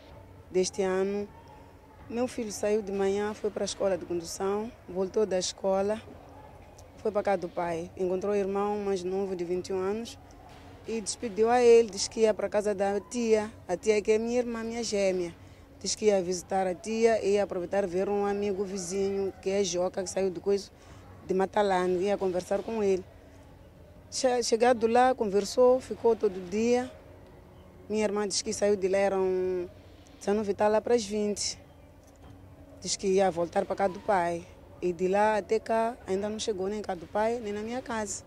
deste 0.51 0.83
ano, 0.83 1.29
meu 2.09 2.27
filho 2.27 2.51
saiu 2.51 2.83
de 2.83 2.91
manhã, 2.91 3.35
foi 3.35 3.51
para 3.51 3.63
a 3.63 3.67
escola 3.67 3.97
de 3.97 4.05
condução, 4.05 4.73
voltou 4.89 5.25
da 5.25 5.39
escola, 5.39 6.03
foi 6.99 7.13
para 7.13 7.23
casa 7.23 7.39
do 7.39 7.49
pai. 7.49 7.89
Encontrou 7.97 8.33
o 8.33 8.37
irmão 8.37 8.79
mais 8.79 9.05
novo, 9.05 9.37
de 9.37 9.45
21 9.45 9.79
anos, 9.79 10.19
e 10.89 11.01
despediu 11.01 11.49
a 11.49 11.63
ele, 11.63 11.89
disse 11.89 12.11
que 12.11 12.21
ia 12.21 12.35
para 12.35 12.49
casa 12.49 12.75
da 12.75 12.99
tia, 13.01 13.51
a 13.69 13.77
tia 13.77 14.03
que 14.03 14.11
é 14.11 14.19
minha 14.19 14.39
irmã, 14.39 14.65
minha 14.65 14.83
gêmea. 14.83 15.33
Diz 15.81 15.95
que 15.95 16.07
ia 16.07 16.23
visitar 16.23 16.67
a 16.67 16.75
tia 16.75 17.25
e 17.25 17.33
ia 17.33 17.43
aproveitar 17.43 17.87
ver 17.87 18.09
um 18.09 18.27
amigo 18.27 18.63
vizinho, 18.65 19.33
que 19.41 19.49
é 19.49 19.65
Joca, 19.65 20.03
que 20.03 20.11
saiu 20.11 20.29
de 20.29 20.39
coisa 20.39 20.71
de 21.27 21.33
Matalane, 21.33 22.05
ia 22.05 22.19
conversar 22.19 22.63
com 22.63 22.83
ele. 22.83 23.05
Chegado 24.43 24.87
lá, 24.87 25.15
conversou, 25.15 25.81
ficou 25.81 26.15
todo 26.15 26.39
dia. 26.51 26.91
Minha 27.89 28.05
irmã 28.05 28.29
disse 28.29 28.45
que 28.45 28.53
saiu 28.53 28.77
de 28.77 28.89
lá, 28.89 28.99
eram 28.99 29.71
19 30.19 30.53
tá 30.53 30.69
lá 30.69 30.83
para 30.83 30.95
as 30.95 31.05
20. 31.05 31.59
Diz 32.83 32.97
que 32.97 33.07
ia 33.07 33.31
voltar 33.31 33.65
para 33.65 33.75
casa 33.75 33.95
do 33.95 34.01
pai. 34.01 34.47
E 34.83 34.93
de 34.93 35.09
lá 35.09 35.39
até 35.39 35.59
cá 35.59 35.97
ainda 36.07 36.29
não 36.29 36.39
chegou 36.39 36.69
nem 36.69 36.83
casa 36.83 37.01
do 37.01 37.07
pai, 37.07 37.41
nem 37.43 37.53
na 37.55 37.63
minha 37.63 37.81
casa. 37.81 38.23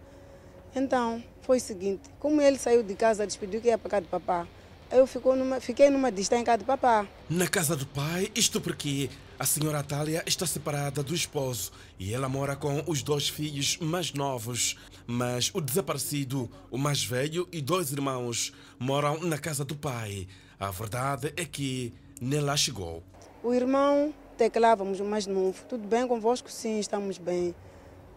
Então, 0.76 1.24
foi 1.42 1.58
o 1.58 1.62
seguinte, 1.62 2.10
como 2.20 2.42
ele 2.42 2.58
saiu 2.58 2.82
de 2.82 2.96
casa, 2.96 3.28
despediu 3.28 3.62
que 3.62 3.68
ia 3.68 3.78
para 3.78 3.92
casa 3.92 4.02
do 4.02 4.10
papá. 4.10 4.48
Eu 4.94 5.10
numa, 5.36 5.60
fiquei 5.60 5.90
numa 5.90 6.12
distância 6.12 6.56
do 6.56 6.66
papá. 6.66 7.08
Na 7.28 7.48
casa 7.48 7.76
do 7.76 7.84
pai, 7.84 8.32
isto 8.36 8.62
porque 8.62 9.10
a 9.40 9.44
senhora 9.44 9.80
Atália 9.80 10.24
está 10.28 10.46
separada 10.46 11.02
do 11.02 11.16
esposo 11.16 11.72
e 11.98 12.14
ela 12.14 12.30
mora 12.30 12.56
com 12.56 12.84
os 12.86 13.02
dois 13.02 13.28
filhos 13.28 13.76
mais 13.78 14.14
novos. 14.14 14.78
Mas 15.08 15.50
o 15.52 15.60
desaparecido, 15.60 16.48
o 16.70 16.78
mais 16.78 17.04
velho 17.04 17.50
e 17.52 17.60
dois 17.60 17.92
irmãos 17.92 18.54
moram 18.78 19.20
na 19.22 19.40
casa 19.40 19.66
do 19.66 19.76
pai. 19.76 20.28
A 20.60 20.70
verdade 20.70 21.34
é 21.36 21.44
que 21.44 21.92
nem 22.22 22.40
lá 22.40 22.56
chegou. 22.56 23.02
O 23.42 23.52
irmão 23.52 24.14
teclávamos 24.38 25.00
o 25.00 25.04
mais 25.04 25.26
novo. 25.26 25.66
Tudo 25.68 25.88
bem 25.88 26.08
convosco? 26.08 26.52
Sim, 26.52 26.78
estamos 26.80 27.18
bem. 27.18 27.56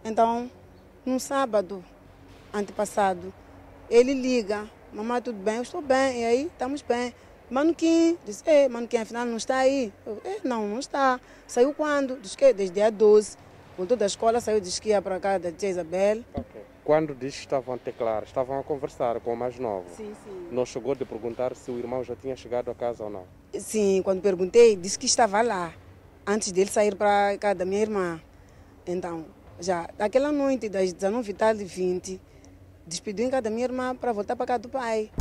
Então, 0.05 0.51
no 1.03 1.19
sábado 1.19 1.83
antepassado, 2.53 3.33
ele 3.89 4.13
liga 4.13 4.69
mamãe, 4.93 5.21
tudo 5.21 5.37
bem? 5.37 5.57
Eu 5.57 5.61
estou 5.61 5.81
bem. 5.81 6.21
E 6.21 6.25
aí, 6.25 6.45
estamos 6.45 6.81
bem. 6.81 7.13
Manuquim, 7.49 8.17
disse, 8.25 8.43
é, 8.45 8.67
Manuquim, 8.67 8.97
afinal 8.97 9.25
não 9.25 9.37
está 9.37 9.57
aí? 9.57 9.93
Eu, 10.05 10.21
é, 10.25 10.37
não, 10.43 10.67
não 10.67 10.79
está. 10.79 11.19
Saiu 11.47 11.73
quando? 11.73 12.19
Diz 12.19 12.35
que 12.35 12.51
desde 12.53 12.75
dia 12.75 12.91
12. 12.91 13.37
Voltou 13.77 13.95
da 13.95 14.05
escola, 14.05 14.41
saiu, 14.41 14.59
disse 14.59 14.81
que 14.81 14.89
ia 14.89 15.01
para 15.01 15.19
cá 15.19 15.37
da 15.37 15.51
tia 15.51 15.69
Isabel. 15.69 16.23
Okay. 16.33 16.61
Quando 16.83 17.13
disse 17.13 17.37
que 17.37 17.45
estavam 17.45 17.75
a 17.75 17.77
teclar, 17.77 18.23
estavam 18.23 18.59
a 18.59 18.63
conversar 18.63 19.19
com 19.19 19.33
o 19.33 19.37
mais 19.37 19.59
novo. 19.59 19.85
Sim, 19.95 20.13
sim. 20.23 20.47
Não 20.51 20.65
chegou 20.65 20.95
de 20.95 21.05
perguntar 21.05 21.55
se 21.55 21.69
o 21.69 21.77
irmão 21.77 22.03
já 22.03 22.15
tinha 22.15 22.35
chegado 22.35 22.71
a 22.71 22.75
casa 22.75 23.03
ou 23.03 23.09
não? 23.09 23.23
Sim, 23.53 24.01
quando 24.03 24.21
perguntei, 24.21 24.75
disse 24.75 24.97
que 24.97 25.05
estava 25.05 25.41
lá, 25.41 25.73
antes 26.25 26.51
dele 26.51 26.69
sair 26.69 26.95
para 26.95 27.37
casa 27.37 27.55
da 27.55 27.65
minha 27.65 27.81
irmã. 27.81 28.21
Então, 28.85 29.25
já, 29.59 29.89
daquela 29.97 30.31
noite, 30.31 30.69
das 30.69 30.93
19 30.93 31.31
h 31.33 31.53
20, 31.53 32.21
despediu 32.87 33.27
em 33.27 33.29
casa 33.29 33.43
da 33.43 33.49
minha 33.49 33.65
irmã 33.65 33.95
para 33.95 34.13
voltar 34.13 34.35
para 34.35 34.45
casa 34.45 34.59
do 34.59 34.69
pai. 34.69 35.11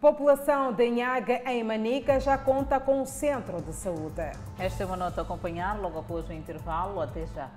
População 0.00 0.72
de 0.72 0.86
Inhaga, 0.86 1.42
em 1.50 1.64
Manica, 1.64 2.20
já 2.20 2.36
conta 2.36 2.78
com 2.78 3.00
um 3.00 3.06
centro 3.06 3.62
de 3.62 3.72
saúde. 3.72 4.30
Esta 4.58 4.82
é 4.82 4.86
uma 4.86 4.96
nota 4.96 5.20
a 5.20 5.24
acompanhar 5.24 5.80
logo 5.80 5.98
após 5.98 6.28
o 6.28 6.32
intervalo. 6.32 7.00
Até 7.00 7.26
já. 7.26 7.50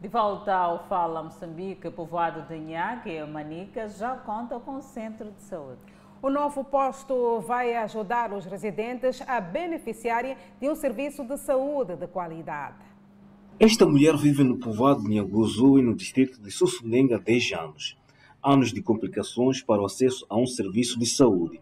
De 0.00 0.06
volta 0.06 0.54
ao 0.54 0.84
Fala 0.84 1.24
Moçambique, 1.24 1.90
povoado 1.90 2.42
de 2.42 2.56
Nhaque 2.56 3.10
e 3.10 3.26
Manica 3.26 3.88
já 3.88 4.14
conta 4.14 4.60
com 4.60 4.80
centro 4.80 5.30
de 5.32 5.42
saúde. 5.42 5.80
O 6.20 6.28
novo 6.28 6.64
posto 6.64 7.38
vai 7.42 7.76
ajudar 7.76 8.32
os 8.32 8.44
residentes 8.44 9.22
a 9.24 9.40
beneficiarem 9.40 10.36
de 10.60 10.68
um 10.68 10.74
serviço 10.74 11.22
de 11.22 11.36
saúde 11.38 11.94
de 11.94 12.08
qualidade. 12.08 12.84
Esta 13.60 13.86
mulher 13.86 14.16
vive 14.16 14.42
no 14.42 14.58
povoado 14.58 15.04
de 15.04 15.10
Nhaguzu 15.10 15.78
e 15.78 15.82
no 15.82 15.94
distrito 15.94 16.42
de 16.42 16.50
Sussundenga 16.50 17.16
há 17.16 17.18
10 17.20 17.52
anos. 17.52 17.96
Anos 18.42 18.72
de 18.72 18.82
complicações 18.82 19.62
para 19.62 19.80
o 19.80 19.86
acesso 19.86 20.26
a 20.28 20.36
um 20.36 20.46
serviço 20.46 20.98
de 20.98 21.06
saúde. 21.06 21.60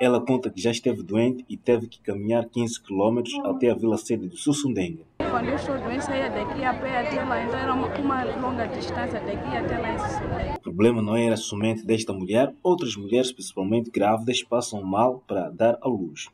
Ela 0.00 0.24
conta 0.24 0.48
que 0.48 0.60
já 0.60 0.70
esteve 0.70 1.02
doente 1.02 1.44
e 1.48 1.56
teve 1.56 1.88
que 1.88 2.00
caminhar 2.00 2.48
15 2.48 2.80
quilômetros 2.80 3.34
até 3.44 3.68
a 3.68 3.74
vila 3.74 3.98
sede 3.98 4.28
de 4.28 4.36
Sussundenga. 4.36 5.07
Quando 5.30 5.48
eu 5.48 5.56
estou 5.56 5.78
doente, 5.78 6.04
saía 6.04 6.30
daqui 6.30 6.64
a 6.64 6.74
pé 6.74 7.06
até 7.06 7.22
lá, 7.22 7.42
então 7.42 7.58
era 7.58 7.74
uma, 7.74 7.88
uma 7.98 8.24
longa 8.24 8.66
distância 8.66 9.20
daqui 9.20 9.56
até 9.56 9.78
lá 9.78 9.94
em 9.94 9.98
Sussundenga. 9.98 10.54
O 10.56 10.60
problema 10.60 11.02
não 11.02 11.16
era 11.16 11.36
somente 11.36 11.84
desta 11.84 12.12
mulher, 12.12 12.52
outras 12.62 12.96
mulheres, 12.96 13.30
principalmente 13.30 13.90
grávidas, 13.90 14.42
passam 14.42 14.82
mal 14.82 15.22
para 15.26 15.50
dar 15.50 15.78
à 15.82 15.88
luz. 15.88 16.28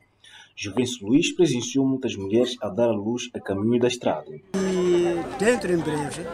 Juvencio 0.55 1.07
Luiz 1.07 1.33
presenciou 1.33 1.85
muitas 1.85 2.15
mulheres 2.15 2.55
a 2.61 2.69
dar 2.69 2.87
à 2.87 2.93
luz 2.93 3.29
a 3.33 3.39
caminho 3.39 3.79
da 3.79 3.87
estrada. 3.87 4.31
E 4.55 5.19
dentro 5.37 5.73
em 5.73 5.77
breve, 5.77 6.25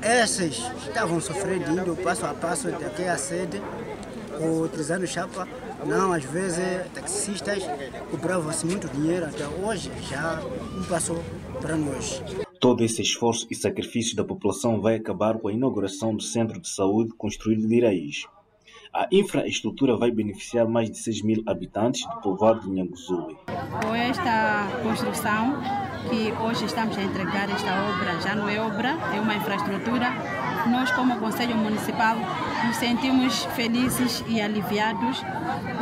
essas 0.00 0.70
estavam 0.86 1.20
sofrendo 1.20 1.70
indo 1.70 1.94
passo 2.02 2.24
a 2.24 2.32
passo 2.32 2.70
daqui 2.70 3.04
à 3.04 3.18
sede, 3.18 3.60
utilizando 4.64 5.06
chapa. 5.06 5.46
Não, 5.86 6.12
às 6.12 6.24
vezes 6.24 6.58
taxistas 6.94 7.62
cobravam-se 8.10 8.66
muito 8.66 8.88
dinheiro, 8.88 9.26
até 9.26 9.46
hoje 9.46 9.90
já 10.08 10.40
não 10.74 10.84
passou 10.84 11.22
para 11.60 11.76
nós. 11.76 12.22
Todo 12.60 12.84
esse 12.84 13.00
esforço 13.00 13.46
e 13.50 13.54
sacrifício 13.54 14.14
da 14.14 14.24
população 14.24 14.80
vai 14.80 14.96
acabar 14.96 15.38
com 15.38 15.48
a 15.48 15.52
inauguração 15.52 16.14
do 16.14 16.22
centro 16.22 16.60
de 16.60 16.68
saúde 16.68 17.10
construído 17.16 17.66
de 17.66 17.80
raiz. 17.80 18.26
A 18.92 19.06
infraestrutura 19.12 19.96
vai 19.96 20.10
beneficiar 20.10 20.66
mais 20.66 20.90
de 20.90 20.98
6 20.98 21.22
mil 21.22 21.42
habitantes 21.46 22.04
do 22.06 22.20
povoado 22.20 22.62
de 22.62 22.70
Nhanguzuwe. 22.70 23.36
Com 23.80 23.94
esta 23.94 24.66
construção 24.82 25.62
que 26.10 26.32
hoje 26.42 26.64
estamos 26.64 26.98
a 26.98 27.02
entregar 27.02 27.48
esta 27.48 27.70
obra, 27.88 28.20
já 28.20 28.34
não 28.34 28.48
é 28.48 28.60
obra, 28.60 28.98
é 29.14 29.20
uma 29.20 29.36
infraestrutura, 29.36 30.08
nós 30.68 30.90
como 30.92 31.18
Conselho 31.18 31.56
Municipal 31.56 32.16
nos 32.66 32.76
sentimos 32.76 33.44
felizes 33.56 34.22
e 34.28 34.40
aliviados 34.40 35.22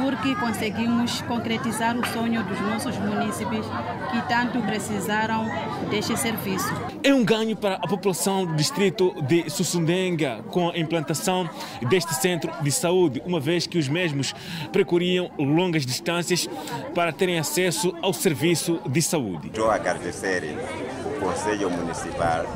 porque 0.02 0.34
conseguimos 0.36 1.20
concretizar 1.22 1.96
o 1.96 2.06
sonho 2.06 2.42
dos 2.44 2.60
nossos 2.60 2.96
municípios 2.98 3.66
que 4.10 4.28
tanto 4.28 4.60
precisaram 4.62 5.46
deste 5.90 6.16
serviço. 6.16 6.72
É 7.02 7.12
um 7.12 7.24
ganho 7.24 7.56
para 7.56 7.74
a 7.74 7.88
população 7.88 8.46
do 8.46 8.54
distrito 8.54 9.14
de 9.22 9.48
Sussundenga 9.50 10.42
com 10.50 10.70
a 10.70 10.78
implantação 10.78 11.48
deste 11.88 12.14
centro 12.14 12.52
de 12.62 12.70
saúde, 12.70 13.22
uma 13.24 13.40
vez 13.40 13.66
que 13.66 13.78
os 13.78 13.88
mesmos 13.88 14.34
percorriam 14.72 15.30
longas 15.38 15.84
distâncias 15.84 16.48
para 16.94 17.12
terem 17.12 17.38
acesso 17.38 17.94
ao 18.02 18.12
serviço 18.12 18.80
de 18.88 19.02
saúde. 19.02 19.48
Estou 19.48 19.70
a 19.70 19.74
agradecer 19.74 20.56
o 21.04 21.20
Conselho 21.20 21.70
Municipal 21.70 22.46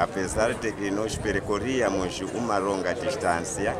apesar 0.00 0.54
de 0.54 0.72
que 0.72 0.90
nós 0.90 1.14
percorríamos 1.18 2.22
uma 2.34 2.56
longa 2.56 2.94
distância, 2.94 3.76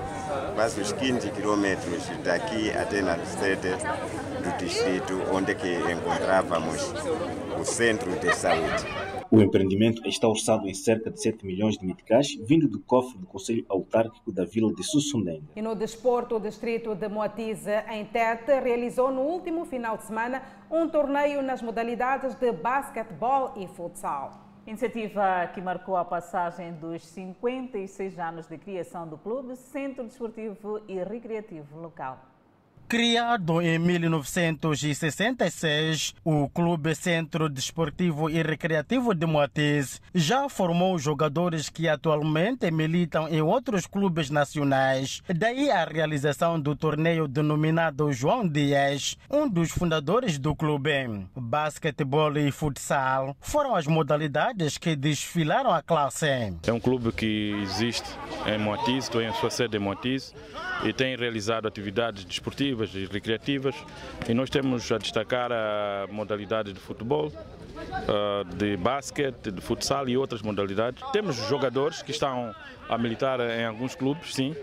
quase 0.54 0.78
os 0.82 0.92
15 0.92 1.30
quilômetros 1.30 2.06
daqui 2.22 2.70
até 2.72 3.00
na 3.00 3.16
sede 3.24 3.70
do 3.70 4.58
distrito, 4.58 5.18
onde 5.32 5.54
que 5.54 5.76
encontrávamos 5.90 6.92
o 7.58 7.64
centro 7.64 8.10
de 8.20 8.36
saúde. 8.36 8.84
O 9.30 9.40
empreendimento 9.40 10.06
está 10.06 10.28
orçado 10.28 10.68
em 10.68 10.74
cerca 10.74 11.10
de 11.10 11.22
7 11.22 11.46
milhões 11.46 11.78
de 11.78 11.86
meticais, 11.86 12.34
vindo 12.46 12.68
do 12.68 12.80
cofre 12.80 13.16
do 13.16 13.26
Conselho 13.26 13.64
Autárquico 13.68 14.30
da 14.30 14.44
Vila 14.44 14.74
de 14.74 14.84
Sussundenga. 14.84 15.46
E 15.56 15.62
no 15.62 15.74
desporto, 15.74 16.36
o 16.36 16.40
distrito 16.40 16.94
de 16.94 17.08
Moatize, 17.08 17.70
em 17.90 18.04
Tete, 18.04 18.60
realizou 18.60 19.10
no 19.10 19.22
último 19.22 19.64
final 19.64 19.96
de 19.96 20.04
semana 20.04 20.42
um 20.70 20.86
torneio 20.86 21.40
nas 21.40 21.62
modalidades 21.62 22.34
de 22.34 22.52
basquetebol 22.52 23.54
e 23.56 23.66
futsal. 23.68 24.49
Iniciativa 24.66 25.46
que 25.54 25.60
marcou 25.60 25.96
a 25.96 26.04
passagem 26.04 26.72
dos 26.74 27.02
56 27.06 28.18
anos 28.18 28.46
de 28.46 28.58
criação 28.58 29.08
do 29.08 29.16
clube 29.16 29.56
Centro 29.56 30.04
Desportivo 30.04 30.80
e 30.86 31.02
Recreativo 31.02 31.78
Local. 31.80 32.29
Criado 32.90 33.62
em 33.62 33.78
1966, 33.78 36.14
o 36.24 36.48
Clube 36.48 36.92
Centro 36.96 37.48
Desportivo 37.48 38.28
e 38.28 38.42
Recreativo 38.42 39.14
de 39.14 39.24
Moatiz 39.26 40.02
já 40.12 40.48
formou 40.48 40.98
jogadores 40.98 41.68
que 41.68 41.88
atualmente 41.88 42.68
militam 42.72 43.28
em 43.28 43.40
outros 43.40 43.86
clubes 43.86 44.28
nacionais. 44.28 45.22
Daí 45.32 45.70
a 45.70 45.84
realização 45.84 46.58
do 46.58 46.74
torneio 46.74 47.28
denominado 47.28 48.12
João 48.12 48.48
Dias, 48.48 49.16
um 49.30 49.48
dos 49.48 49.70
fundadores 49.70 50.36
do 50.36 50.56
clube. 50.56 50.90
Basquetebol 51.36 52.36
e 52.38 52.50
futsal 52.50 53.36
foram 53.38 53.76
as 53.76 53.86
modalidades 53.86 54.76
que 54.76 54.96
desfilaram 54.96 55.72
a 55.72 55.80
classe. 55.80 56.26
É 56.66 56.72
um 56.72 56.80
clube 56.80 57.12
que 57.12 57.52
existe 57.62 58.10
em 58.48 58.58
Moatiz, 58.58 59.04
estou 59.04 59.22
em 59.22 59.32
sua 59.34 59.48
sede 59.48 59.76
em 59.76 59.80
Moatiz 59.80 60.34
e 60.82 60.92
tem 60.92 61.16
realizado 61.16 61.68
atividades 61.68 62.24
desportivas 62.24 62.79
e 62.94 63.06
recreativas 63.06 63.74
e 64.28 64.34
nós 64.34 64.48
temos 64.48 64.90
a 64.90 64.98
destacar 64.98 65.50
a 65.52 66.06
modalidade 66.10 66.72
de 66.72 66.80
futebol, 66.80 67.32
de 68.56 68.76
basquete, 68.76 69.50
de 69.50 69.60
futsal 69.60 70.08
e 70.08 70.16
outras 70.16 70.42
modalidades. 70.42 71.02
Temos 71.12 71.36
jogadores 71.48 72.02
que 72.02 72.10
estão 72.10 72.54
a 72.88 72.98
militar 72.98 73.40
em 73.40 73.64
alguns 73.64 73.94
clubes, 73.94 74.34
sim, 74.34 74.54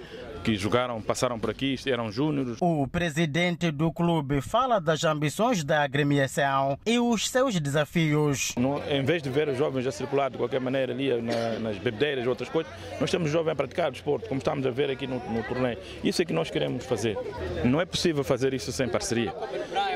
que 0.48 0.56
jogaram, 0.56 1.02
passaram 1.02 1.38
por 1.38 1.50
aqui, 1.50 1.76
eram 1.88 2.10
júniores. 2.10 2.58
O 2.62 2.88
presidente 2.88 3.70
do 3.70 3.92
clube 3.92 4.40
fala 4.40 4.80
das 4.80 5.04
ambições 5.04 5.62
da 5.62 5.84
agremiação 5.84 6.80
e 6.86 6.98
os 6.98 7.30
seus 7.30 7.60
desafios. 7.60 8.54
No, 8.56 8.82
em 8.90 9.04
vez 9.04 9.22
de 9.22 9.30
ver 9.30 9.50
os 9.50 9.58
jovens 9.58 9.86
a 9.86 9.92
circular 9.92 10.32
de 10.32 10.38
qualquer 10.38 10.62
maneira 10.62 10.94
ali 10.94 11.22
na, 11.22 11.60
nas 11.60 11.78
bebedeiras 11.78 12.24
e 12.24 12.30
outras 12.30 12.48
coisas, 12.48 12.72
nós 12.98 13.12
temos 13.12 13.30
jovens 13.30 13.52
a 13.52 13.56
praticar 13.56 13.92
desporto, 13.92 14.30
como 14.30 14.38
estamos 14.38 14.66
a 14.66 14.72
ver 14.72 14.90
aqui 14.90 15.06
no, 15.06 15.20
no 15.30 15.44
torneio. 15.44 15.78
Isso 16.02 16.22
é 16.22 16.26
que 16.26 16.32
nós 16.32 16.50
queremos 16.50 16.86
fazer. 16.86 17.18
Não 17.66 17.82
é 17.82 17.86
possível 17.86 18.24
fazer 18.24 18.54
isso 18.54 18.72
sem 18.72 18.88
parceria. 18.88 19.34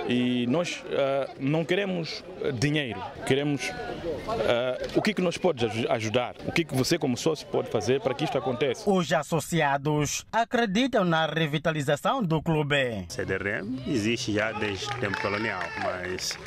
E 0.10 0.46
nós 0.48 0.84
uh, 0.88 1.32
não 1.40 1.64
queremos 1.64 2.26
dinheiro, 2.60 3.02
queremos 3.26 3.70
uh, 3.70 4.98
o 4.98 5.02
que, 5.02 5.14
que 5.14 5.22
nos 5.22 5.38
pode 5.38 5.66
ajudar, 5.90 6.36
o 6.46 6.52
que, 6.52 6.66
que 6.66 6.76
você 6.76 6.98
como 6.98 7.16
sócio 7.16 7.48
pode 7.48 7.70
fazer 7.70 8.02
para 8.02 8.14
que 8.14 8.26
isto 8.26 8.38
aconteça. 8.38 8.90
Os 8.90 9.14
associados 9.14 10.26
acreditam 10.42 11.06
na 11.06 11.28
revitalização 11.28 12.24
do 12.24 12.42
clube. 12.42 13.06
CDRM 13.10 13.80
existe 13.88 14.34
já 14.34 14.52
desde 14.52 14.86
o 14.88 15.00
tempo 15.00 15.22
colonial, 15.22 15.62
mas 15.84 16.38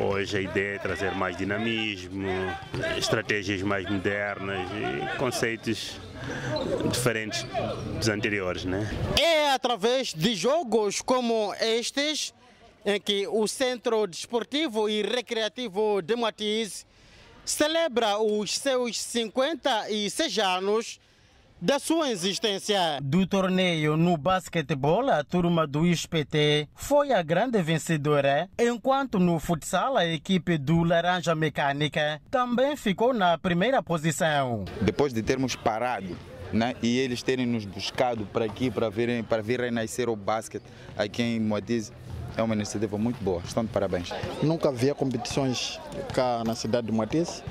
hoje 0.00 0.36
a 0.36 0.40
ideia 0.40 0.76
é 0.76 0.78
trazer 0.78 1.12
mais 1.12 1.36
dinamismo, 1.36 2.28
estratégias 2.98 3.62
mais 3.62 3.88
modernas 3.88 4.68
e 4.70 5.16
conceitos 5.16 5.98
diferentes 6.90 7.46
dos 7.96 8.08
anteriores, 8.08 8.64
né? 8.64 8.88
É 9.18 9.52
através 9.52 10.12
de 10.12 10.34
jogos 10.34 11.00
como 11.00 11.54
estes 11.60 12.34
em 12.84 13.00
que 13.00 13.26
o 13.26 13.48
Centro 13.48 14.06
Desportivo 14.06 14.88
e 14.88 15.02
Recreativo 15.02 16.02
de 16.02 16.14
Matiz 16.14 16.86
celebra 17.44 18.18
os 18.18 18.58
seus 18.58 18.98
56 19.00 20.38
anos 20.38 21.00
da 21.64 21.78
sua 21.78 22.10
existência. 22.10 23.00
Do 23.02 23.26
torneio 23.26 23.96
no 23.96 24.18
basquetebol, 24.18 25.08
a 25.08 25.24
turma 25.24 25.66
do 25.66 25.86
ISPT 25.86 26.68
foi 26.74 27.10
a 27.10 27.22
grande 27.22 27.60
vencedora, 27.62 28.50
enquanto 28.58 29.18
no 29.18 29.40
futsal 29.40 29.96
a 29.96 30.04
equipe 30.04 30.58
do 30.58 30.84
Laranja 30.84 31.34
Mecânica 31.34 32.20
também 32.30 32.76
ficou 32.76 33.14
na 33.14 33.38
primeira 33.38 33.82
posição. 33.82 34.66
Depois 34.82 35.14
de 35.14 35.22
termos 35.22 35.56
parado 35.56 36.14
né, 36.52 36.74
e 36.82 36.98
eles 36.98 37.22
terem 37.22 37.46
nos 37.46 37.64
buscado 37.64 38.26
para 38.26 38.44
aqui 38.44 38.70
para 38.70 38.90
virem, 38.90 39.22
para 39.24 39.40
virem 39.40 39.70
nascer 39.70 40.06
o 40.10 40.14
basquete 40.14 40.64
aqui 40.98 41.22
em 41.22 41.40
Moatize, 41.40 41.90
é 42.36 42.42
uma 42.42 42.54
iniciativa 42.54 42.98
muito 42.98 43.24
boa. 43.24 43.40
Estão 43.42 43.64
de 43.64 43.70
parabéns. 43.70 44.10
Nunca 44.42 44.68
havia 44.68 44.94
competições 44.94 45.80
cá 46.12 46.42
na 46.44 46.54
cidade 46.54 46.88
de 46.88 46.92
Moatize 46.92 47.42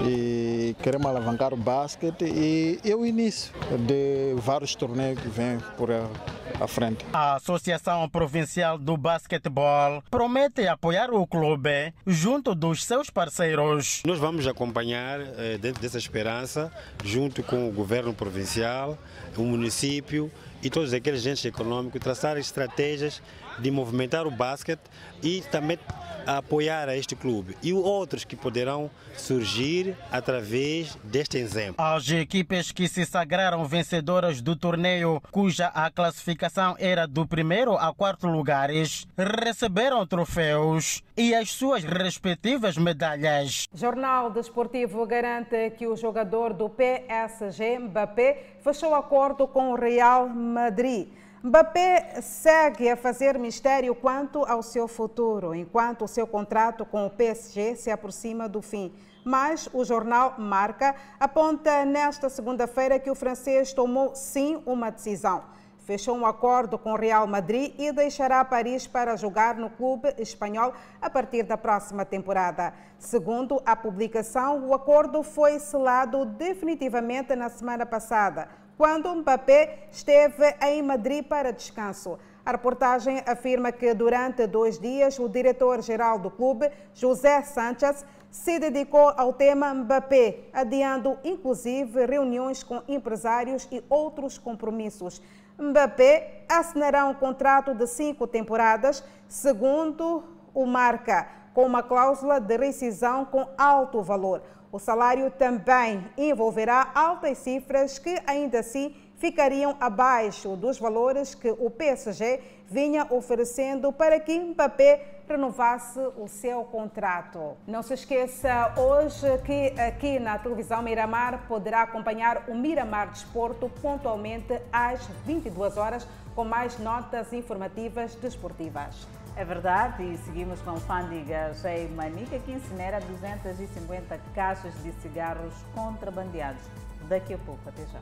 e 0.00 0.76
queremos 0.82 1.06
alavancar 1.06 1.54
o 1.54 1.56
basquete 1.56 2.24
e 2.24 2.80
é 2.84 2.94
o 2.94 3.04
início 3.04 3.52
de 3.86 4.34
vários 4.40 4.74
torneios 4.74 5.20
que 5.20 5.28
vêm 5.28 5.58
por 5.76 5.90
à 5.90 6.66
frente. 6.66 7.04
A 7.12 7.34
Associação 7.34 8.08
Provincial 8.08 8.78
do 8.78 8.96
Basquetebol 8.96 10.02
promete 10.10 10.66
apoiar 10.66 11.10
o 11.10 11.26
clube 11.26 11.92
junto 12.06 12.54
dos 12.54 12.84
seus 12.84 13.10
parceiros. 13.10 14.02
Nós 14.06 14.18
vamos 14.18 14.46
acompanhar 14.46 15.20
dentro 15.60 15.82
dessa 15.82 15.98
esperança, 15.98 16.72
junto 17.04 17.42
com 17.42 17.68
o 17.68 17.72
governo 17.72 18.14
provincial, 18.14 18.98
o 19.36 19.42
município 19.42 20.30
e 20.62 20.70
todos 20.70 20.92
aqueles 20.92 21.20
agentes 21.20 21.44
econômicos 21.44 22.00
traçar 22.00 22.38
estratégias 22.38 23.22
de 23.58 23.70
movimentar 23.70 24.26
o 24.26 24.30
basquete 24.30 24.82
e 25.22 25.42
também 25.50 25.78
apoiar 26.26 26.88
a 26.88 26.96
este 26.96 27.14
clube 27.14 27.56
e 27.62 27.72
outros 27.72 28.24
que 28.24 28.34
poderão 28.34 28.90
surgir 29.16 29.96
através 30.10 30.96
deste 31.04 31.38
exemplo. 31.38 31.76
As 31.78 32.10
equipes 32.10 32.72
que 32.72 32.88
se 32.88 33.06
sagraram 33.06 33.64
vencedoras 33.64 34.40
do 34.40 34.56
torneio, 34.56 35.22
cuja 35.30 35.68
a 35.68 35.90
classificação 35.90 36.74
era 36.78 37.06
do 37.06 37.26
primeiro 37.26 37.76
a 37.76 37.94
quarto 37.94 38.26
lugares, 38.26 39.06
receberam 39.16 40.06
troféus 40.06 41.02
e 41.16 41.34
as 41.34 41.50
suas 41.50 41.84
respectivas 41.84 42.76
medalhas. 42.76 43.68
Jornal 43.72 44.30
Desportivo 44.30 45.06
garante 45.06 45.70
que 45.70 45.86
o 45.86 45.96
jogador 45.96 46.52
do 46.52 46.68
PSG, 46.68 47.78
Mbappé, 47.78 48.56
fechou 48.60 48.94
acordo 48.94 49.46
com 49.46 49.72
o 49.72 49.76
Real 49.76 50.28
Madrid. 50.28 51.08
Mbappé 51.46 52.20
segue 52.22 52.90
a 52.90 52.96
fazer 52.96 53.38
mistério 53.38 53.94
quanto 53.94 54.44
ao 54.44 54.64
seu 54.64 54.88
futuro, 54.88 55.54
enquanto 55.54 56.04
o 56.04 56.08
seu 56.08 56.26
contrato 56.26 56.84
com 56.84 57.06
o 57.06 57.10
PSG 57.10 57.76
se 57.76 57.88
aproxima 57.88 58.48
do 58.48 58.60
fim. 58.60 58.92
Mas 59.24 59.68
o 59.72 59.84
jornal 59.84 60.34
Marca 60.38 60.96
aponta 61.20 61.84
nesta 61.84 62.28
segunda-feira 62.28 62.98
que 62.98 63.12
o 63.12 63.14
francês 63.14 63.72
tomou 63.72 64.12
sim 64.16 64.60
uma 64.66 64.90
decisão. 64.90 65.44
Fechou 65.86 66.16
um 66.16 66.26
acordo 66.26 66.76
com 66.76 66.94
o 66.94 66.96
Real 66.96 67.28
Madrid 67.28 67.72
e 67.78 67.92
deixará 67.92 68.44
Paris 68.44 68.88
para 68.88 69.14
jogar 69.14 69.54
no 69.54 69.70
clube 69.70 70.12
espanhol 70.18 70.72
a 71.00 71.08
partir 71.08 71.44
da 71.44 71.56
próxima 71.56 72.04
temporada. 72.04 72.74
Segundo 72.98 73.62
a 73.64 73.76
publicação, 73.76 74.66
o 74.66 74.74
acordo 74.74 75.22
foi 75.22 75.60
selado 75.60 76.24
definitivamente 76.24 77.36
na 77.36 77.48
semana 77.48 77.86
passada 77.86 78.48
quando 78.76 79.14
Mbappé 79.14 79.88
esteve 79.90 80.54
em 80.60 80.82
Madrid 80.82 81.24
para 81.24 81.52
descanso. 81.52 82.18
A 82.44 82.52
reportagem 82.52 83.22
afirma 83.26 83.72
que 83.72 83.94
durante 83.94 84.46
dois 84.46 84.78
dias 84.78 85.18
o 85.18 85.28
diretor-geral 85.28 86.18
do 86.18 86.30
clube, 86.30 86.70
José 86.94 87.42
Sánchez, 87.42 88.04
se 88.30 88.58
dedicou 88.58 89.12
ao 89.16 89.32
tema 89.32 89.72
Mbappé, 89.72 90.48
adiando 90.52 91.18
inclusive 91.24 92.04
reuniões 92.04 92.62
com 92.62 92.82
empresários 92.86 93.66
e 93.72 93.82
outros 93.88 94.36
compromissos. 94.36 95.22
Mbappé 95.58 96.44
assinará 96.48 97.06
um 97.06 97.14
contrato 97.14 97.74
de 97.74 97.86
cinco 97.86 98.26
temporadas, 98.26 99.02
segundo 99.28 100.24
o 100.54 100.66
Marca, 100.66 101.28
com 101.54 101.64
uma 101.64 101.82
cláusula 101.82 102.38
de 102.38 102.56
rescisão 102.56 103.24
com 103.24 103.48
alto 103.56 104.02
valor. 104.02 104.42
O 104.70 104.78
salário 104.78 105.30
também 105.30 106.06
envolverá 106.18 106.90
altas 106.94 107.38
cifras 107.38 107.98
que, 107.98 108.20
ainda 108.26 108.60
assim, 108.60 108.94
ficariam 109.16 109.76
abaixo 109.80 110.56
dos 110.56 110.78
valores 110.78 111.34
que 111.34 111.50
o 111.50 111.70
PSG 111.70 112.40
vinha 112.68 113.06
oferecendo 113.08 113.90
para 113.92 114.20
que 114.20 114.38
Mbappé 114.38 115.15
renovasse 115.28 115.98
o 116.16 116.28
seu 116.28 116.64
contrato. 116.64 117.56
Não 117.66 117.82
se 117.82 117.94
esqueça 117.94 118.74
hoje 118.76 119.26
que 119.44 119.78
aqui 119.80 120.18
na 120.18 120.38
televisão 120.38 120.82
Miramar 120.82 121.46
poderá 121.48 121.82
acompanhar 121.82 122.44
o 122.48 122.54
Miramar 122.54 123.10
Desporto 123.10 123.68
pontualmente 123.82 124.60
às 124.72 125.06
22 125.24 125.76
horas 125.76 126.06
com 126.34 126.44
mais 126.44 126.78
notas 126.78 127.32
informativas 127.32 128.14
desportivas. 128.14 129.06
É 129.36 129.44
verdade, 129.44 130.02
e 130.02 130.16
seguimos 130.18 130.60
com 130.62 130.76
Fândigas 130.76 131.62
em 131.66 131.88
Manica, 131.88 132.38
que 132.38 132.52
incinera 132.52 133.00
250 133.00 134.18
caixas 134.34 134.72
de 134.82 134.92
cigarros 135.02 135.52
contrabandeados. 135.74 136.62
Daqui 137.08 137.34
a 137.34 137.38
pouco, 137.38 137.68
até 137.68 137.84
já. 137.86 138.00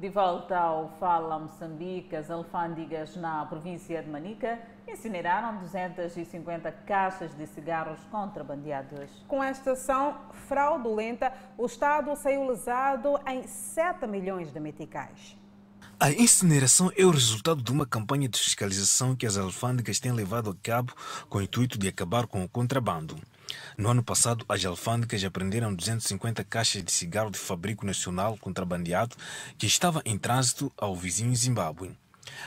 De 0.00 0.08
volta 0.08 0.56
ao 0.56 0.96
Fala 0.98 1.38
Moçambique, 1.38 2.16
as 2.16 2.30
alfândegas 2.30 3.16
na 3.16 3.44
província 3.44 4.02
de 4.02 4.08
Manica 4.08 4.58
incineraram 4.88 5.58
250 5.58 6.72
caixas 6.86 7.36
de 7.36 7.46
cigarros 7.46 8.00
contrabandeados. 8.10 9.10
Com 9.28 9.44
esta 9.44 9.72
ação 9.72 10.16
fraudulenta, 10.48 11.30
o 11.58 11.66
Estado 11.66 12.16
saiu 12.16 12.48
lesado 12.48 13.20
em 13.28 13.46
7 13.46 14.06
milhões 14.06 14.50
de 14.50 14.58
meticais. 14.58 15.36
A 16.02 16.10
incineração 16.10 16.90
é 16.96 17.04
o 17.04 17.10
resultado 17.10 17.62
de 17.62 17.70
uma 17.70 17.84
campanha 17.84 18.26
de 18.26 18.38
fiscalização 18.38 19.14
que 19.14 19.26
as 19.26 19.36
alfândegas 19.36 20.00
têm 20.00 20.12
levado 20.12 20.48
a 20.48 20.54
cabo 20.62 20.94
com 21.28 21.36
o 21.36 21.42
intuito 21.42 21.78
de 21.78 21.86
acabar 21.88 22.26
com 22.26 22.42
o 22.42 22.48
contrabando. 22.48 23.18
No 23.76 23.90
ano 23.90 24.02
passado, 24.02 24.44
as 24.48 24.64
alfândegas 24.64 25.24
apreenderam 25.24 25.74
250 25.74 26.44
caixas 26.44 26.84
de 26.84 26.92
cigarro 26.92 27.30
de 27.30 27.38
fabrico 27.38 27.86
nacional 27.86 28.36
contrabandeado 28.38 29.16
que 29.58 29.66
estava 29.66 30.02
em 30.04 30.18
trânsito 30.18 30.72
ao 30.76 30.94
vizinho 30.94 31.34
Zimbábue. 31.34 31.96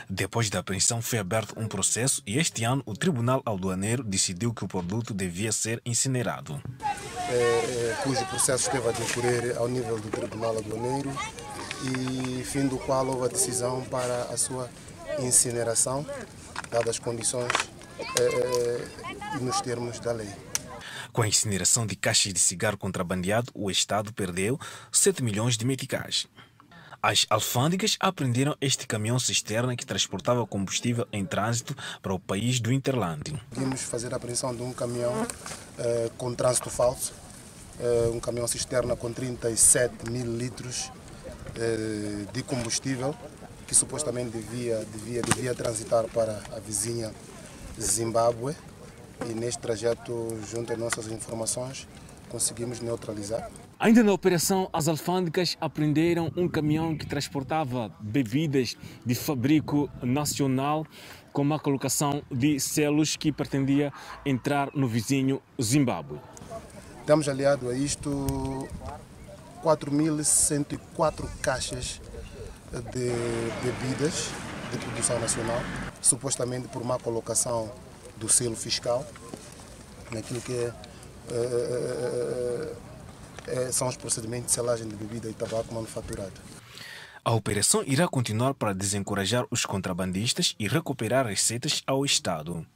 Depois 0.08 0.50
da 0.50 0.60
apreensão, 0.60 1.00
foi 1.02 1.18
aberto 1.18 1.58
um 1.58 1.66
processo 1.66 2.22
e 2.26 2.38
este 2.38 2.64
ano 2.64 2.82
o 2.86 2.94
Tribunal 2.94 3.42
Aldoaneiro 3.44 4.02
decidiu 4.02 4.52
que 4.52 4.64
o 4.64 4.68
produto 4.68 5.14
devia 5.14 5.52
ser 5.52 5.80
incinerado. 5.84 6.60
É, 7.28 7.32
é, 7.32 7.96
cujo 8.02 8.24
processo 8.26 8.66
esteve 8.66 8.88
a 8.88 8.92
decorrer 8.92 9.56
ao 9.56 9.68
nível 9.68 9.98
do 9.98 10.08
Tribunal 10.08 10.58
Aduaneiro 10.58 11.10
e 11.84 12.44
fim 12.44 12.66
do 12.66 12.78
qual 12.78 13.06
houve 13.06 13.26
a 13.26 13.28
decisão 13.28 13.82
para 13.82 14.24
a 14.24 14.36
sua 14.36 14.70
incineração, 15.18 16.06
dadas 16.70 16.90
as 16.90 16.98
condições 16.98 17.52
é, 18.18 19.38
e 19.38 19.42
nos 19.42 19.60
termos 19.60 19.98
da 20.00 20.12
lei. 20.12 20.30
Com 21.14 21.22
a 21.22 21.28
incineração 21.28 21.86
de 21.86 21.94
caixas 21.94 22.32
de 22.32 22.40
cigarro 22.40 22.76
contrabandeado, 22.76 23.52
o 23.54 23.70
Estado 23.70 24.12
perdeu 24.12 24.58
7 24.90 25.22
milhões 25.22 25.56
de 25.56 25.64
meticais. 25.64 26.26
As 27.00 27.24
alfândegas 27.30 27.96
apreenderam 28.00 28.56
este 28.60 28.84
caminhão 28.84 29.16
cisterna 29.20 29.76
que 29.76 29.86
transportava 29.86 30.44
combustível 30.44 31.06
em 31.12 31.24
trânsito 31.24 31.72
para 32.02 32.12
o 32.12 32.18
país 32.18 32.58
do 32.58 32.72
Interlândia. 32.72 33.40
Conseguimos 33.50 33.82
fazer 33.82 34.12
a 34.12 34.16
apreensão 34.16 34.52
de 34.52 34.62
um 34.62 34.72
caminhão 34.72 35.24
eh, 35.78 36.10
com 36.18 36.34
trânsito 36.34 36.68
falso, 36.68 37.12
eh, 37.78 38.10
um 38.12 38.18
caminhão 38.18 38.48
cisterna 38.48 38.96
com 38.96 39.12
37 39.12 40.10
mil 40.10 40.26
litros 40.36 40.90
eh, 41.54 42.26
de 42.32 42.42
combustível 42.42 43.14
que 43.68 43.74
supostamente 43.76 44.30
devia, 44.30 44.84
devia, 44.86 45.22
devia 45.22 45.54
transitar 45.54 46.08
para 46.08 46.42
a 46.50 46.58
vizinha 46.58 47.14
Zimbábue 47.80 48.56
e 49.28 49.34
neste 49.34 49.60
trajeto, 49.60 50.28
junto 50.50 50.72
às 50.72 50.78
nossas 50.78 51.06
informações, 51.08 51.86
conseguimos 52.28 52.80
neutralizar. 52.80 53.50
Ainda 53.78 54.02
na 54.02 54.12
operação, 54.12 54.68
as 54.72 54.88
alfândegas 54.88 55.56
apreenderam 55.60 56.32
um 56.36 56.48
caminhão 56.48 56.96
que 56.96 57.06
transportava 57.06 57.92
bebidas 58.00 58.76
de 59.04 59.14
fabrico 59.14 59.90
nacional 60.02 60.86
com 61.32 61.42
uma 61.42 61.58
colocação 61.58 62.22
de 62.30 62.60
selos 62.60 63.16
que 63.16 63.32
pretendia 63.32 63.92
entrar 64.24 64.70
no 64.74 64.86
vizinho 64.86 65.42
Zimbábue. 65.60 66.18
Temos 67.04 67.28
aliado 67.28 67.68
a 67.68 67.74
isto 67.74 68.68
4.104 69.62 71.28
caixas 71.42 72.00
de 72.92 73.10
bebidas 73.62 74.30
de 74.70 74.78
produção 74.78 75.18
nacional, 75.20 75.60
supostamente 76.00 76.68
por 76.68 76.84
má 76.84 76.98
colocação 76.98 77.70
do 78.16 78.28
selo 78.28 78.56
fiscal, 78.56 79.06
naquilo 80.10 80.40
que 80.40 80.52
é, 80.52 80.72
é, 83.46 83.72
são 83.72 83.88
os 83.88 83.96
procedimentos 83.96 84.46
de 84.46 84.52
selagem 84.52 84.88
de 84.88 84.96
bebida 84.96 85.28
e 85.28 85.32
tabaco 85.32 85.72
manufaturado. 85.74 86.32
A 87.24 87.32
operação 87.32 87.82
irá 87.86 88.06
continuar 88.06 88.52
para 88.52 88.74
desencorajar 88.74 89.46
os 89.50 89.64
contrabandistas 89.64 90.54
e 90.58 90.68
recuperar 90.68 91.26
receitas 91.26 91.82
ao 91.86 92.04
Estado. 92.04 92.66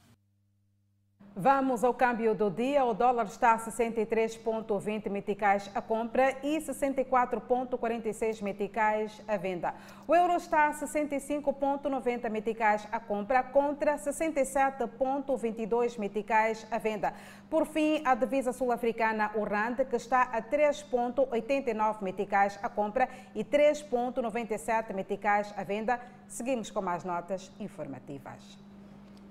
Vamos 1.35 1.83
ao 1.83 1.93
câmbio 1.93 2.33
do 2.33 2.49
dia. 2.49 2.83
O 2.83 2.91
dólar 2.93 3.27
está 3.27 3.53
a 3.53 3.59
63,20 3.59 5.07
meticais 5.09 5.69
a 5.75 5.81
compra 5.81 6.35
e 6.43 6.57
64,46 6.57 8.41
meticais 8.41 9.21
a 9.27 9.37
venda. 9.37 9.75
O 10.07 10.15
euro 10.15 10.35
está 10.35 10.65
a 10.67 10.73
65,90 10.73 12.27
meticais 12.29 12.87
a 12.91 12.99
compra 12.99 13.43
contra 13.43 13.95
67,22 13.95 15.99
meticais 15.99 16.65
a 16.69 16.77
venda. 16.79 17.13
Por 17.49 17.65
fim, 17.67 18.01
a 18.03 18.13
divisa 18.15 18.51
sul-africana, 18.51 19.31
o 19.35 19.43
RAND, 19.43 19.85
que 19.85 19.95
está 19.95 20.23
a 20.23 20.41
3,89 20.41 22.01
meticais 22.01 22.59
a 22.61 22.67
compra 22.69 23.07
e 23.35 23.45
3,97 23.45 24.93
meticais 24.93 25.53
a 25.55 25.63
venda. 25.63 26.01
Seguimos 26.27 26.71
com 26.71 26.81
mais 26.81 27.03
notas 27.03 27.51
informativas. 27.59 28.68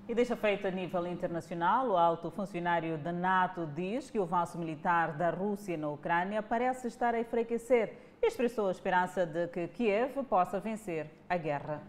E 0.09 0.15
deixa 0.15 0.35
feito 0.35 0.65
a 0.65 0.71
nível 0.71 1.05
internacional, 1.05 1.89
o 1.89 1.95
alto 1.95 2.31
funcionário 2.31 2.97
da 2.97 3.11
NATO 3.11 3.67
diz 3.75 4.09
que 4.09 4.17
o 4.17 4.23
avanço 4.23 4.57
militar 4.57 5.15
da 5.15 5.29
Rússia 5.29 5.77
na 5.77 5.87
Ucrânia 5.87 6.41
parece 6.41 6.87
estar 6.87 7.13
a 7.13 7.19
enfraquecer 7.19 7.95
e 8.19 8.25
expressou 8.25 8.69
a 8.69 8.71
esperança 8.71 9.23
de 9.23 9.47
que 9.49 9.67
Kiev 9.67 10.23
possa 10.23 10.59
vencer 10.59 11.11
a 11.29 11.37
guerra. 11.37 11.83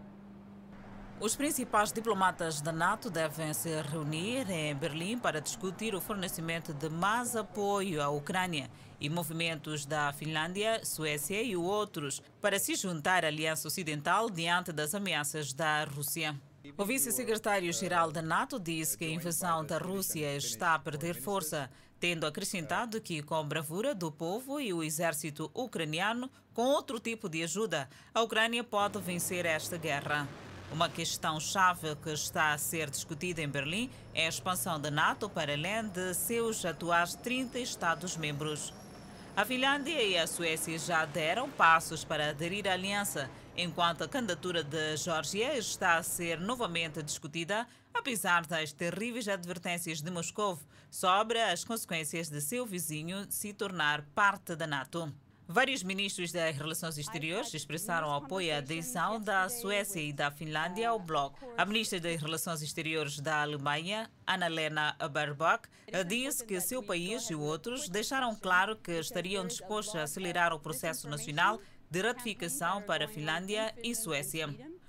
Os 1.19 1.35
principais 1.35 1.91
diplomatas 1.91 2.61
da 2.61 2.71
NATO 2.71 3.09
devem 3.09 3.55
se 3.55 3.81
reunir 3.81 4.47
em 4.51 4.75
Berlim 4.75 5.17
para 5.17 5.41
discutir 5.41 5.95
o 5.95 6.01
fornecimento 6.01 6.75
de 6.75 6.89
mais 6.89 7.35
apoio 7.35 8.03
à 8.03 8.09
Ucrânia 8.09 8.69
e 8.99 9.09
movimentos 9.09 9.83
da 9.83 10.13
Finlândia, 10.13 10.85
Suécia 10.85 11.41
e 11.41 11.57
outros 11.57 12.21
para 12.39 12.59
se 12.59 12.75
juntar 12.75 13.25
à 13.25 13.29
Aliança 13.29 13.67
Ocidental 13.67 14.29
diante 14.29 14.71
das 14.71 14.93
ameaças 14.93 15.53
da 15.53 15.85
Rússia. 15.85 16.39
O 16.77 16.85
vice-secretário-geral 16.85 18.11
da 18.11 18.21
NATO 18.21 18.59
disse 18.59 18.95
que 18.95 19.05
a 19.05 19.09
invasão 19.09 19.65
da 19.65 19.79
Rússia 19.79 20.35
está 20.37 20.75
a 20.75 20.79
perder 20.79 21.15
força, 21.19 21.69
tendo 21.99 22.25
acrescentado 22.25 23.01
que, 23.01 23.23
com 23.23 23.43
bravura 23.47 23.95
do 23.95 24.11
povo 24.11 24.59
e 24.59 24.71
o 24.71 24.83
exército 24.83 25.49
ucraniano, 25.55 26.29
com 26.53 26.63
outro 26.63 26.99
tipo 26.99 27.27
de 27.27 27.43
ajuda, 27.43 27.89
a 28.13 28.21
Ucrânia 28.21 28.63
pode 28.63 28.99
vencer 28.99 29.45
esta 29.45 29.75
guerra. 29.75 30.27
Uma 30.71 30.87
questão-chave 30.87 31.95
que 31.95 32.11
está 32.11 32.53
a 32.53 32.57
ser 32.57 32.89
discutida 32.89 33.41
em 33.41 33.49
Berlim 33.49 33.89
é 34.13 34.27
a 34.27 34.29
expansão 34.29 34.79
da 34.79 34.91
NATO 34.91 35.29
para 35.29 35.53
além 35.53 35.87
de 35.89 36.13
seus 36.13 36.63
atuais 36.63 37.15
30 37.15 37.59
Estados-membros. 37.59 38.71
A 39.35 39.45
Finlândia 39.45 40.01
e 40.03 40.17
a 40.17 40.27
Suécia 40.27 40.77
já 40.77 41.05
deram 41.05 41.49
passos 41.49 42.03
para 42.03 42.29
aderir 42.29 42.67
à 42.67 42.73
aliança, 42.73 43.29
enquanto 43.55 44.03
a 44.03 44.07
candidatura 44.07 44.63
de 44.63 44.97
Geórgia 44.97 45.57
está 45.57 45.97
a 45.97 46.03
ser 46.03 46.39
novamente 46.39 47.03
discutida, 47.03 47.67
apesar 47.93 48.45
das 48.45 48.71
terríveis 48.71 49.27
advertências 49.27 50.01
de 50.01 50.09
Moscou 50.09 50.57
sobre 50.89 51.41
as 51.41 51.63
consequências 51.63 52.29
de 52.29 52.41
seu 52.41 52.65
vizinho 52.65 53.25
se 53.29 53.53
tornar 53.53 54.03
parte 54.15 54.55
da 54.55 54.65
NATO. 54.65 55.13
Vários 55.47 55.83
ministros 55.83 56.31
das 56.31 56.55
Relações 56.55 56.97
Exteriores 56.97 57.53
expressaram 57.53 58.13
apoio 58.13 58.53
à 58.53 58.59
adesão 58.59 59.19
da 59.19 59.49
Suécia 59.49 59.99
e 59.99 60.13
da 60.13 60.31
Finlândia 60.31 60.87
ao 60.89 60.97
bloco. 60.97 61.45
A 61.57 61.65
ministra 61.65 61.99
das 61.99 62.21
Relações 62.21 62.61
Exteriores 62.61 63.19
da 63.19 63.41
Alemanha, 63.41 64.09
Annalena 64.25 64.95
Baerbock, 65.11 65.67
disse 66.07 66.45
que 66.45 66.61
seu 66.61 66.81
país 66.81 67.29
e 67.29 67.35
outros 67.35 67.89
deixaram 67.89 68.33
claro 68.33 68.77
que 68.77 68.93
estariam 68.93 69.45
dispostos 69.45 69.95
a 69.97 70.03
acelerar 70.03 70.53
o 70.53 70.59
processo 70.59 71.09
nacional 71.09 71.59
de 71.91 72.01
ratificação 72.01 72.81
para 72.81 73.07
Finlândia 73.07 73.75
e 73.83 73.93
Suécia. 73.93 74.47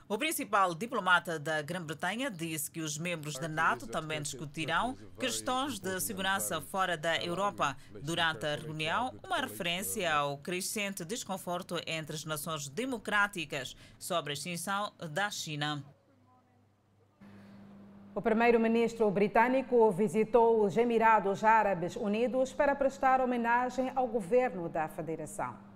O 0.09 0.17
principal 0.17 0.75
diplomata 0.75 1.39
da 1.39 1.61
Grã-Bretanha 1.63 2.31
disse 2.31 2.71
que 2.71 2.81
os 2.81 2.97
membros 2.97 3.39
da 3.39 3.49
NATO 3.49 3.87
também 3.87 4.23
discutirão 4.23 4.97
questões 5.19 5.79
de 5.81 5.99
segurança 6.01 6.61
fora 6.61 6.97
da 6.97 7.17
Europa 7.17 7.77
durante 8.03 8.47
a 8.47 8.55
reunião, 8.55 9.19
uma 9.25 9.39
referência 9.39 10.15
ao 10.15 10.39
crescente 10.39 11.05
desconforto 11.05 11.81
entre 11.87 12.15
as 12.15 12.25
nações 12.25 12.69
democráticas 12.69 13.75
sobre 13.99 14.33
a 14.33 14.35
extinção 14.35 14.93
da 15.11 15.31
China. 15.31 15.83
O 18.15 18.21
primeiro-ministro 18.21 19.11
britânico 19.11 19.91
visitou 19.91 20.63
os 20.63 20.77
Emirados 20.77 21.43
Árabes 21.43 21.97
Unidos 21.97 22.53
para 22.53 22.77
prestar 22.77 23.23
homenagem 23.23 23.91
ao 23.95 24.07
governo 24.07 24.69
da 24.69 24.87
federação. 24.87 25.72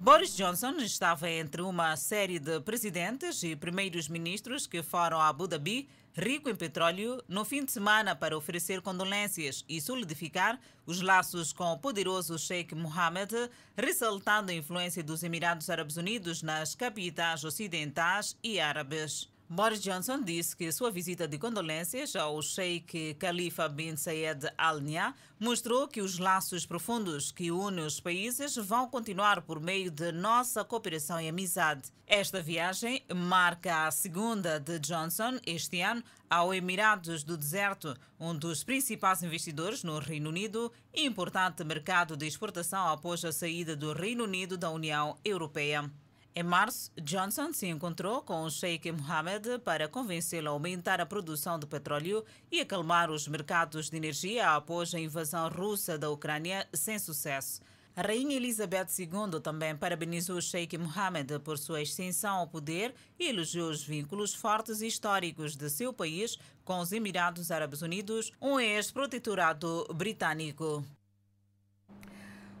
Boris 0.00 0.36
Johnson 0.36 0.76
estava 0.76 1.28
entre 1.28 1.60
uma 1.60 1.96
série 1.96 2.38
de 2.38 2.60
presidentes 2.60 3.42
e 3.42 3.56
primeiros 3.56 4.08
ministros 4.08 4.64
que 4.64 4.80
foram 4.80 5.20
a 5.20 5.26
Abu 5.26 5.48
Dhabi, 5.48 5.88
rico 6.14 6.48
em 6.48 6.54
petróleo, 6.54 7.20
no 7.26 7.44
fim 7.44 7.64
de 7.64 7.72
semana 7.72 8.14
para 8.14 8.38
oferecer 8.38 8.80
condolências 8.80 9.64
e 9.68 9.80
solidificar 9.80 10.60
os 10.86 11.00
laços 11.00 11.52
com 11.52 11.72
o 11.72 11.78
poderoso 11.78 12.38
Sheikh 12.38 12.76
Mohammed, 12.76 13.50
ressaltando 13.76 14.52
a 14.52 14.54
influência 14.54 15.02
dos 15.02 15.24
Emirados 15.24 15.68
Árabes 15.68 15.96
Unidos 15.96 16.42
nas 16.44 16.76
capitais 16.76 17.42
ocidentais 17.42 18.36
e 18.40 18.60
árabes. 18.60 19.28
Boris 19.50 19.80
Johnson 19.80 20.22
disse 20.22 20.54
que 20.54 20.70
sua 20.70 20.90
visita 20.90 21.26
de 21.26 21.38
condolências 21.38 22.14
ao 22.14 22.42
Sheikh 22.42 23.14
Khalifa 23.14 23.66
bin 23.66 23.96
Zayed 23.96 24.46
Al 24.58 24.78
Nahyan 24.78 25.14
mostrou 25.40 25.88
que 25.88 26.02
os 26.02 26.18
laços 26.18 26.66
profundos 26.66 27.32
que 27.32 27.50
unem 27.50 27.86
os 27.86 27.98
países 27.98 28.56
vão 28.56 28.86
continuar 28.90 29.40
por 29.40 29.58
meio 29.58 29.90
de 29.90 30.12
nossa 30.12 30.62
cooperação 30.66 31.18
e 31.18 31.28
amizade. 31.28 31.90
Esta 32.06 32.42
viagem 32.42 33.02
marca 33.16 33.86
a 33.86 33.90
segunda 33.90 34.60
de 34.60 34.78
Johnson 34.80 35.38
este 35.46 35.80
ano 35.80 36.04
ao 36.28 36.52
Emirados 36.52 37.24
do 37.24 37.34
Deserto, 37.34 37.96
um 38.20 38.36
dos 38.36 38.62
principais 38.62 39.22
investidores 39.22 39.82
no 39.82 39.98
Reino 39.98 40.28
Unido 40.28 40.70
e 40.92 41.06
importante 41.06 41.64
mercado 41.64 42.18
de 42.18 42.26
exportação 42.26 42.86
após 42.88 43.24
a 43.24 43.32
saída 43.32 43.74
do 43.74 43.94
Reino 43.94 44.24
Unido 44.24 44.58
da 44.58 44.68
União 44.68 45.16
Europeia. 45.24 45.90
Em 46.38 46.42
março, 46.44 46.92
Johnson 47.02 47.52
se 47.52 47.66
encontrou 47.66 48.22
com 48.22 48.44
o 48.44 48.48
Sheikh 48.48 48.92
Mohammed 48.92 49.58
para 49.64 49.88
convencê-lo 49.88 50.46
a 50.46 50.52
aumentar 50.52 51.00
a 51.00 51.04
produção 51.04 51.58
de 51.58 51.66
petróleo 51.66 52.24
e 52.48 52.60
acalmar 52.60 53.10
os 53.10 53.26
mercados 53.26 53.90
de 53.90 53.96
energia 53.96 54.50
após 54.50 54.94
a 54.94 55.00
invasão 55.00 55.48
russa 55.48 55.98
da 55.98 56.08
Ucrânia 56.08 56.64
sem 56.72 56.96
sucesso. 56.96 57.60
A 57.96 58.02
Rainha 58.02 58.36
Elizabeth 58.36 58.86
II 58.96 59.40
também 59.42 59.74
parabenizou 59.74 60.36
o 60.36 60.40
Sheikh 60.40 60.78
Mohammed 60.78 61.40
por 61.40 61.58
sua 61.58 61.82
extensão 61.82 62.36
ao 62.36 62.46
poder 62.46 62.94
e 63.18 63.26
elogiou 63.30 63.68
os 63.68 63.82
vínculos 63.82 64.32
fortes 64.32 64.80
e 64.80 64.86
históricos 64.86 65.56
de 65.56 65.68
seu 65.68 65.92
país 65.92 66.38
com 66.64 66.78
os 66.78 66.92
Emirados 66.92 67.50
Árabes 67.50 67.82
Unidos, 67.82 68.30
um 68.40 68.60
ex-protetorado 68.60 69.88
britânico. 69.92 70.84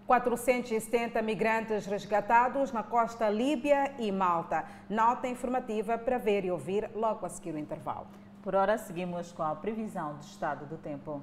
470 0.08 1.20
migrantes 1.20 1.84
resgatados 1.84 2.72
na 2.72 2.82
costa 2.82 3.28
Líbia 3.28 3.92
e 3.98 4.10
Malta. 4.10 4.64
Nota 4.88 5.28
informativa 5.28 5.98
para 5.98 6.16
ver 6.16 6.46
e 6.46 6.50
ouvir 6.50 6.90
logo 6.94 7.26
a 7.26 7.28
seguir 7.28 7.54
o 7.54 7.58
intervalo. 7.58 8.06
Por 8.42 8.54
hora, 8.54 8.78
seguimos 8.78 9.32
com 9.32 9.42
a 9.42 9.54
previsão 9.54 10.14
do 10.14 10.22
estado 10.22 10.64
do 10.64 10.78
tempo. 10.78 11.20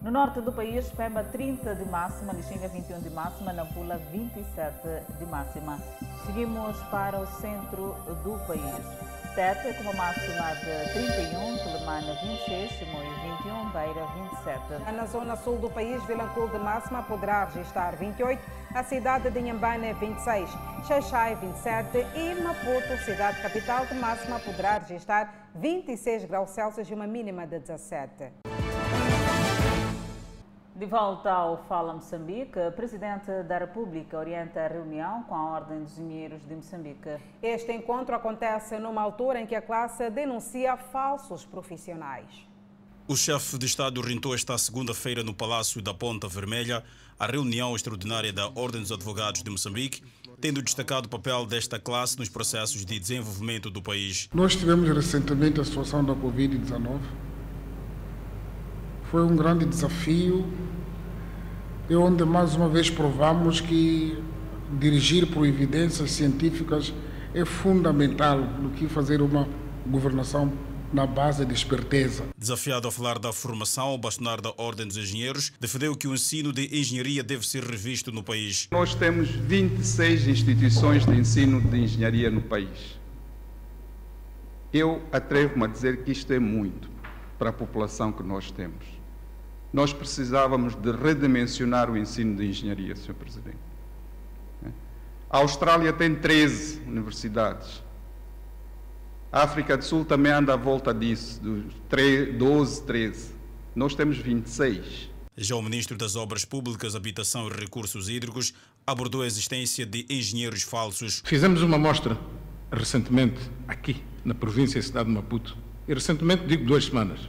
No 0.00 0.10
norte 0.10 0.40
do 0.40 0.50
país, 0.50 0.90
Pemba 0.92 1.22
30 1.22 1.74
de 1.74 1.84
máxima, 1.84 2.32
Lixinga 2.32 2.66
21 2.66 3.00
de 3.00 3.10
máxima, 3.10 3.52
Nampula 3.52 3.98
27 4.10 4.78
de 5.18 5.26
máxima. 5.26 5.78
Seguimos 6.24 6.82
para 6.84 7.20
o 7.20 7.26
centro 7.26 7.94
do 8.24 8.38
país. 8.46 9.09
Tete 9.34 9.72
com 9.74 9.82
uma 9.82 9.92
máxima 9.92 10.54
de 10.56 10.92
31, 10.92 11.56
Telemana 11.58 12.14
26, 12.14 12.70
Chimoio 12.72 13.14
21, 13.38 13.70
Beira 13.70 14.06
27. 14.44 14.92
Na 14.92 15.06
zona 15.06 15.36
sul 15.36 15.56
do 15.58 15.70
país, 15.70 16.02
Vilanculo 16.04 16.48
de 16.48 16.58
máxima 16.58 17.02
poderá 17.04 17.44
registrar 17.44 17.94
28, 17.94 18.42
a 18.74 18.82
cidade 18.82 19.30
de 19.30 19.38
Inhambane 19.38 19.92
26, 19.94 20.50
Xaixai 20.86 21.36
27 21.36 21.98
e 22.16 22.34
Maputo, 22.42 22.98
cidade 23.04 23.40
capital 23.40 23.86
de 23.86 23.94
máxima, 23.94 24.40
poderá 24.40 24.78
registrar 24.78 25.50
26 25.54 26.24
graus 26.24 26.50
Celsius 26.50 26.90
e 26.90 26.94
uma 26.94 27.06
mínima 27.06 27.46
de 27.46 27.60
17. 27.60 28.59
De 30.80 30.86
volta 30.86 31.30
ao 31.30 31.62
Fala 31.68 31.92
Moçambique, 31.92 32.58
o 32.58 32.72
Presidente 32.72 33.30
da 33.46 33.58
República 33.58 34.16
orienta 34.16 34.60
a 34.60 34.66
reunião 34.66 35.22
com 35.24 35.34
a 35.34 35.50
Ordem 35.50 35.84
dos 35.84 35.98
Engenheiros 35.98 36.42
de 36.48 36.54
Moçambique. 36.54 37.18
Este 37.42 37.70
encontro 37.70 38.14
acontece 38.14 38.78
numa 38.78 39.02
altura 39.02 39.42
em 39.42 39.46
que 39.46 39.54
a 39.54 39.60
classe 39.60 40.08
denuncia 40.08 40.78
falsos 40.78 41.44
profissionais. 41.44 42.48
O 43.06 43.14
chefe 43.14 43.58
de 43.58 43.66
Estado 43.66 44.00
rentou 44.00 44.34
esta 44.34 44.56
segunda-feira 44.56 45.22
no 45.22 45.34
Palácio 45.34 45.82
da 45.82 45.92
Ponta 45.92 46.26
Vermelha 46.26 46.82
a 47.18 47.26
reunião 47.26 47.76
extraordinária 47.76 48.32
da 48.32 48.46
Ordem 48.54 48.80
dos 48.80 48.90
Advogados 48.90 49.42
de 49.42 49.50
Moçambique, 49.50 50.02
tendo 50.40 50.62
destacado 50.62 51.04
o 51.04 51.08
papel 51.10 51.44
desta 51.44 51.78
classe 51.78 52.18
nos 52.18 52.30
processos 52.30 52.86
de 52.86 52.98
desenvolvimento 52.98 53.68
do 53.68 53.82
país. 53.82 54.30
Nós 54.32 54.56
tivemos 54.56 54.88
recentemente 54.88 55.60
a 55.60 55.64
situação 55.64 56.02
da 56.02 56.14
Covid-19 56.14 57.29
foi 59.10 59.24
um 59.24 59.34
grande 59.34 59.64
desafio 59.64 60.46
e 61.88 61.96
onde 61.96 62.24
mais 62.24 62.54
uma 62.54 62.68
vez 62.68 62.88
provamos 62.88 63.60
que 63.60 64.16
dirigir 64.78 65.26
por 65.26 65.44
evidências 65.44 66.12
científicas 66.12 66.94
é 67.34 67.44
fundamental 67.44 68.40
do 68.40 68.70
que 68.70 68.88
fazer 68.88 69.20
uma 69.20 69.48
governação 69.84 70.52
na 70.92 71.06
base 71.06 71.44
de 71.44 71.52
esperteza. 71.52 72.24
Desafiado 72.38 72.86
a 72.86 72.92
falar 72.92 73.18
da 73.18 73.32
formação, 73.32 73.94
o 73.94 73.98
bastonar 73.98 74.40
da 74.40 74.52
Ordem 74.56 74.86
dos 74.86 74.96
Engenheiros 74.96 75.52
defendeu 75.60 75.96
que 75.96 76.06
o 76.06 76.14
ensino 76.14 76.52
de 76.52 76.66
engenharia 76.72 77.22
deve 77.22 77.46
ser 77.46 77.64
revisto 77.64 78.12
no 78.12 78.22
país. 78.22 78.68
Nós 78.70 78.94
temos 78.94 79.28
26 79.28 80.28
instituições 80.28 81.04
de 81.04 81.16
ensino 81.16 81.60
de 81.60 81.78
engenharia 81.78 82.30
no 82.30 82.42
país. 82.42 82.98
Eu 84.72 85.02
atrevo-me 85.10 85.64
a 85.64 85.68
dizer 85.68 86.04
que 86.04 86.12
isto 86.12 86.32
é 86.32 86.38
muito 86.38 86.88
para 87.38 87.50
a 87.50 87.52
população 87.52 88.12
que 88.12 88.22
nós 88.22 88.50
temos 88.52 88.99
nós 89.72 89.92
precisávamos 89.92 90.74
de 90.74 90.90
redimensionar 90.90 91.90
o 91.90 91.96
ensino 91.96 92.36
de 92.36 92.46
engenharia, 92.46 92.96
Sr. 92.96 93.14
Presidente. 93.14 93.70
A 95.28 95.38
Austrália 95.38 95.92
tem 95.92 96.14
13 96.14 96.80
universidades. 96.88 97.82
A 99.30 99.44
África 99.44 99.76
do 99.76 99.84
Sul 99.84 100.04
também 100.04 100.32
anda 100.32 100.54
à 100.54 100.56
volta 100.56 100.92
disso, 100.92 101.40
dos 101.40 101.72
12, 102.36 102.82
13. 102.82 103.30
Nós 103.76 103.94
temos 103.94 104.18
26. 104.18 105.08
Já 105.36 105.54
o 105.54 105.62
Ministro 105.62 105.96
das 105.96 106.16
Obras 106.16 106.44
Públicas, 106.44 106.96
Habitação 106.96 107.46
e 107.46 107.52
Recursos 107.52 108.08
Hídricos 108.08 108.52
abordou 108.84 109.22
a 109.22 109.26
existência 109.26 109.86
de 109.86 110.04
engenheiros 110.10 110.62
falsos. 110.62 111.22
Fizemos 111.24 111.62
uma 111.62 111.78
mostra 111.78 112.18
recentemente 112.72 113.40
aqui, 113.68 114.02
na 114.24 114.34
província 114.34 114.80
e 114.80 114.82
cidade 114.82 115.08
de 115.08 115.14
Maputo, 115.14 115.56
e 115.86 115.94
recentemente 115.94 116.44
digo 116.46 116.64
duas 116.64 116.86
semanas, 116.86 117.20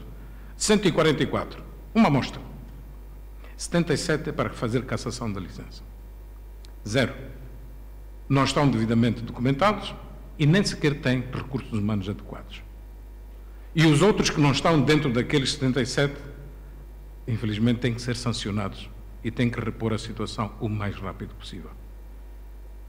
144, 0.57 1.63
uma 1.93 2.07
amostra. 2.07 2.41
77 3.57 4.29
é 4.29 4.31
para 4.31 4.49
fazer 4.49 4.85
cassação 4.85 5.31
da 5.31 5.39
licença. 5.39 5.83
Zero. 6.87 7.13
Não 8.27 8.43
estão 8.43 8.69
devidamente 8.69 9.21
documentados 9.21 9.93
e 10.39 10.45
nem 10.45 10.63
sequer 10.63 11.01
têm 11.01 11.23
recursos 11.31 11.71
humanos 11.71 12.09
adequados. 12.09 12.63
E 13.75 13.85
os 13.85 14.01
outros 14.01 14.29
que 14.29 14.41
não 14.41 14.51
estão 14.51 14.81
dentro 14.81 15.11
daqueles 15.11 15.53
77, 15.53 16.15
infelizmente, 17.27 17.79
têm 17.79 17.93
que 17.93 18.01
ser 18.01 18.15
sancionados 18.15 18.89
e 19.23 19.29
têm 19.29 19.49
que 19.49 19.59
repor 19.59 19.93
a 19.93 19.97
situação 19.97 20.51
o 20.59 20.67
mais 20.67 20.95
rápido 20.95 21.35
possível. 21.35 21.69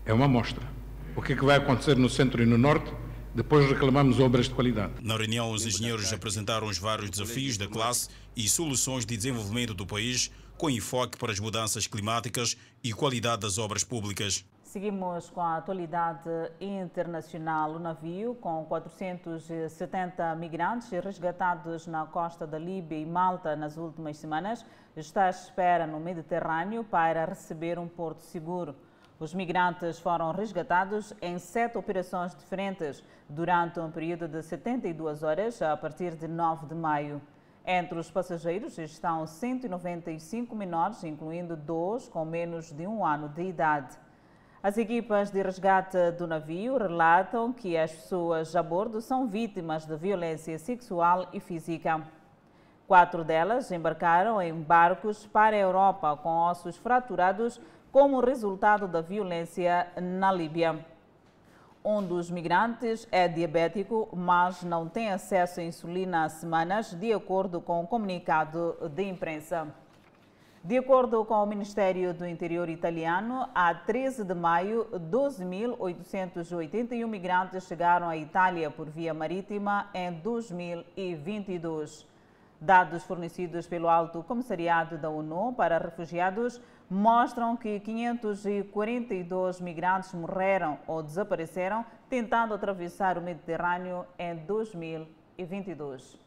É 0.05 0.13
uma 0.13 0.25
amostra. 0.25 0.67
O 1.15 1.23
que 1.23 1.35
é 1.35 1.37
que 1.37 1.45
vai 1.45 1.57
acontecer 1.57 1.97
no 1.97 2.09
centro 2.09 2.43
e 2.43 2.47
no 2.47 2.57
norte? 2.57 2.93
Depois 3.35 3.67
reclamamos 3.67 4.21
obras 4.21 4.47
de 4.47 4.55
qualidade. 4.55 4.93
Na 5.01 5.17
reunião, 5.17 5.53
os 5.53 5.65
engenheiros 5.65 6.13
apresentaram 6.13 6.67
os 6.67 6.77
vários 6.77 7.09
desafios 7.09 7.57
da 7.57 7.67
classe 7.67 8.11
e 8.37 8.47
soluções 8.47 9.07
de 9.07 9.17
desenvolvimento 9.17 9.73
do 9.73 9.87
país, 9.87 10.31
com 10.59 10.69
enfoque 10.69 11.17
para 11.17 11.33
as 11.33 11.41
mudanças 11.41 11.87
climáticas 11.87 12.59
e 12.85 12.93
qualidade 12.93 13.41
das 13.41 13.57
obras 13.57 13.83
públicas. 13.83 14.45
Seguimos 14.63 15.31
com 15.31 15.41
a 15.41 15.57
atualidade 15.57 16.29
internacional. 16.61 17.73
O 17.73 17.79
navio, 17.79 18.35
com 18.35 18.67
470 18.67 20.35
migrantes 20.37 20.91
resgatados 20.91 21.87
na 21.87 22.05
costa 22.05 22.47
da 22.47 22.59
Líbia 22.59 22.99
e 22.99 23.07
Malta 23.07 23.57
nas 23.57 23.79
últimas 23.79 24.19
semanas, 24.19 24.63
está 24.95 25.25
à 25.25 25.31
espera 25.31 25.87
no 25.87 25.99
Mediterrâneo 25.99 26.85
para 26.85 27.25
receber 27.25 27.79
um 27.79 27.89
porto 27.89 28.21
seguro. 28.21 28.75
Os 29.23 29.33
migrantes 29.33 30.01
foram 30.01 30.33
resgatados 30.33 31.15
em 31.23 31.39
sete 31.39 31.79
operações 31.79 32.35
diferentes 32.35 33.05
durante 33.29 33.79
um 33.79 33.89
período 33.89 34.27
de 34.27 34.43
72 34.43 35.23
horas 35.23 35.63
a 35.63 35.77
partir 35.77 36.17
de 36.17 36.27
9 36.27 36.67
de 36.67 36.75
maio. 36.75 37.23
Entre 37.65 37.97
os 37.97 38.11
passageiros 38.11 38.77
estão 38.79 39.25
195 39.25 40.57
menores, 40.57 41.05
incluindo 41.05 41.55
dois 41.55 42.09
com 42.09 42.25
menos 42.25 42.73
de 42.73 42.85
um 42.85 43.07
ano 43.07 43.29
de 43.29 43.45
idade. 43.45 43.97
As 44.61 44.77
equipas 44.77 45.31
de 45.31 45.41
resgate 45.41 46.11
do 46.19 46.27
navio 46.27 46.77
relatam 46.77 47.53
que 47.53 47.77
as 47.77 47.93
pessoas 47.93 48.57
a 48.57 48.63
bordo 48.63 49.01
são 49.01 49.29
vítimas 49.29 49.87
de 49.87 49.97
violência 49.97 50.59
sexual 50.59 51.29
e 51.33 51.39
física. 51.39 52.03
Quatro 52.89 53.23
delas 53.23 53.71
embarcaram 53.71 54.43
em 54.43 54.53
barcos 54.53 55.25
para 55.27 55.55
a 55.55 55.61
Europa 55.61 56.17
com 56.17 56.29
ossos 56.29 56.77
fraturados 56.77 57.61
como 57.93 58.21
resultado 58.21 58.89
da 58.89 59.03
violência 59.03 59.87
na 60.01 60.33
Líbia. 60.33 60.85
Um 61.85 62.03
dos 62.03 62.31
migrantes 62.31 63.07
é 63.13 63.29
diabético, 63.29 64.09
mas 64.13 64.63
não 64.63 64.89
tem 64.89 65.11
acesso 65.11 65.61
à 65.61 65.63
insulina 65.63 66.25
há 66.25 66.29
semanas, 66.31 66.95
de 66.95 67.13
acordo 67.13 67.61
com 67.61 67.81
o 67.81 67.83
um 67.83 67.87
comunicado 67.87 68.77
de 68.95 69.03
imprensa. 69.03 69.69
De 70.65 70.79
acordo 70.79 71.25
com 71.25 71.35
o 71.35 71.47
Ministério 71.47 72.15
do 72.15 72.25
Interior 72.25 72.69
italiano, 72.69 73.49
a 73.53 73.75
13 73.75 74.23
de 74.25 74.33
maio, 74.33 74.87
12.881 75.11 77.05
migrantes 77.07 77.65
chegaram 77.65 78.09
à 78.09 78.17
Itália 78.17 78.71
por 78.71 78.89
via 78.89 79.13
marítima 79.13 79.91
em 79.93 80.13
2022. 80.13 82.07
Dados 82.61 83.03
fornecidos 83.03 83.67
pelo 83.67 83.89
Alto 83.89 84.23
Comissariado 84.23 84.97
da 84.97 85.11
ONU 85.11 85.53
para 85.53 85.79
Refugiados 85.79 86.61
mostram 86.93 87.57
que 87.57 87.81
542 87.81 89.61
migrantes 89.61 90.13
morreram 90.13 90.79
ou 90.87 91.03
desapareceram 91.03 91.85
tentando 92.09 92.53
atravessar 92.53 93.17
o 93.17 93.23
Mediterrâneo 93.23 94.05
em 94.19 94.37
2022. 94.37 96.21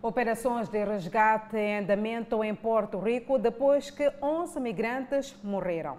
Operações 0.00 0.68
de 0.68 0.84
resgate 0.84 1.56
em 1.56 1.78
andamento 1.78 2.44
em 2.44 2.54
Porto 2.54 3.00
Rico 3.00 3.36
depois 3.36 3.90
que 3.90 4.12
11 4.22 4.60
migrantes 4.60 5.34
morreram. 5.42 5.98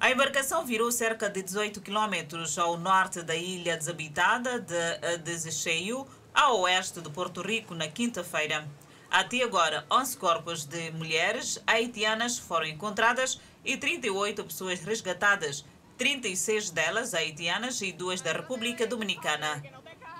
A 0.00 0.10
embarcação 0.10 0.64
virou 0.64 0.90
cerca 0.90 1.28
de 1.28 1.42
18 1.42 1.82
quilômetros 1.82 2.58
ao 2.58 2.78
norte 2.78 3.22
da 3.22 3.36
ilha 3.36 3.76
desabitada 3.76 4.58
de 4.58 5.18
Desecheio, 5.18 6.06
a 6.32 6.54
oeste 6.54 7.02
de 7.02 7.10
Porto 7.10 7.42
Rico, 7.42 7.74
na 7.74 7.88
quinta-feira. 7.88 8.66
Até 9.14 9.44
agora, 9.44 9.86
11 9.88 10.16
corpos 10.16 10.64
de 10.64 10.90
mulheres 10.90 11.62
haitianas 11.68 12.36
foram 12.36 12.66
encontradas 12.66 13.40
e 13.64 13.76
38 13.76 14.42
pessoas 14.42 14.80
resgatadas, 14.80 15.64
36 15.96 16.70
delas 16.70 17.14
haitianas 17.14 17.80
e 17.80 17.92
duas 17.92 18.20
da 18.20 18.32
República 18.32 18.88
Dominicana. 18.88 19.62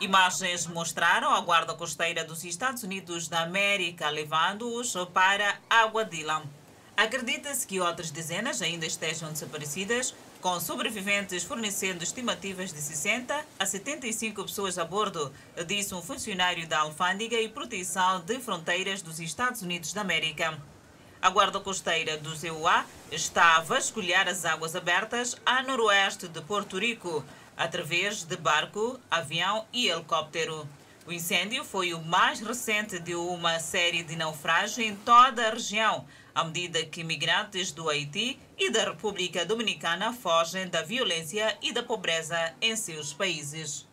Imagens 0.01 0.69
mostraram 0.69 1.31
a 1.31 1.41
guarda 1.41 1.75
costeira 1.75 2.23
dos 2.23 2.45
Estados 2.45 2.85
Unidos 2.85 3.27
da 3.27 3.41
América 3.41 4.09
levando-os 4.11 4.95
para 5.13 5.59
Água 5.69 6.05
Dillon. 6.05 6.43
Acredita-se 6.97 7.67
que 7.67 7.81
outras 7.81 8.13
dezenas 8.13 8.63
ainda 8.63 8.87
estejam 8.87 9.33
desaparecidas, 9.33 10.15
com 10.45 10.61
sobreviventes 10.61 11.43
fornecendo 11.43 12.05
estimativas 12.05 12.71
de 12.71 12.79
60 12.79 13.47
a 13.59 13.65
75 13.65 14.45
pessoas 14.45 14.77
a 14.77 14.85
bordo, 14.85 15.33
disse 15.67 15.95
um 15.95 16.03
funcionário 16.03 16.69
da 16.69 16.81
Alfândega 16.81 17.41
e 17.41 17.49
Proteção 17.49 18.21
de 18.21 18.39
Fronteiras 18.41 19.01
dos 19.01 19.21
Estados 19.21 19.63
Unidos 19.63 19.95
da 19.95 20.03
América. 20.03 20.61
A 21.23 21.31
guarda 21.31 21.61
costeira 21.61 22.19
do 22.19 22.35
EUA 22.45 22.85
está 23.11 23.57
a 23.57 23.61
vasculhar 23.63 24.29
as 24.29 24.45
águas 24.45 24.77
abertas 24.77 25.35
a 25.47 25.63
noroeste 25.63 26.29
de 26.29 26.43
Porto 26.43 26.79
Rico, 26.79 27.25
através 27.57 28.23
de 28.23 28.37
barco, 28.37 29.01
avião 29.11 29.65
e 29.73 29.89
helicóptero. 29.89 30.69
O 31.07 31.13
incêndio 31.13 31.65
foi 31.65 31.95
o 31.95 32.03
mais 32.03 32.41
recente 32.41 32.99
de 32.99 33.15
uma 33.15 33.59
série 33.61 34.03
de 34.03 34.15
naufrágios 34.15 34.77
em 34.77 34.95
toda 34.95 35.49
a 35.49 35.53
região, 35.53 36.05
à 36.35 36.45
medida 36.45 36.85
que 36.85 37.03
imigrantes 37.03 37.71
do 37.71 37.89
Haiti 37.89 38.39
e 38.59 38.71
da 38.71 38.85
República 38.85 39.47
Dominicana 39.47 40.13
fogem 40.13 40.69
da 40.69 40.83
violência 40.83 41.57
e 41.63 41.73
da 41.73 41.83
pobreza 41.83 42.55
em 42.61 42.75
seus 42.75 43.13
países. 43.13 43.89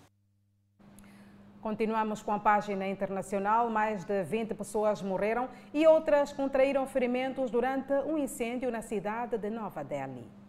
Continuamos 1.61 2.23
com 2.23 2.31
a 2.31 2.39
página 2.39 2.87
internacional. 2.87 3.69
Mais 3.69 4.03
de 4.03 4.23
20 4.23 4.55
pessoas 4.55 5.01
morreram 5.01 5.47
e 5.71 5.85
outras 5.85 6.33
contraíram 6.33 6.87
ferimentos 6.87 7.51
durante 7.51 7.93
um 7.93 8.17
incêndio 8.17 8.71
na 8.71 8.81
cidade 8.81 9.37
de 9.37 9.49
Nova 9.51 9.83
Delhi. 9.83 10.40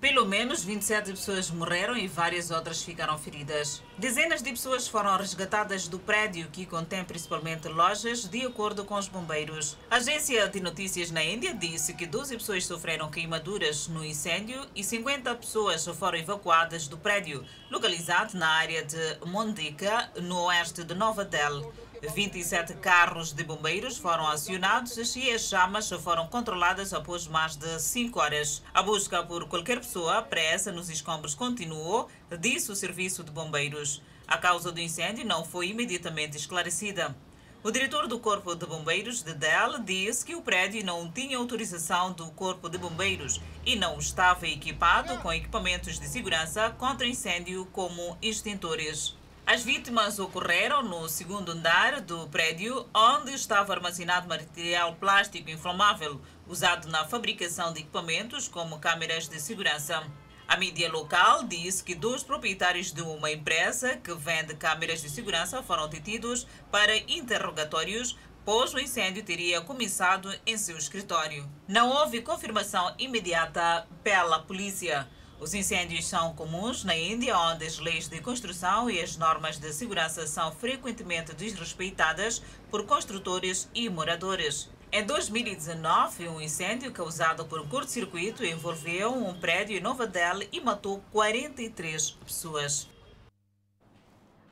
Pelo 0.00 0.24
menos 0.24 0.64
27 0.64 1.10
pessoas 1.10 1.50
morreram 1.50 1.94
e 1.94 2.08
várias 2.08 2.50
outras 2.50 2.82
ficaram 2.82 3.18
feridas. 3.18 3.82
Dezenas 3.98 4.40
de 4.40 4.50
pessoas 4.50 4.88
foram 4.88 5.14
resgatadas 5.14 5.88
do 5.88 5.98
prédio 5.98 6.48
que 6.50 6.64
contém 6.64 7.04
principalmente 7.04 7.68
lojas, 7.68 8.24
de 8.24 8.46
acordo 8.46 8.82
com 8.86 8.94
os 8.94 9.08
bombeiros. 9.08 9.76
A 9.90 9.96
agência 9.96 10.48
de 10.48 10.58
notícias 10.58 11.10
na 11.10 11.22
Índia 11.22 11.52
disse 11.52 11.92
que 11.92 12.06
12 12.06 12.34
pessoas 12.38 12.64
sofreram 12.64 13.10
queimaduras 13.10 13.88
no 13.88 14.02
incêndio 14.02 14.66
e 14.74 14.82
50 14.82 15.34
pessoas 15.34 15.84
foram 15.84 16.16
evacuadas 16.16 16.88
do 16.88 16.96
prédio, 16.96 17.44
localizado 17.70 18.38
na 18.38 18.48
área 18.48 18.82
de 18.82 19.18
Mondika, 19.26 20.10
no 20.22 20.44
oeste 20.46 20.82
de 20.82 20.94
Nova 20.94 21.26
Delhi. 21.26 21.62
27 22.08 22.74
carros 22.74 23.32
de 23.32 23.44
bombeiros 23.44 23.98
foram 23.98 24.26
acionados 24.26 24.96
e 25.16 25.30
as 25.30 25.42
chamas 25.42 25.90
foram 25.90 26.26
controladas 26.28 26.94
após 26.94 27.26
mais 27.26 27.56
de 27.56 27.78
5 27.78 28.18
horas. 28.18 28.62
A 28.72 28.82
busca 28.82 29.22
por 29.22 29.46
qualquer 29.46 29.80
pessoa 29.80 30.22
presa 30.22 30.72
nos 30.72 30.88
escombros 30.88 31.34
continuou, 31.34 32.08
disse 32.40 32.72
o 32.72 32.76
Serviço 32.76 33.22
de 33.22 33.30
Bombeiros. 33.30 34.02
A 34.26 34.38
causa 34.38 34.72
do 34.72 34.80
incêndio 34.80 35.26
não 35.26 35.44
foi 35.44 35.68
imediatamente 35.68 36.38
esclarecida. 36.38 37.14
O 37.62 37.70
diretor 37.70 38.06
do 38.06 38.18
Corpo 38.18 38.54
de 38.54 38.64
Bombeiros 38.64 39.22
de 39.22 39.34
Delhi 39.34 39.82
disse 39.84 40.24
que 40.24 40.34
o 40.34 40.40
prédio 40.40 40.82
não 40.82 41.10
tinha 41.10 41.36
autorização 41.36 42.12
do 42.12 42.30
Corpo 42.30 42.70
de 42.70 42.78
Bombeiros 42.78 43.38
e 43.66 43.76
não 43.76 43.98
estava 43.98 44.48
equipado 44.48 45.18
com 45.18 45.30
equipamentos 45.30 46.00
de 46.00 46.08
segurança 46.08 46.70
contra 46.78 47.06
incêndio 47.06 47.66
como 47.66 48.16
extintores. 48.22 49.19
As 49.52 49.64
vítimas 49.64 50.20
ocorreram 50.20 50.80
no 50.80 51.08
segundo 51.08 51.50
andar 51.50 52.00
do 52.02 52.28
prédio, 52.28 52.86
onde 52.94 53.34
estava 53.34 53.72
armazenado 53.72 54.28
material 54.28 54.94
plástico 54.94 55.50
inflamável 55.50 56.20
usado 56.46 56.86
na 56.86 57.04
fabricação 57.04 57.72
de 57.72 57.80
equipamentos 57.80 58.46
como 58.46 58.78
câmeras 58.78 59.26
de 59.26 59.40
segurança. 59.40 60.06
A 60.46 60.56
mídia 60.56 60.88
local 60.88 61.42
disse 61.42 61.82
que 61.82 61.96
dois 61.96 62.22
proprietários 62.22 62.92
de 62.92 63.02
uma 63.02 63.28
empresa 63.28 63.96
que 63.96 64.14
vende 64.14 64.54
câmeras 64.54 65.02
de 65.02 65.10
segurança 65.10 65.60
foram 65.64 65.88
detidos 65.88 66.46
para 66.70 66.96
interrogatórios, 67.12 68.16
pois 68.44 68.72
o 68.72 68.78
incêndio 68.78 69.24
teria 69.24 69.60
começado 69.60 70.32
em 70.46 70.56
seu 70.56 70.78
escritório. 70.78 71.44
Não 71.66 71.88
houve 71.88 72.22
confirmação 72.22 72.94
imediata 73.00 73.84
pela 74.04 74.38
polícia. 74.38 75.08
Os 75.40 75.54
incêndios 75.54 76.06
são 76.06 76.34
comuns 76.34 76.84
na 76.84 76.94
Índia, 76.94 77.34
onde 77.34 77.64
as 77.64 77.78
leis 77.78 78.06
de 78.06 78.20
construção 78.20 78.90
e 78.90 79.00
as 79.00 79.16
normas 79.16 79.56
de 79.56 79.72
segurança 79.72 80.26
são 80.26 80.52
frequentemente 80.52 81.34
desrespeitadas 81.34 82.40
por 82.70 82.84
construtores 82.84 83.66
e 83.74 83.88
moradores. 83.88 84.70
Em 84.92 85.02
2019, 85.02 86.28
um 86.28 86.42
incêndio 86.42 86.92
causado 86.92 87.46
por 87.46 87.66
curto-circuito 87.66 88.44
envolveu 88.44 89.14
um 89.14 89.32
prédio 89.32 89.78
em 89.78 89.80
Nova 89.80 90.06
Delhi 90.06 90.46
e 90.52 90.60
matou 90.60 91.00
43 91.10 92.10
pessoas. 92.10 92.86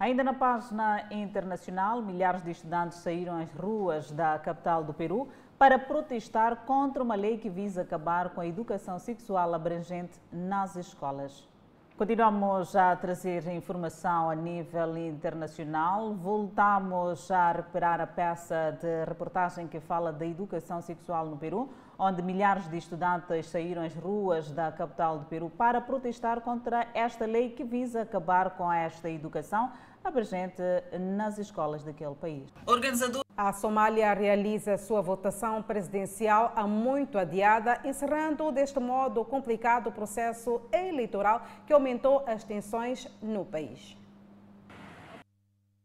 Ainda 0.00 0.24
na 0.24 0.32
página 0.32 1.06
internacional, 1.10 2.00
milhares 2.00 2.42
de 2.42 2.52
estudantes 2.52 2.98
saíram 2.98 3.36
às 3.36 3.52
ruas 3.52 4.10
da 4.10 4.38
capital 4.38 4.82
do 4.82 4.94
Peru 4.94 5.28
para 5.58 5.78
protestar 5.78 6.64
contra 6.64 7.02
uma 7.02 7.16
lei 7.16 7.36
que 7.36 7.50
visa 7.50 7.82
acabar 7.82 8.30
com 8.30 8.40
a 8.40 8.46
educação 8.46 8.98
sexual 8.98 9.52
abrangente 9.52 10.20
nas 10.32 10.76
escolas. 10.76 11.48
Continuamos 11.96 12.76
a 12.76 12.94
trazer 12.94 13.44
informação 13.48 14.30
a 14.30 14.34
nível 14.36 14.96
internacional. 14.96 16.14
Voltamos 16.14 17.28
a 17.28 17.50
recuperar 17.50 18.00
a 18.00 18.06
peça 18.06 18.78
de 18.80 19.04
reportagem 19.04 19.66
que 19.66 19.80
fala 19.80 20.12
da 20.12 20.24
educação 20.24 20.80
sexual 20.80 21.26
no 21.26 21.36
Peru, 21.36 21.68
onde 21.98 22.22
milhares 22.22 22.68
de 22.68 22.76
estudantes 22.78 23.46
saíram 23.46 23.82
às 23.82 23.96
ruas 23.96 24.52
da 24.52 24.70
capital 24.70 25.18
do 25.18 25.24
Peru 25.24 25.50
para 25.50 25.80
protestar 25.80 26.40
contra 26.40 26.86
esta 26.94 27.26
lei 27.26 27.50
que 27.50 27.64
visa 27.64 28.02
acabar 28.02 28.50
com 28.50 28.72
esta 28.72 29.10
educação 29.10 29.72
abrangente 30.04 30.62
nas 31.00 31.36
escolas 31.36 31.82
daquele 31.82 32.14
país. 32.14 32.48
Organizador 32.64 33.27
a 33.38 33.52
Somália 33.52 34.12
realiza 34.14 34.76
sua 34.76 35.00
votação 35.00 35.62
presidencial 35.62 36.52
há 36.56 36.66
muito 36.66 37.16
adiada, 37.16 37.80
encerrando 37.84 38.50
deste 38.50 38.80
modo 38.80 39.20
o 39.20 39.24
complicado 39.24 39.92
processo 39.92 40.60
eleitoral 40.72 41.42
que 41.64 41.72
aumentou 41.72 42.24
as 42.26 42.42
tensões 42.42 43.06
no 43.22 43.44
país. 43.44 43.96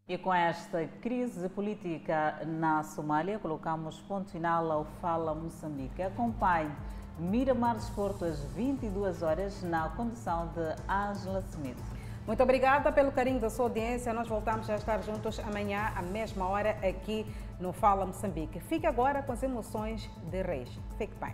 E 0.07 0.17
com 0.17 0.33
esta 0.33 0.87
crise 0.99 1.47
política 1.47 2.41
na 2.43 2.81
Somália, 2.81 3.37
colocamos 3.37 4.01
ponto 4.01 4.31
final 4.31 4.71
ao 4.71 4.85
Fala 4.99 5.35
Moçambique. 5.35 6.01
Acompanhe 6.01 6.71
Miramar 7.19 7.75
Desporto 7.75 8.25
às 8.25 8.43
22 8.45 9.21
horas 9.21 9.61
na 9.61 9.89
condução 9.89 10.47
de 10.47 10.91
Angela 10.91 11.43
Smith. 11.51 12.02
Muito 12.25 12.41
obrigada 12.41 12.89
pelo 12.91 13.11
carinho 13.11 13.39
da 13.39 13.49
sua 13.49 13.65
audiência. 13.65 14.13
Nós 14.13 14.27
voltamos 14.29 14.69
a 14.69 14.75
estar 14.75 15.01
juntos 15.03 15.39
amanhã, 15.39 15.91
à 15.93 16.01
mesma 16.01 16.47
hora, 16.47 16.77
aqui 16.87 17.25
no 17.59 17.73
Fala 17.73 18.05
Moçambique. 18.05 18.61
Fique 18.61 18.87
agora 18.87 19.21
com 19.21 19.33
as 19.33 19.43
emoções 19.43 20.09
de 20.31 20.41
Reis. 20.41 20.69
Fique 20.97 21.13
bem. 21.15 21.33